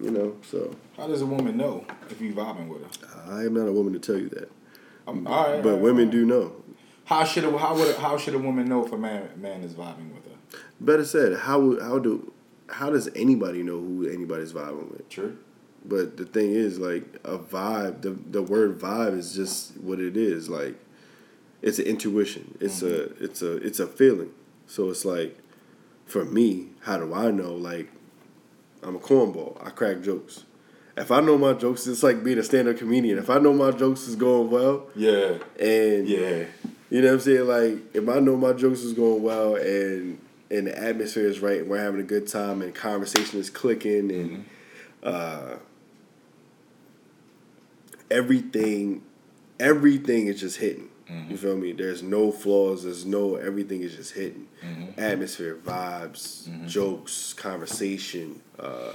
You 0.00 0.10
know. 0.10 0.36
So 0.50 0.74
How 0.96 1.06
does 1.06 1.22
a 1.22 1.26
woman 1.26 1.56
know 1.56 1.84
if 2.10 2.20
you 2.20 2.32
vibing 2.34 2.68
with 2.68 2.82
her? 2.82 3.32
I 3.32 3.44
am 3.44 3.54
not 3.54 3.68
a 3.68 3.72
woman 3.72 3.92
to 3.94 3.98
tell 3.98 4.18
you 4.20 4.28
that, 4.30 4.50
Um, 5.06 5.26
all 5.26 5.44
right, 5.52 5.62
but 5.62 5.68
all 5.70 5.74
right, 5.76 5.82
women 5.82 6.04
right. 6.06 6.10
do 6.12 6.26
know. 6.26 6.52
How 7.04 7.24
should 7.24 7.44
a, 7.44 7.58
how 7.58 7.74
would 7.74 7.88
a, 7.88 8.00
how 8.00 8.16
should 8.18 8.34
a 8.34 8.38
woman 8.38 8.68
know 8.68 8.84
if 8.84 8.92
a 8.92 8.98
man 8.98 9.28
man 9.36 9.62
is 9.62 9.74
vibing 9.74 10.12
with 10.14 10.24
her? 10.24 10.58
Better 10.80 11.04
said, 11.04 11.38
how 11.40 11.80
how 11.80 11.98
do 11.98 12.32
how 12.68 12.90
does 12.90 13.08
anybody 13.14 13.62
know 13.62 13.78
who 13.78 14.08
anybody's 14.08 14.52
vibing 14.52 14.90
with? 14.90 15.08
True. 15.08 15.36
But 15.84 16.16
the 16.16 16.24
thing 16.26 16.52
is, 16.52 16.78
like 16.78 17.04
a 17.24 17.38
vibe, 17.38 18.02
the 18.02 18.10
the 18.10 18.42
word 18.42 18.78
vibe 18.78 19.16
is 19.18 19.34
just 19.34 19.76
what 19.78 19.98
it 20.00 20.16
is. 20.16 20.48
Like 20.48 20.76
it's 21.62 21.78
an 21.78 21.86
intuition. 21.86 22.56
It's 22.60 22.82
a 22.82 23.04
it's 23.22 23.42
a 23.42 23.56
it's 23.56 23.80
a 23.80 23.86
feeling. 23.86 24.30
So 24.66 24.90
it's 24.90 25.04
like, 25.04 25.38
for 26.06 26.24
me, 26.24 26.68
how 26.82 26.98
do 26.98 27.12
I 27.12 27.30
know? 27.32 27.54
Like, 27.54 27.90
I'm 28.82 28.94
a 28.94 29.00
cornball. 29.00 29.64
I 29.66 29.70
crack 29.70 30.00
jokes. 30.02 30.44
If 30.96 31.10
I 31.10 31.20
know 31.20 31.38
my 31.38 31.54
jokes, 31.54 31.86
it's 31.86 32.02
like 32.02 32.22
being 32.22 32.38
a 32.38 32.42
stand-up 32.42 32.76
comedian. 32.76 33.18
If 33.18 33.30
I 33.30 33.38
know 33.38 33.52
my 33.52 33.70
jokes 33.70 34.06
is 34.06 34.16
going 34.16 34.50
well, 34.50 34.86
Yeah. 34.94 35.38
and 35.58 36.06
Yeah. 36.06 36.44
you 36.90 37.00
know 37.00 37.08
what 37.08 37.14
I'm 37.14 37.20
saying? 37.20 37.46
Like, 37.48 37.78
if 37.96 38.08
I 38.08 38.20
know 38.20 38.36
my 38.36 38.52
jokes 38.52 38.80
is 38.82 38.92
going 38.92 39.22
well 39.22 39.56
and 39.56 40.18
and 40.50 40.66
the 40.66 40.78
atmosphere 40.78 41.26
is 41.26 41.40
right 41.40 41.60
and 41.60 41.70
we're 41.70 41.78
having 41.78 42.00
a 42.00 42.04
good 42.04 42.26
time 42.28 42.60
and 42.60 42.74
conversation 42.74 43.38
is 43.40 43.48
clicking 43.50 44.10
and 44.12 44.44
uh, 45.02 45.54
everything 48.10 49.02
everything 49.58 50.26
is 50.26 50.40
just 50.40 50.58
hitting. 50.58 50.88
You 51.28 51.36
feel 51.36 51.56
me? 51.56 51.72
There's 51.72 52.04
no 52.04 52.30
flaws, 52.30 52.84
there's 52.84 53.04
no 53.04 53.34
everything 53.34 53.82
is 53.82 53.96
just 53.96 54.12
hitting. 54.14 54.46
Atmosphere, 54.96 55.56
vibes, 55.64 56.68
jokes, 56.68 57.32
conversation, 57.32 58.40
uh, 58.60 58.92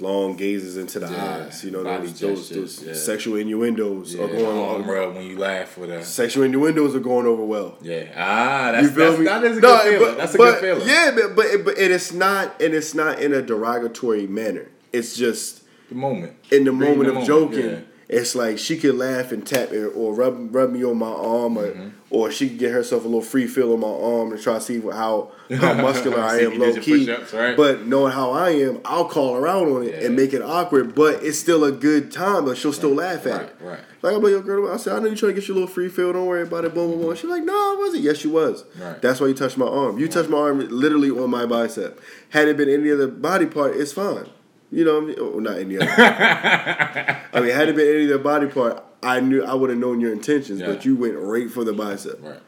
long 0.00 0.36
gazes 0.36 0.78
into 0.78 0.98
the 1.00 1.10
Yeah, 1.10 1.44
eyes. 1.48 1.62
You 1.62 1.70
know, 1.70 1.84
those, 1.84 2.18
those, 2.18 2.48
those 2.48 2.82
yeah. 2.82 2.94
sexual 2.94 3.36
innuendos 3.36 4.14
Yeah. 4.14 4.22
are 4.24 4.28
going 4.28 4.58
on. 4.58 4.86
rub 4.86 5.14
when 5.14 5.26
you 5.26 5.36
laugh 5.38 5.76
with 5.76 5.90
her. 5.90 6.02
Sexual 6.02 6.44
innuendos 6.44 6.94
are 6.94 7.00
going 7.00 7.26
over 7.26 7.44
well. 7.44 7.76
Yeah. 7.82 8.04
Ah, 8.16 8.72
that's, 8.72 8.84
You 8.84 8.88
feel 8.94 9.06
that's 9.10 9.18
me? 9.18 9.24
that 9.26 9.44
is 9.44 9.58
a 9.58 9.60
No, 9.60 9.68
good 9.68 9.82
feeling. 9.82 9.98
but- 10.08 10.16
that's 10.16 10.34
a 10.34 10.38
but- 10.38 10.60
good 10.60 10.76
feeling. 10.78 10.88
Yeah, 10.88 11.10
but 11.14 11.36
but 11.36 11.64
but 11.66 11.76
and 11.78 11.92
it's 11.92 12.10
not 12.14 12.58
and 12.62 12.72
it's 12.72 12.94
not 12.94 13.20
in 13.20 13.34
a 13.34 13.42
derogatory 13.42 14.26
manner. 14.26 14.68
It's 14.94 15.14
just 15.14 15.62
The 15.90 15.94
moment. 15.94 16.32
in 16.50 16.64
the 16.64 16.72
moment 16.72 17.00
the 17.04 17.08
of 17.08 17.14
moment, 17.16 17.26
joking. 17.26 17.84
It's 18.12 18.34
like 18.34 18.58
she 18.58 18.76
could 18.76 18.94
laugh 18.96 19.32
and 19.32 19.46
tap 19.46 19.72
it 19.72 19.86
or 19.96 20.14
rub 20.14 20.54
rub 20.54 20.70
me 20.70 20.84
on 20.84 20.98
my 20.98 21.06
arm 21.08 21.56
or 21.58 21.66
Mm-hmm. 21.72 21.88
or 22.10 22.30
she 22.30 22.48
could 22.50 22.58
get 22.58 22.70
herself 22.72 23.02
a 23.04 23.06
little 23.06 23.22
free 23.22 23.46
feel 23.46 23.72
on 23.72 23.80
my 23.80 23.88
arm 23.88 24.32
and 24.32 24.40
try 24.42 24.54
to 24.54 24.60
see 24.60 24.80
how 24.80 25.32
how 25.50 25.72
muscular 25.86 26.20
I 26.20 26.40
am 26.40 26.58
low 26.58 26.74
key. 26.80 27.10
right? 27.32 27.56
But 27.56 27.86
knowing 27.86 28.12
how 28.12 28.30
I 28.32 28.50
am, 28.50 28.80
I'll 28.84 29.06
call 29.06 29.34
her 29.36 29.46
out 29.48 29.66
on 29.66 29.82
it 29.84 29.94
Yeah. 29.94 30.06
and 30.06 30.16
make 30.16 30.32
it 30.34 30.42
awkward, 30.42 30.94
but 30.94 31.22
it's 31.24 31.38
still 31.38 31.64
a 31.64 31.72
good 31.72 32.12
time, 32.12 32.44
but 32.44 32.56
she'll 32.58 32.72
still 32.72 32.94
laugh 32.94 33.26
at 33.26 33.32
Right, 33.32 33.42
it. 33.48 33.56
right. 33.62 33.80
Like 34.02 34.14
I'm 34.16 34.22
like, 34.22 34.32
yo, 34.32 34.40
girl, 34.42 34.70
I 34.72 34.76
said, 34.76 34.94
I 34.94 34.98
know 34.98 35.06
you 35.06 35.16
trying 35.16 35.34
to 35.34 35.40
get 35.40 35.48
your 35.48 35.54
little 35.54 35.68
free 35.68 35.88
feel. 35.88 36.12
Don't 36.12 36.26
worry 36.26 36.42
about 36.42 36.64
it. 36.64 36.74
Boom, 36.74 36.90
boom, 36.90 37.00
boom. 37.02 37.14
She's 37.16 37.30
like, 37.30 37.44
no, 37.44 37.52
I 37.54 37.76
wasn't. 37.78 38.02
Yes, 38.02 38.16
she 38.18 38.28
was. 38.28 38.64
Right. 38.78 39.00
That's 39.00 39.20
why 39.20 39.28
you 39.28 39.34
touched 39.34 39.56
my 39.56 39.66
arm. 39.66 39.98
You 39.98 40.08
touched 40.08 40.28
my 40.28 40.38
arm 40.38 40.58
literally 40.68 41.10
on 41.10 41.30
my 41.30 41.46
bicep. 41.46 42.00
Had 42.30 42.48
it 42.48 42.56
been 42.56 42.68
any 42.68 42.90
other 42.90 43.06
body 43.08 43.46
part, 43.46 43.76
it's 43.76 43.92
fine. 43.92 44.26
You 44.72 44.86
know, 44.86 44.94
what 44.94 45.02
I 45.02 45.06
mean? 45.06 45.16
oh, 45.20 45.38
not 45.38 45.58
any 45.58 45.76
other. 45.76 45.86
I 47.34 47.40
mean, 47.40 47.50
had 47.50 47.68
it 47.68 47.76
been 47.76 47.94
any 47.94 48.06
other 48.06 48.18
body 48.18 48.46
part, 48.46 48.82
I 49.02 49.20
knew 49.20 49.44
I 49.44 49.52
would 49.52 49.68
have 49.68 49.78
known 49.78 50.00
your 50.00 50.12
intentions. 50.12 50.60
Yeah. 50.60 50.68
But 50.68 50.86
you 50.86 50.96
went 50.96 51.18
right 51.18 51.50
for 51.50 51.62
the 51.62 51.74
bicep. 51.74 52.22
Right. 52.22 52.40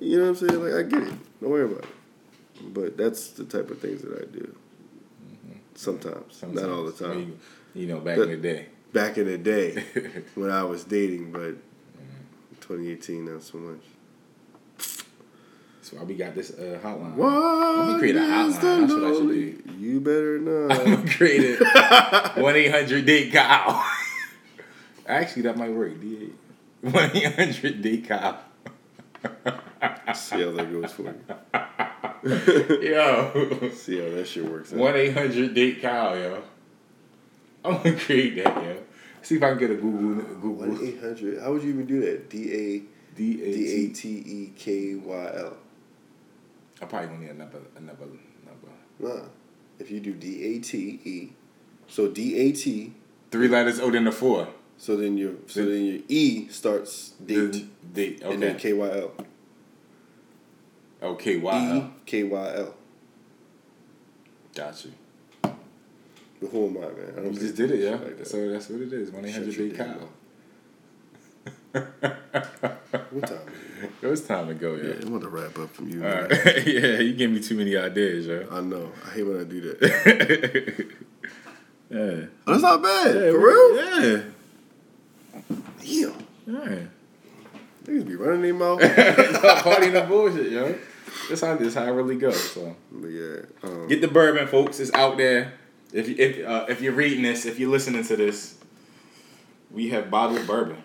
You 0.00 0.18
know 0.18 0.30
what 0.30 0.42
I'm 0.42 0.48
saying? 0.48 0.62
Like 0.62 0.74
I 0.74 0.82
get 0.88 1.02
it. 1.08 1.18
Don't 1.40 1.50
worry 1.50 1.64
about 1.64 1.82
it. 1.82 2.72
But 2.72 2.96
that's 2.96 3.30
the 3.30 3.44
type 3.44 3.70
of 3.70 3.80
things 3.80 4.02
that 4.02 4.22
I 4.22 4.24
do. 4.32 4.56
Sometimes, 5.74 6.36
Sometimes. 6.36 6.60
not 6.62 6.70
all 6.70 6.84
the 6.84 6.92
time. 6.92 7.38
You, 7.74 7.82
you 7.82 7.86
know, 7.88 7.98
back 7.98 8.16
The- 8.16 8.22
in 8.22 8.30
the 8.30 8.36
day. 8.36 8.66
Back 8.92 9.16
in 9.16 9.24
the 9.24 9.38
day 9.38 9.82
when 10.34 10.50
I 10.50 10.62
was 10.64 10.84
dating, 10.84 11.32
but 11.32 11.40
mm-hmm. 11.40 12.54
2018 12.60 13.24
not 13.24 13.42
so 13.42 13.56
much. 13.56 13.80
That's 15.82 15.94
why 15.94 16.04
we 16.04 16.14
got 16.14 16.32
this 16.36 16.52
uh, 16.52 16.78
hotline. 16.80 17.14
What? 17.16 17.28
Let 17.28 17.94
me 17.94 17.98
create 17.98 18.14
a 18.14 18.20
hotline. 18.20 18.82
That's 18.82 18.92
what 18.92 19.02
I 19.02 19.12
should 19.14 19.66
do. 19.66 19.74
You 19.80 20.00
better 20.00 20.38
know. 20.38 20.68
I'm 20.70 20.94
gonna 20.94 21.10
create 21.10 21.58
it. 21.60 22.36
One 22.40 22.54
eight 22.54 22.70
hundred 22.70 23.04
date 23.04 23.32
Kyle. 23.32 23.84
Actually, 25.08 25.42
that 25.42 25.56
might 25.56 25.72
work. 25.72 26.00
D 26.00 26.18
eight. 26.22 26.92
One 26.92 27.10
eight 27.14 27.34
hundred 27.34 27.82
date 27.82 28.06
Kyle. 28.06 28.38
See 30.14 30.40
how 30.40 30.52
that 30.52 30.70
goes 30.70 30.92
for 30.92 31.02
you. 31.02 32.88
Yo. 32.88 33.70
See 33.74 33.98
how 33.98 34.10
that 34.14 34.28
shit 34.28 34.44
works 34.44 34.72
out. 34.72 34.78
One 34.78 34.94
eight 34.94 35.14
hundred 35.14 35.52
date 35.52 35.82
Kyle, 35.82 36.16
yo. 36.16 36.44
I'm 37.64 37.78
gonna 37.78 37.96
create 37.96 38.36
that, 38.44 38.54
yo. 38.62 38.76
See 39.22 39.34
if 39.34 39.42
I 39.42 39.48
can 39.48 39.58
get 39.58 39.72
a 39.72 39.74
Google 39.74 40.52
One 40.52 40.78
eight 40.80 41.00
hundred. 41.00 41.42
How 41.42 41.52
would 41.52 41.64
you 41.64 41.70
even 41.70 41.86
do 41.86 42.02
that? 42.02 42.30
D 42.30 42.52
A 42.52 42.82
D 43.16 43.42
A. 43.42 43.88
T 43.92 44.08
E 44.08 44.52
K 44.56 44.94
Y 44.94 45.30
L. 45.38 45.56
I 46.82 46.84
probably 46.86 47.06
gonna 47.08 47.20
need 47.20 47.30
another 47.30 47.60
another 47.76 48.06
number. 48.44 48.68
Nah. 48.98 49.28
If 49.78 49.90
you 49.90 50.00
do 50.00 50.12
D 50.12 50.44
A 50.56 50.58
T 50.60 51.00
E, 51.04 51.32
so 51.88 52.08
D 52.08 52.36
A 52.38 52.52
T, 52.52 52.92
Three 53.30 53.48
letters 53.48 53.80
O 53.80 53.90
then 53.90 54.04
the 54.04 54.12
four. 54.12 54.48
so 54.76 54.96
then 54.96 55.16
your 55.16 55.34
so 55.46 55.64
Then- 55.64 55.84
your 55.84 56.00
E 56.08 56.48
starts 56.48 57.10
date, 57.24 57.52
The 57.52 57.66
date. 57.94 58.22
and 58.22 58.42
then 58.42 58.56
Okay. 58.56 58.70
K 58.70 58.72
Y 58.74 58.90
L. 58.98 59.12
Oh, 61.02 61.08
okay. 61.12 61.34
E 61.36 61.38
Wow. 61.38 61.90
K 62.04 62.24
Y 62.24 62.54
L. 62.56 62.74
Got 64.54 64.84
you. 64.84 64.92
But 65.42 66.50
who 66.50 66.66
am 66.66 66.76
I, 66.76 66.80
man? 66.80 66.90
I 66.90 67.20
You 67.20 67.22
don't 67.26 67.34
just 67.34 67.54
did 67.56 67.70
it, 67.70 67.80
yeah. 67.80 67.90
like 67.92 68.18
that. 68.18 68.26
So 68.26 68.50
that's 68.50 68.68
what 68.68 68.80
it 68.82 68.92
is. 68.92 69.10
One 69.12 69.24
eight 69.24 69.32
hundred 69.32 69.56
date 69.56 69.76
Kyle. 69.76 70.08
What 73.10 73.26
time? 73.26 73.38
it? 74.02 74.06
Was 74.06 74.26
time 74.26 74.48
to 74.48 74.54
go, 74.54 74.74
Yeah, 74.74 74.88
yeah. 74.88 75.06
I 75.06 75.08
want 75.08 75.22
to 75.22 75.28
wrap 75.28 75.58
up 75.58 75.70
from 75.74 75.88
you. 75.88 76.04
All 76.04 76.10
right. 76.10 76.30
yeah, 76.66 76.98
you 76.98 77.14
gave 77.14 77.30
me 77.30 77.40
too 77.40 77.56
many 77.56 77.76
ideas, 77.76 78.26
yo. 78.26 78.46
I 78.50 78.60
know. 78.60 78.92
I 79.06 79.10
hate 79.10 79.22
when 79.22 79.40
I 79.40 79.44
do 79.44 79.60
that. 79.60 80.86
yeah. 81.90 82.26
That's 82.46 82.62
not 82.62 82.82
bad. 82.82 83.14
Yeah, 83.14 83.30
For 83.30 83.38
real? 83.38 83.76
Yeah. 83.76 84.22
Damn. 85.80 86.26
Yeah. 86.46 86.86
Niggas 87.84 88.06
be 88.06 88.16
running 88.16 88.42
their 88.42 88.54
mouth. 88.54 88.80
Party 89.62 89.86
in 89.88 89.94
the 89.94 90.02
bullshit, 90.02 90.52
yo. 90.52 90.78
That's 91.28 91.40
how 91.40 91.56
this 91.56 91.74
how 91.74 91.84
it 91.84 91.90
really 91.90 92.16
goes. 92.16 92.50
So 92.50 92.76
yeah. 93.02 93.42
Um, 93.62 93.88
get 93.88 94.00
the 94.00 94.08
bourbon, 94.08 94.46
folks. 94.46 94.80
It's 94.80 94.92
out 94.94 95.16
there. 95.16 95.54
If 95.92 96.08
you, 96.08 96.14
if 96.18 96.46
uh, 96.46 96.66
if 96.68 96.80
you're 96.80 96.92
reading 96.92 97.22
this, 97.22 97.44
if 97.44 97.58
you're 97.58 97.70
listening 97.70 98.04
to 98.04 98.16
this, 98.16 98.58
we 99.70 99.90
have 99.90 100.10
bottled 100.10 100.46
bourbon. 100.46 100.82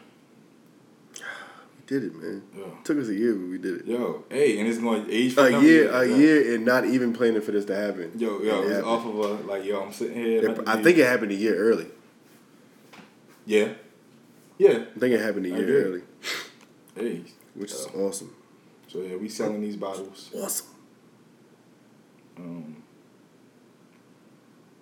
Did 1.87 2.03
it, 2.03 2.15
man. 2.15 2.43
Yo, 2.55 2.77
Took 2.83 2.97
us 2.99 3.07
a 3.07 3.13
year, 3.15 3.33
but 3.33 3.49
we 3.49 3.57
did 3.57 3.79
it. 3.79 3.85
yo, 3.87 4.23
hey, 4.29 4.59
and 4.59 4.67
it's 4.67 4.77
going 4.77 5.05
to 5.05 5.11
age 5.11 5.33
for 5.33 5.47
A 5.47 5.61
year, 5.61 5.89
a 5.89 6.05
year, 6.05 6.53
and 6.55 6.65
not 6.65 6.85
even 6.85 7.13
planning 7.13 7.41
for 7.41 7.51
this 7.51 7.65
to 7.65 7.75
happen. 7.75 8.11
Yo, 8.17 8.41
yo, 8.41 8.61
it 8.63 8.71
it's 8.71 8.85
off 8.85 9.05
of 9.05 9.15
a 9.15 9.27
like, 9.49 9.63
yo, 9.65 9.81
I'm 9.81 9.91
sitting 9.93 10.15
here. 10.17 10.49
It- 10.51 10.67
I 10.67 10.81
think 10.83 10.97
it 10.97 11.05
happened 11.07 11.31
a 11.31 11.35
year 11.35 11.55
early. 11.55 11.87
yeah, 13.45 13.69
yeah. 14.57 14.83
I 14.95 14.99
think 14.99 15.13
it 15.13 15.21
happened 15.21 15.45
a 15.45 15.49
year 15.49 15.85
early, 15.85 16.01
Hey, 16.95 17.23
which 17.55 17.71
is 17.71 17.87
Yeah. 17.93 18.01
awesome. 18.01 18.35
so 18.87 19.01
yeah, 19.01 19.15
we 19.15 19.29
selling 19.29 19.61
these 19.61 19.77
bottles. 19.77 20.29
Awesome. 20.35 20.67
Um, 22.37 22.83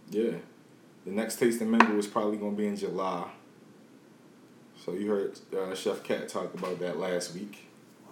yeah, 0.09 0.31
the 1.05 1.11
next 1.11 1.37
tasting 1.39 1.69
mingle 1.69 1.97
is 1.99 2.07
probably 2.07 2.37
gonna 2.37 2.55
be 2.55 2.67
in 2.67 2.75
July. 2.75 3.29
So 4.85 4.93
you 4.93 5.09
heard 5.09 5.39
uh, 5.57 5.73
Chef 5.73 6.03
Cat 6.03 6.29
talk 6.29 6.53
about 6.53 6.77
that 6.79 6.99
last 6.99 7.33
week. 7.33 7.65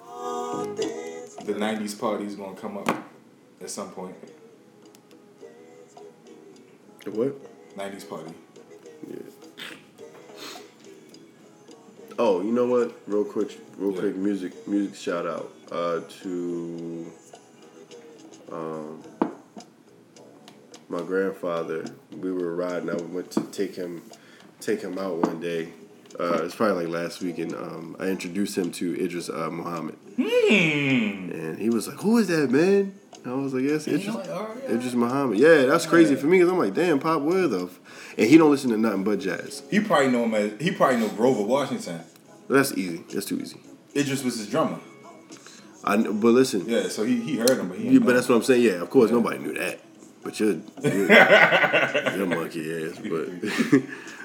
The 0.03 1.53
'90s 1.55 1.99
party 1.99 2.25
is 2.25 2.33
gonna 2.35 2.55
come 2.55 2.79
up 2.79 2.89
at 3.61 3.69
some 3.69 3.91
point. 3.91 4.15
The 7.03 7.11
what? 7.11 7.77
'90s 7.77 8.09
party. 8.09 8.33
Yeah. 9.07 9.17
Oh, 12.17 12.41
you 12.41 12.51
know 12.51 12.65
what? 12.65 12.97
Real 13.05 13.23
quick, 13.23 13.55
real 13.77 13.93
Yeah. 13.93 13.99
quick, 13.99 14.15
music, 14.15 14.67
music 14.67 14.95
shout 14.95 15.27
out 15.27 15.53
uh, 15.71 15.99
to 16.23 17.11
um, 18.51 19.03
my 20.89 21.01
grandfather. 21.01 21.85
We 22.11 22.31
were 22.31 22.55
riding. 22.55 22.89
I 22.89 22.95
went 22.95 23.29
to 23.31 23.41
take 23.51 23.75
him, 23.75 24.01
take 24.59 24.81
him 24.81 24.97
out 24.97 25.17
one 25.17 25.39
day. 25.39 25.69
Uh, 26.19 26.43
it's 26.43 26.55
probably 26.55 26.85
like 26.85 26.93
last 26.93 27.21
week, 27.21 27.37
and 27.39 27.53
um, 27.55 27.95
I 27.99 28.05
introduced 28.07 28.57
him 28.57 28.71
to 28.73 28.93
Idris 29.03 29.29
uh, 29.29 29.49
Muhammad, 29.51 29.95
Hmm. 30.15 31.31
and 31.31 31.57
he 31.59 31.69
was 31.69 31.87
like, 31.87 31.97
"Who 32.01 32.17
is 32.17 32.27
that, 32.27 32.51
man?" 32.51 32.93
And 33.23 33.33
I 33.33 33.35
was 33.35 33.53
like, 33.53 33.63
"Yes, 33.63 33.87
Idris." 33.87 34.09
oh, 34.15 34.57
Idris 34.69 34.93
Muhammad. 34.93 35.39
Yeah, 35.39 35.63
that's 35.65 35.85
crazy 35.85 36.13
Yeah. 36.13 36.19
for 36.19 36.27
me 36.27 36.37
because 36.39 36.51
I'm 36.51 36.59
like, 36.59 36.73
damn, 36.73 36.99
Pop, 36.99 37.21
where 37.21 37.47
the? 37.47 37.65
F-? 37.65 37.79
And 38.17 38.27
he 38.29 38.37
don't 38.37 38.51
listen 38.51 38.69
to 38.71 38.77
nothing 38.77 39.03
but 39.03 39.19
jazz. 39.19 39.63
He 39.71 39.79
probably 39.79 40.09
know 40.11 40.25
him 40.25 40.33
as 40.35 40.61
he 40.61 40.71
probably 40.71 40.97
know 40.97 41.09
Grover 41.09 41.41
Washington. 41.43 42.01
That's 42.49 42.73
easy. 42.73 43.03
That's 43.13 43.25
too 43.25 43.39
easy. 43.39 43.59
Idris 43.95 44.23
was 44.23 44.37
his 44.37 44.49
drummer. 44.49 44.79
I 45.83 45.97
but 45.97 46.27
listen, 46.29 46.63
Yeah, 46.67 46.87
so 46.89 47.03
he, 47.03 47.19
he 47.21 47.37
heard 47.37 47.51
him, 47.57 47.69
but 47.69 47.77
he. 47.77 47.89
yeah, 47.89 47.99
but 47.99 48.07
know 48.09 48.13
that's 48.13 48.29
what 48.29 48.35
I'm 48.35 48.43
saying. 48.43 48.61
Yeah, 48.63 48.81
of 48.81 48.89
course 48.89 49.09
nobody 49.11 49.39
knew 49.39 49.53
that. 49.55 49.79
But 50.23 50.39
you're 50.39 50.57
you're, 50.81 51.07
you're 52.17 52.25
monkey 52.27 52.85
ass. 52.87 52.99
But 52.99 53.27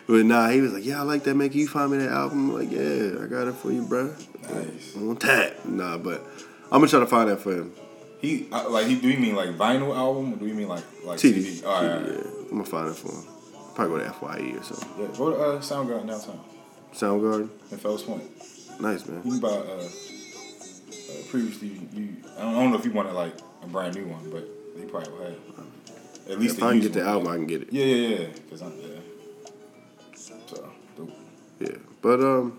but 0.09 0.24
nah, 0.24 0.48
he 0.48 0.62
was 0.62 0.72
like, 0.72 0.86
yeah, 0.86 1.00
I 1.00 1.02
like 1.02 1.22
that. 1.24 1.34
Man, 1.34 1.50
can 1.50 1.61
you 1.61 1.68
find 1.68 1.92
me 1.92 1.98
that 1.98 2.11
album? 2.11 2.50
I'm 2.50 2.54
like, 2.54 2.72
yeah, 2.72 3.22
I 3.22 3.26
got 3.26 3.46
it 3.46 3.54
for 3.54 3.70
you, 3.70 3.82
bro. 3.82 4.14
nice. 4.50 4.96
On 4.96 5.14
tap. 5.16 5.66
Nah, 5.66 5.98
but 5.98 6.24
I'm 6.72 6.80
gonna 6.80 6.88
try 6.88 7.00
to 7.00 7.06
find 7.06 7.28
that 7.28 7.40
for 7.40 7.52
him. 7.52 7.72
He 8.20 8.48
uh, 8.50 8.68
like 8.70 8.86
he 8.86 8.98
do 8.98 9.09
you 9.09 9.18
mean 9.18 9.36
like 9.36 9.50
vinyl 9.50 9.94
album 9.94 10.32
or 10.32 10.36
do 10.36 10.46
you 10.46 10.54
mean 10.54 10.66
like 10.66 10.82
like 11.04 11.18
TD. 11.18 11.42
CD? 11.42 11.64
All 11.64 11.72
right, 11.82 11.92
all 11.92 12.00
right. 12.00 12.09
yeah, 12.09 12.30
I'm 12.42 12.50
gonna 12.50 12.64
find 12.64 12.88
it 12.88 12.96
for 12.96 13.12
him. 13.12 13.24
Probably 13.74 13.98
go 13.98 14.04
to 14.04 14.12
FYE 14.12 14.59
or 14.59 14.62
something. 14.62 14.88
Yeah, 14.98 15.16
go 15.16 15.30
to 15.30 15.36
uh, 15.36 15.61
Soundgarden 15.61 16.09
downtown 16.09 16.40
Soundgarden. 16.92 17.50
in 17.70 17.78
Fells 17.78 18.02
Point. 18.02 18.24
Nice 18.80 19.06
man. 19.06 19.20
You 19.24 19.32
can 19.32 19.40
buy 19.40 19.48
uh, 19.48 19.52
uh 19.52 19.88
previously 21.28 21.68
you 21.92 22.16
I 22.36 22.42
don't, 22.42 22.56
I 22.56 22.61
don't 22.61 22.70
know 22.70 22.78
if 22.78 22.84
you 22.84 22.92
wanted 22.92 23.12
like 23.12 23.34
a 23.62 23.66
brand 23.66 23.94
new 23.94 24.06
one, 24.06 24.30
but 24.30 24.48
they 24.76 24.86
probably 24.86 25.12
will 25.12 25.24
have. 25.26 25.36
At 26.30 26.38
least 26.38 26.59
If 26.59 26.62
I 26.62 26.72
can 26.72 26.80
get 26.80 26.92
the 26.92 27.02
album, 27.02 27.28
I 27.28 27.36
can 27.36 27.46
get 27.46 27.62
it. 27.62 27.72
Yeah, 27.72 27.84
yeah, 27.84 28.18
yeah. 28.18 28.26
Cause 28.50 28.62
I'm 28.62 28.78
yeah. 28.80 28.97
Yeah, 31.61 31.76
but 32.02 32.20
um, 32.20 32.59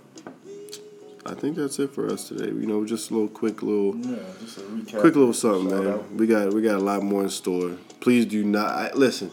I 1.26 1.34
think 1.34 1.56
that's 1.56 1.80
it 1.80 1.92
for 1.92 2.12
us 2.12 2.28
today. 2.28 2.48
You 2.48 2.66
know, 2.68 2.86
just 2.86 3.12
a 3.12 3.14
little 3.14 3.30
quick 3.30 3.62
little, 3.62 3.96
Yeah, 3.98 4.18
just 4.42 4.58
a 4.58 4.62
recap. 4.62 5.00
quick 5.02 5.16
little 5.16 5.34
something, 5.34 5.70
Shout 5.70 5.84
man. 5.84 5.94
out. 5.94 6.12
We 6.14 6.28
got 6.28 6.54
we 6.54 6.62
got 6.62 6.76
a 6.76 6.84
lot 6.84 7.04
more 7.04 7.24
in 7.24 7.30
store. 7.30 7.78
Please 8.00 8.26
do 8.26 8.44
not 8.44 8.68
I, 8.68 8.94
listen. 8.94 9.32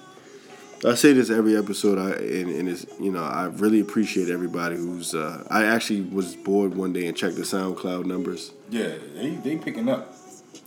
I 0.86 0.94
say 0.94 1.14
this 1.14 1.30
every 1.30 1.56
episode. 1.56 1.98
I 1.98 2.10
and, 2.22 2.50
and 2.50 2.68
it's 2.68 2.86
you 3.00 3.10
know 3.10 3.22
I 3.24 3.46
really 3.46 3.80
appreciate 3.80 4.28
everybody 4.28 4.76
who's. 4.76 5.14
Uh, 5.14 5.42
I 5.50 5.64
actually 5.64 6.02
was 6.02 6.36
bored 6.36 6.74
one 6.74 6.92
day 6.92 7.06
and 7.06 7.16
checked 7.16 7.36
the 7.36 7.42
SoundCloud 7.42 8.04
numbers 8.04 8.52
Yeah, 8.70 8.92
they 9.14 9.30
they 9.36 9.56
picking 9.56 9.88
up. 9.88 10.14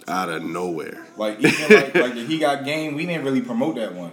out 0.07 0.29
of 0.29 0.43
nowhere, 0.43 1.05
Like 1.15 1.39
even 1.39 1.69
like 1.69 1.93
like 1.95 2.13
the 2.15 2.25
he 2.25 2.39
got 2.39 2.65
game, 2.65 2.95
we 2.95 3.05
didn't 3.05 3.23
really 3.23 3.41
promote 3.41 3.75
that 3.75 3.93
one. 3.93 4.11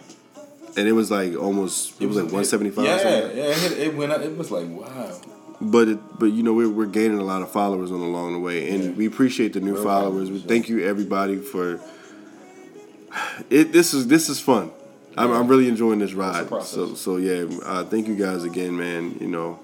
And 0.76 0.86
it 0.88 0.92
was 0.92 1.10
like 1.10 1.34
almost 1.36 2.00
it 2.00 2.06
was 2.06 2.16
like 2.16 2.32
one 2.32 2.44
seventy 2.44 2.70
five. 2.70 2.84
Yeah, 2.84 3.02
yeah, 3.32 3.44
it, 3.66 3.72
it 3.78 3.94
went 3.96 4.12
up. 4.12 4.20
It 4.22 4.36
was 4.36 4.50
like 4.50 4.66
wow. 4.68 5.20
But 5.60 5.88
it, 5.88 6.18
but 6.18 6.26
you 6.26 6.42
know 6.42 6.52
we're 6.52 6.68
we're 6.68 6.86
gaining 6.86 7.18
a 7.18 7.24
lot 7.24 7.40
of 7.42 7.50
followers 7.50 7.90
on 7.90 8.00
along 8.00 8.34
the 8.34 8.38
way, 8.40 8.68
and 8.70 8.84
Yeah. 8.84 8.90
we 8.90 9.06
appreciate 9.06 9.52
the 9.54 9.60
new 9.60 9.74
Real 9.74 9.84
followers. 9.84 10.28
followers. 10.28 10.44
Thank 10.44 10.68
you 10.68 10.84
everybody 10.86 11.36
for 11.38 11.80
it. 13.50 13.72
This 13.72 13.94
is 13.94 14.06
this 14.08 14.28
is 14.28 14.40
fun. 14.40 14.70
I'm, 15.18 15.32
I'm 15.32 15.48
really 15.48 15.66
enjoying 15.68 15.98
this 16.00 16.12
ride. 16.12 16.48
So 16.64 16.94
so 16.94 17.16
yeah, 17.16 17.46
uh, 17.64 17.84
thank 17.84 18.06
you 18.06 18.16
guys 18.16 18.44
again, 18.44 18.76
man. 18.76 19.16
You 19.20 19.28
know, 19.28 19.60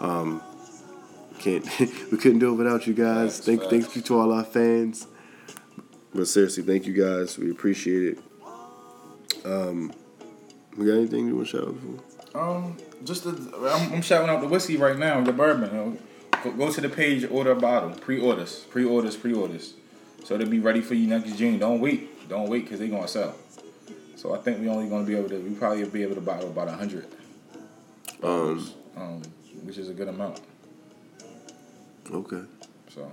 Um, 0.00 0.40
can't 1.38 1.64
we 2.10 2.16
couldn't 2.16 2.38
do 2.38 2.48
it 2.52 2.56
without 2.56 2.86
you 2.86 2.94
guys. 2.94 3.38
Thank 3.40 3.60
facts. 3.60 3.70
thank 3.70 3.96
you 3.96 4.02
to 4.02 4.18
all 4.18 4.32
our 4.32 4.44
fans. 4.44 5.06
But 6.14 6.28
seriously, 6.28 6.62
thank 6.62 6.86
you 6.86 6.94
guys. 6.94 7.36
We 7.38 7.50
appreciate 7.50 8.16
it. 8.16 8.18
Um, 9.44 9.92
we 10.76 10.86
got 10.86 10.92
anything 10.94 11.26
you 11.28 11.36
want 11.36 11.48
to 11.48 11.58
shout 11.58 11.68
out 11.68 11.76
for? 12.32 12.38
Um, 12.38 12.76
just 13.04 13.24
the, 13.24 13.30
I'm, 13.70 13.94
I'm 13.94 14.02
shouting 14.02 14.28
out 14.28 14.40
the 14.40 14.48
whiskey 14.48 14.76
right 14.76 14.98
now, 14.98 15.22
the 15.22 15.32
bourbon. 15.32 15.98
Go, 16.44 16.52
go 16.52 16.72
to 16.72 16.80
the 16.80 16.88
page, 16.88 17.26
order 17.30 17.52
a 17.52 17.56
bottle, 17.56 17.90
pre-orders, 17.90 18.60
pre-orders, 18.70 19.16
pre-orders. 19.16 19.74
So 20.24 20.36
they'll 20.36 20.48
be 20.48 20.58
ready 20.58 20.80
for 20.82 20.94
you 20.94 21.06
next 21.06 21.36
June. 21.36 21.58
Don't 21.58 21.80
wait, 21.80 22.28
don't 22.28 22.48
wait, 22.48 22.68
cause 22.68 22.78
they're 22.78 22.88
gonna 22.88 23.08
sell. 23.08 23.34
So 24.16 24.34
I 24.34 24.38
think 24.38 24.60
we 24.60 24.68
only 24.68 24.88
gonna 24.88 25.04
be 25.06 25.14
able 25.16 25.28
to, 25.30 25.38
we 25.38 25.54
probably 25.54 25.84
be 25.84 26.02
able 26.02 26.16
to 26.16 26.20
bottle 26.20 26.48
about 26.50 26.68
a 26.68 26.72
hundred, 26.72 27.06
Um, 28.22 28.70
um, 28.96 29.22
which 29.64 29.78
is 29.78 29.88
a 29.88 29.94
good 29.94 30.08
amount. 30.08 30.40
okay. 32.10 32.42
So 32.92 33.10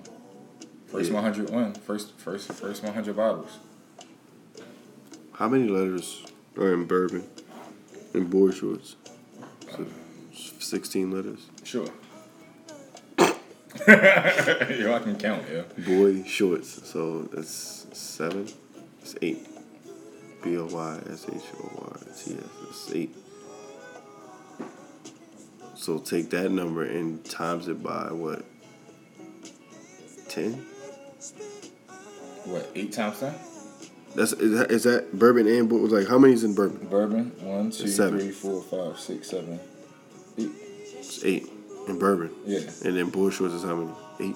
first 0.88 1.10
Yeah. 1.10 1.16
100 1.16 1.50
win, 1.50 1.74
first, 1.74 2.18
first, 2.18 2.52
first 2.52 2.84
100 2.84 3.16
bottles. 3.16 3.58
How 5.34 5.50
many 5.50 5.68
letters 5.68 6.24
are 6.58 6.74
in 6.74 6.86
bourbon 6.86 7.28
and 8.14 8.30
board 8.30 8.54
shorts? 8.56 8.96
So, 9.76 9.86
Sixteen 10.34 11.12
letters. 11.12 11.48
Sure. 11.64 11.88
Yo, 13.88 14.94
I 14.94 15.00
can 15.04 15.16
count, 15.18 15.44
yeah. 15.52 15.64
Boy 15.86 16.24
shorts. 16.24 16.90
So 16.90 17.24
that's 17.24 17.88
seven. 17.92 18.48
It's 19.02 19.16
eight. 19.22 19.48
B 20.44 20.58
O 20.58 20.66
Y 20.66 21.00
S 21.10 21.26
H 21.32 21.42
O 21.60 21.72
Y 21.76 21.98
T 22.18 22.34
S. 22.36 22.44
It's 22.70 22.92
eight. 22.94 23.16
So 25.76 26.00
take 26.00 26.30
that 26.32 26.50
number 26.50 26.84
and 26.84 27.24
times 27.26 27.68
it 27.68 27.84
by 27.84 28.12
what? 28.12 28.46
Ten. 30.30 30.54
What, 32.46 32.70
eight 32.76 32.92
times 32.92 33.20
ten? 33.20 33.34
That's 34.16 34.32
is 34.34 34.58
that, 34.60 34.72
is 34.72 34.84
that 34.84 35.18
bourbon 35.18 35.48
and 35.48 35.68
board? 35.68 35.92
Like 35.92 36.08
how 36.08 36.18
many's 36.20 36.44
in 36.44 36.54
bourbon? 36.54 36.88
Bourbon, 36.88 37.32
one, 37.42 37.72
two, 37.72 37.88
Seven. 37.88 38.20
three, 38.20 38.32
four, 38.32 38.62
five, 38.62 39.00
six, 39.00 39.30
seven, 39.30 39.60
eight. 40.38 40.52
It's 41.00 41.24
eight 41.26 41.50
in 41.88 41.98
bourbon. 42.00 42.32
Yeah. 42.46 42.60
And 42.86 42.96
then 42.98 43.10
board 43.10 43.34
shorts 43.34 43.54
is 43.56 43.64
how 43.64 43.76
many? 43.76 43.92
Eight. 44.20 44.36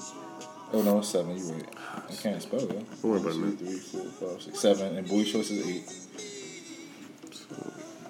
Oh 0.73 0.81
no, 0.81 0.99
it's 0.99 1.09
seven. 1.09 1.37
You 1.37 1.53
right. 1.53 1.65
I 2.09 2.13
can't 2.21 2.41
spell 2.41 2.59
that. 2.61 2.69
Don't 3.01 3.03
worry 3.03 3.19
about 3.19 3.29
it, 3.31 3.33
One, 3.35 3.41
man. 3.49 3.57
two, 3.57 3.65
three, 3.65 3.77
four, 3.77 4.29
five, 4.29 4.41
six, 4.41 4.59
seven, 4.59 4.97
and 4.97 5.07
boy 5.07 5.23
shorts 5.23 5.51
is 5.51 5.67
eight. 5.67 5.93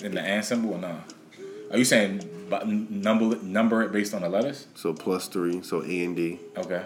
In 0.06 0.14
the 0.14 0.22
and 0.22 0.46
symbol 0.46 0.74
or 0.74 0.78
nah? 0.78 1.00
Are 1.72 1.78
you 1.78 1.84
saying 1.86 2.22
number 2.90 3.36
number 3.42 3.84
it 3.84 3.92
based 3.92 4.14
on 4.14 4.22
the 4.22 4.30
letters? 4.30 4.68
So 4.76 4.94
plus 4.94 5.28
three. 5.28 5.62
So 5.64 5.84
A 5.84 6.04
and 6.06 6.16
D. 6.16 6.40
Okay. 6.56 6.86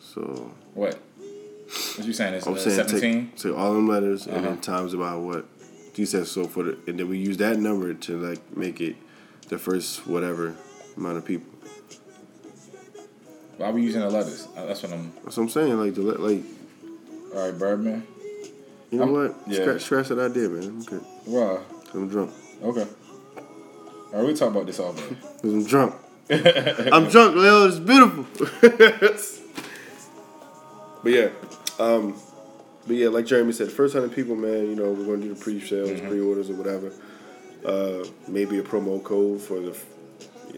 So 0.00 0.50
What? 0.74 0.98
What 1.96 2.06
you 2.06 2.12
saying? 2.12 2.34
It's 2.34 2.46
I'm 2.46 2.54
uh, 2.54 2.58
saying 2.58 2.76
seventeen. 2.76 3.28
take, 3.30 3.36
take 3.36 3.56
all 3.56 3.72
them 3.74 3.88
letters 3.88 4.26
and 4.26 4.36
Uh-huh. 4.36 4.46
then 4.48 4.60
times 4.60 4.92
about 4.94 5.20
what 5.22 5.46
you 5.94 6.04
said. 6.06 6.26
So 6.26 6.44
for 6.46 6.62
the 6.62 6.78
and 6.86 6.98
then 6.98 7.08
we 7.08 7.18
use 7.18 7.36
that 7.38 7.58
number 7.58 7.94
to 7.94 8.18
like 8.18 8.56
make 8.56 8.80
it 8.80 8.96
the 9.48 9.58
first 9.58 10.06
whatever 10.06 10.54
amount 10.96 11.16
of 11.18 11.24
people. 11.24 11.50
Why 13.56 13.68
are 13.68 13.72
we 13.72 13.82
using 13.82 14.02
the 14.02 14.10
letters? 14.10 14.46
Uh, 14.56 14.66
That's 14.66 14.82
what 14.82 14.92
I'm. 14.92 15.12
That's 15.24 15.36
what 15.36 15.44
I'm 15.44 15.48
saying. 15.48 15.78
Like 15.78 15.94
the 15.94 16.02
le- 16.02 16.18
like 16.28 16.42
All 17.34 17.44
right, 17.50 17.58
Birdman. 17.58 18.06
you 18.90 18.98
know 18.98 19.04
I'm- 19.04 19.12
what? 19.12 19.34
yeah. 19.46 19.62
Scratch, 19.62 19.82
scratch 19.82 20.08
that 20.08 20.18
idea, 20.18 20.48
man. 20.50 20.84
Wow. 21.26 21.60
'Cause 21.86 21.94
I'm 21.94 22.08
drunk. 22.08 22.30
Okay. 22.62 22.86
All 24.12 24.18
right, 24.20 24.26
we 24.26 24.34
talk 24.34 24.50
about 24.50 24.66
this 24.66 24.78
all 24.78 24.92
day. 24.92 25.02
Cause 25.42 25.52
I'm 25.54 25.64
drunk. 25.64 25.94
I'm 26.30 27.08
drunk, 27.08 27.36
Leo. 27.36 27.66
It's 27.68 27.78
beautiful. 27.78 28.26
but 31.02 31.12
yeah, 31.12 31.28
um, 31.78 32.16
but 32.86 32.96
yeah, 32.96 33.08
like 33.08 33.26
Jeremy 33.26 33.52
said, 33.52 33.70
first 33.70 33.94
hundred 33.94 34.14
people, 34.14 34.36
man. 34.36 34.68
You 34.70 34.76
know, 34.76 34.90
we're 34.92 35.04
gonna 35.04 35.18
do 35.28 35.34
the 35.34 35.40
pre-sales, 35.40 35.90
Mm-hmm. 35.90 36.08
pre-orders, 36.08 36.50
or 36.50 36.54
whatever. 36.54 36.92
Uh, 37.64 38.04
maybe 38.28 38.58
a 38.58 38.62
promo 38.62 39.02
code 39.02 39.40
for 39.40 39.58
the. 39.60 39.76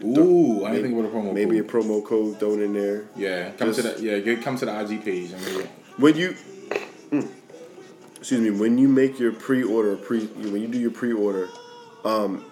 Ooh, 0.05 0.63
I 0.63 0.71
maybe, 0.71 0.83
didn't 0.83 0.91
think 0.95 0.99
about 0.99 1.11
a 1.11 1.15
promo 1.27 1.33
Maybe 1.33 1.59
code. 1.59 1.69
a 1.69 1.73
promo 1.73 2.05
code 2.05 2.39
thrown 2.39 2.61
in 2.61 2.73
there. 2.73 3.07
Yeah, 3.15 3.51
come 3.51 3.73
to 3.73 3.81
the 3.81 3.97
yeah, 4.01 4.19
get 4.19 4.41
come 4.43 4.57
to 4.57 4.65
the 4.65 4.79
IG 4.81 5.03
page. 5.03 5.33
I 5.33 5.37
mean, 5.39 5.67
When 5.97 6.15
you, 6.15 6.35
mm, 7.11 7.27
excuse 8.17 8.39
me, 8.41 8.51
when 8.51 8.77
you 8.77 8.87
make 8.87 9.19
your 9.19 9.33
pre-order, 9.33 9.95
pre 9.97 10.25
when 10.27 10.61
you 10.61 10.67
do 10.67 10.79
your 10.79 10.91
pre-order, 10.91 11.49
um, 12.05 12.45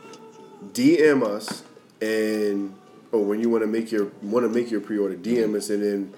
DM 0.74 1.24
us 1.24 1.63
and 2.01 2.74
or 3.11 3.24
when 3.24 3.39
you 3.39 3.49
want 3.49 3.63
to 3.63 3.68
make 3.68 3.91
your 3.91 4.11
want 4.24 4.43
to 4.45 4.49
make 4.49 4.70
your 4.72 4.82
pre-order, 4.82 5.15
DM 5.15 5.55
us 5.55 5.70
and 5.70 5.84
then, 5.84 6.13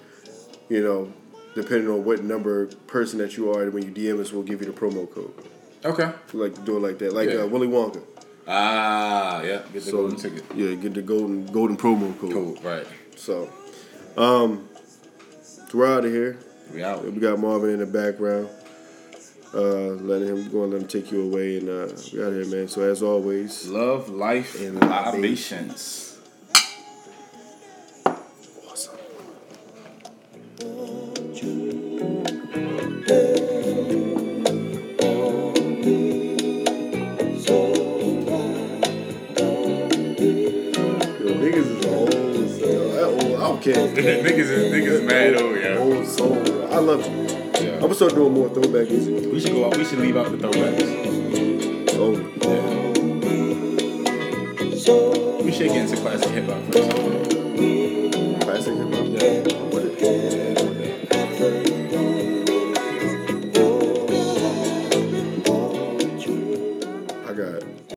you 0.68 0.82
know, 0.82 1.12
depending 1.54 1.88
on 1.90 2.04
what 2.04 2.22
number 2.22 2.66
person 2.86 3.18
that 3.18 3.36
you 3.36 3.52
are, 3.52 3.68
when 3.70 3.82
you 3.84 3.90
DM 3.90 4.20
us, 4.20 4.32
we'll 4.32 4.42
give 4.42 4.60
you 4.60 4.66
the 4.66 4.72
promo 4.78 5.10
code. 5.10 5.32
okay. 5.84 6.12
We 6.32 6.40
like 6.40 6.54
to 6.54 6.60
do 6.62 6.76
it 6.76 6.80
like 6.80 6.98
that, 6.98 7.12
like 7.12 7.30
Yeah. 7.30 7.42
uh, 7.42 7.46
Willy 7.46 7.68
Wonka. 7.68 8.02
Ah, 8.48 9.42
yeah, 9.42 9.48
get 9.72 9.72
the 9.74 9.80
So 9.80 9.92
golden 9.92 10.16
ticket. 10.16 10.44
yeah, 10.54 10.74
get 10.74 10.94
the 10.94 11.02
golden 11.02 11.46
golden 11.46 11.76
promo 11.76 12.18
code. 12.20 12.32
Cool, 12.32 12.56
right? 12.62 12.86
So, 13.16 13.48
um, 14.16 14.68
so 15.42 15.62
we're 15.78 15.86
out 15.86 16.04
of 16.04 16.10
here. 16.10 16.38
We 16.74 16.82
out. 16.82 17.04
We 17.04 17.12
got 17.20 17.38
Marvin 17.38 17.70
in 17.70 17.78
the 17.80 17.86
background. 17.86 18.48
Uh, 19.52 19.94
letting 20.10 20.28
him 20.28 20.48
go 20.50 20.62
and 20.64 20.72
let 20.72 20.82
him 20.82 20.86
take 20.88 21.10
you 21.10 21.22
away, 21.22 21.58
and 21.58 21.68
uh, 21.68 21.88
we 22.12 22.22
out 22.22 22.32
here, 22.32 22.46
man. 22.46 22.68
So 22.68 22.82
as 22.82 23.02
always, 23.02 23.66
Love, 23.66 24.08
life, 24.08 24.54
And 24.60 24.78
and 24.78 24.88
libations. 24.90 25.14
libations. 25.14 26.09
Niggas 44.04 44.38
is 44.38 44.72
niggas 44.72 44.92
is 44.92 45.02
mad 45.02 45.34
over 45.34 45.58
yeah. 45.60 45.78
Old 45.78 46.06
soul. 46.06 46.42
bro. 46.42 46.66
I 46.68 46.78
love 46.78 47.06
you. 47.06 47.12
yeah. 47.66 47.74
I'm 47.74 47.80
gonna 47.80 47.94
start 47.94 48.14
doing 48.14 48.32
more 48.32 48.48
throwback 48.48 48.88
music. 48.90 49.32
We 49.32 49.40
should 49.40 49.52
go 49.52 49.66
out. 49.66 49.76
We 49.76 49.84
should 49.84 49.98
leave 49.98 50.16
out 50.16 50.30
the 50.30 50.38
throwbacks. 50.38 51.94
Oh, 51.94 52.14
Yeah. 52.42 52.80
We 55.44 55.52
should 55.52 55.68
get 55.68 55.88
into 55.90 55.96
classic 56.00 56.30
hip 56.30 56.46
hop 56.48 56.62
first. 56.72 57.29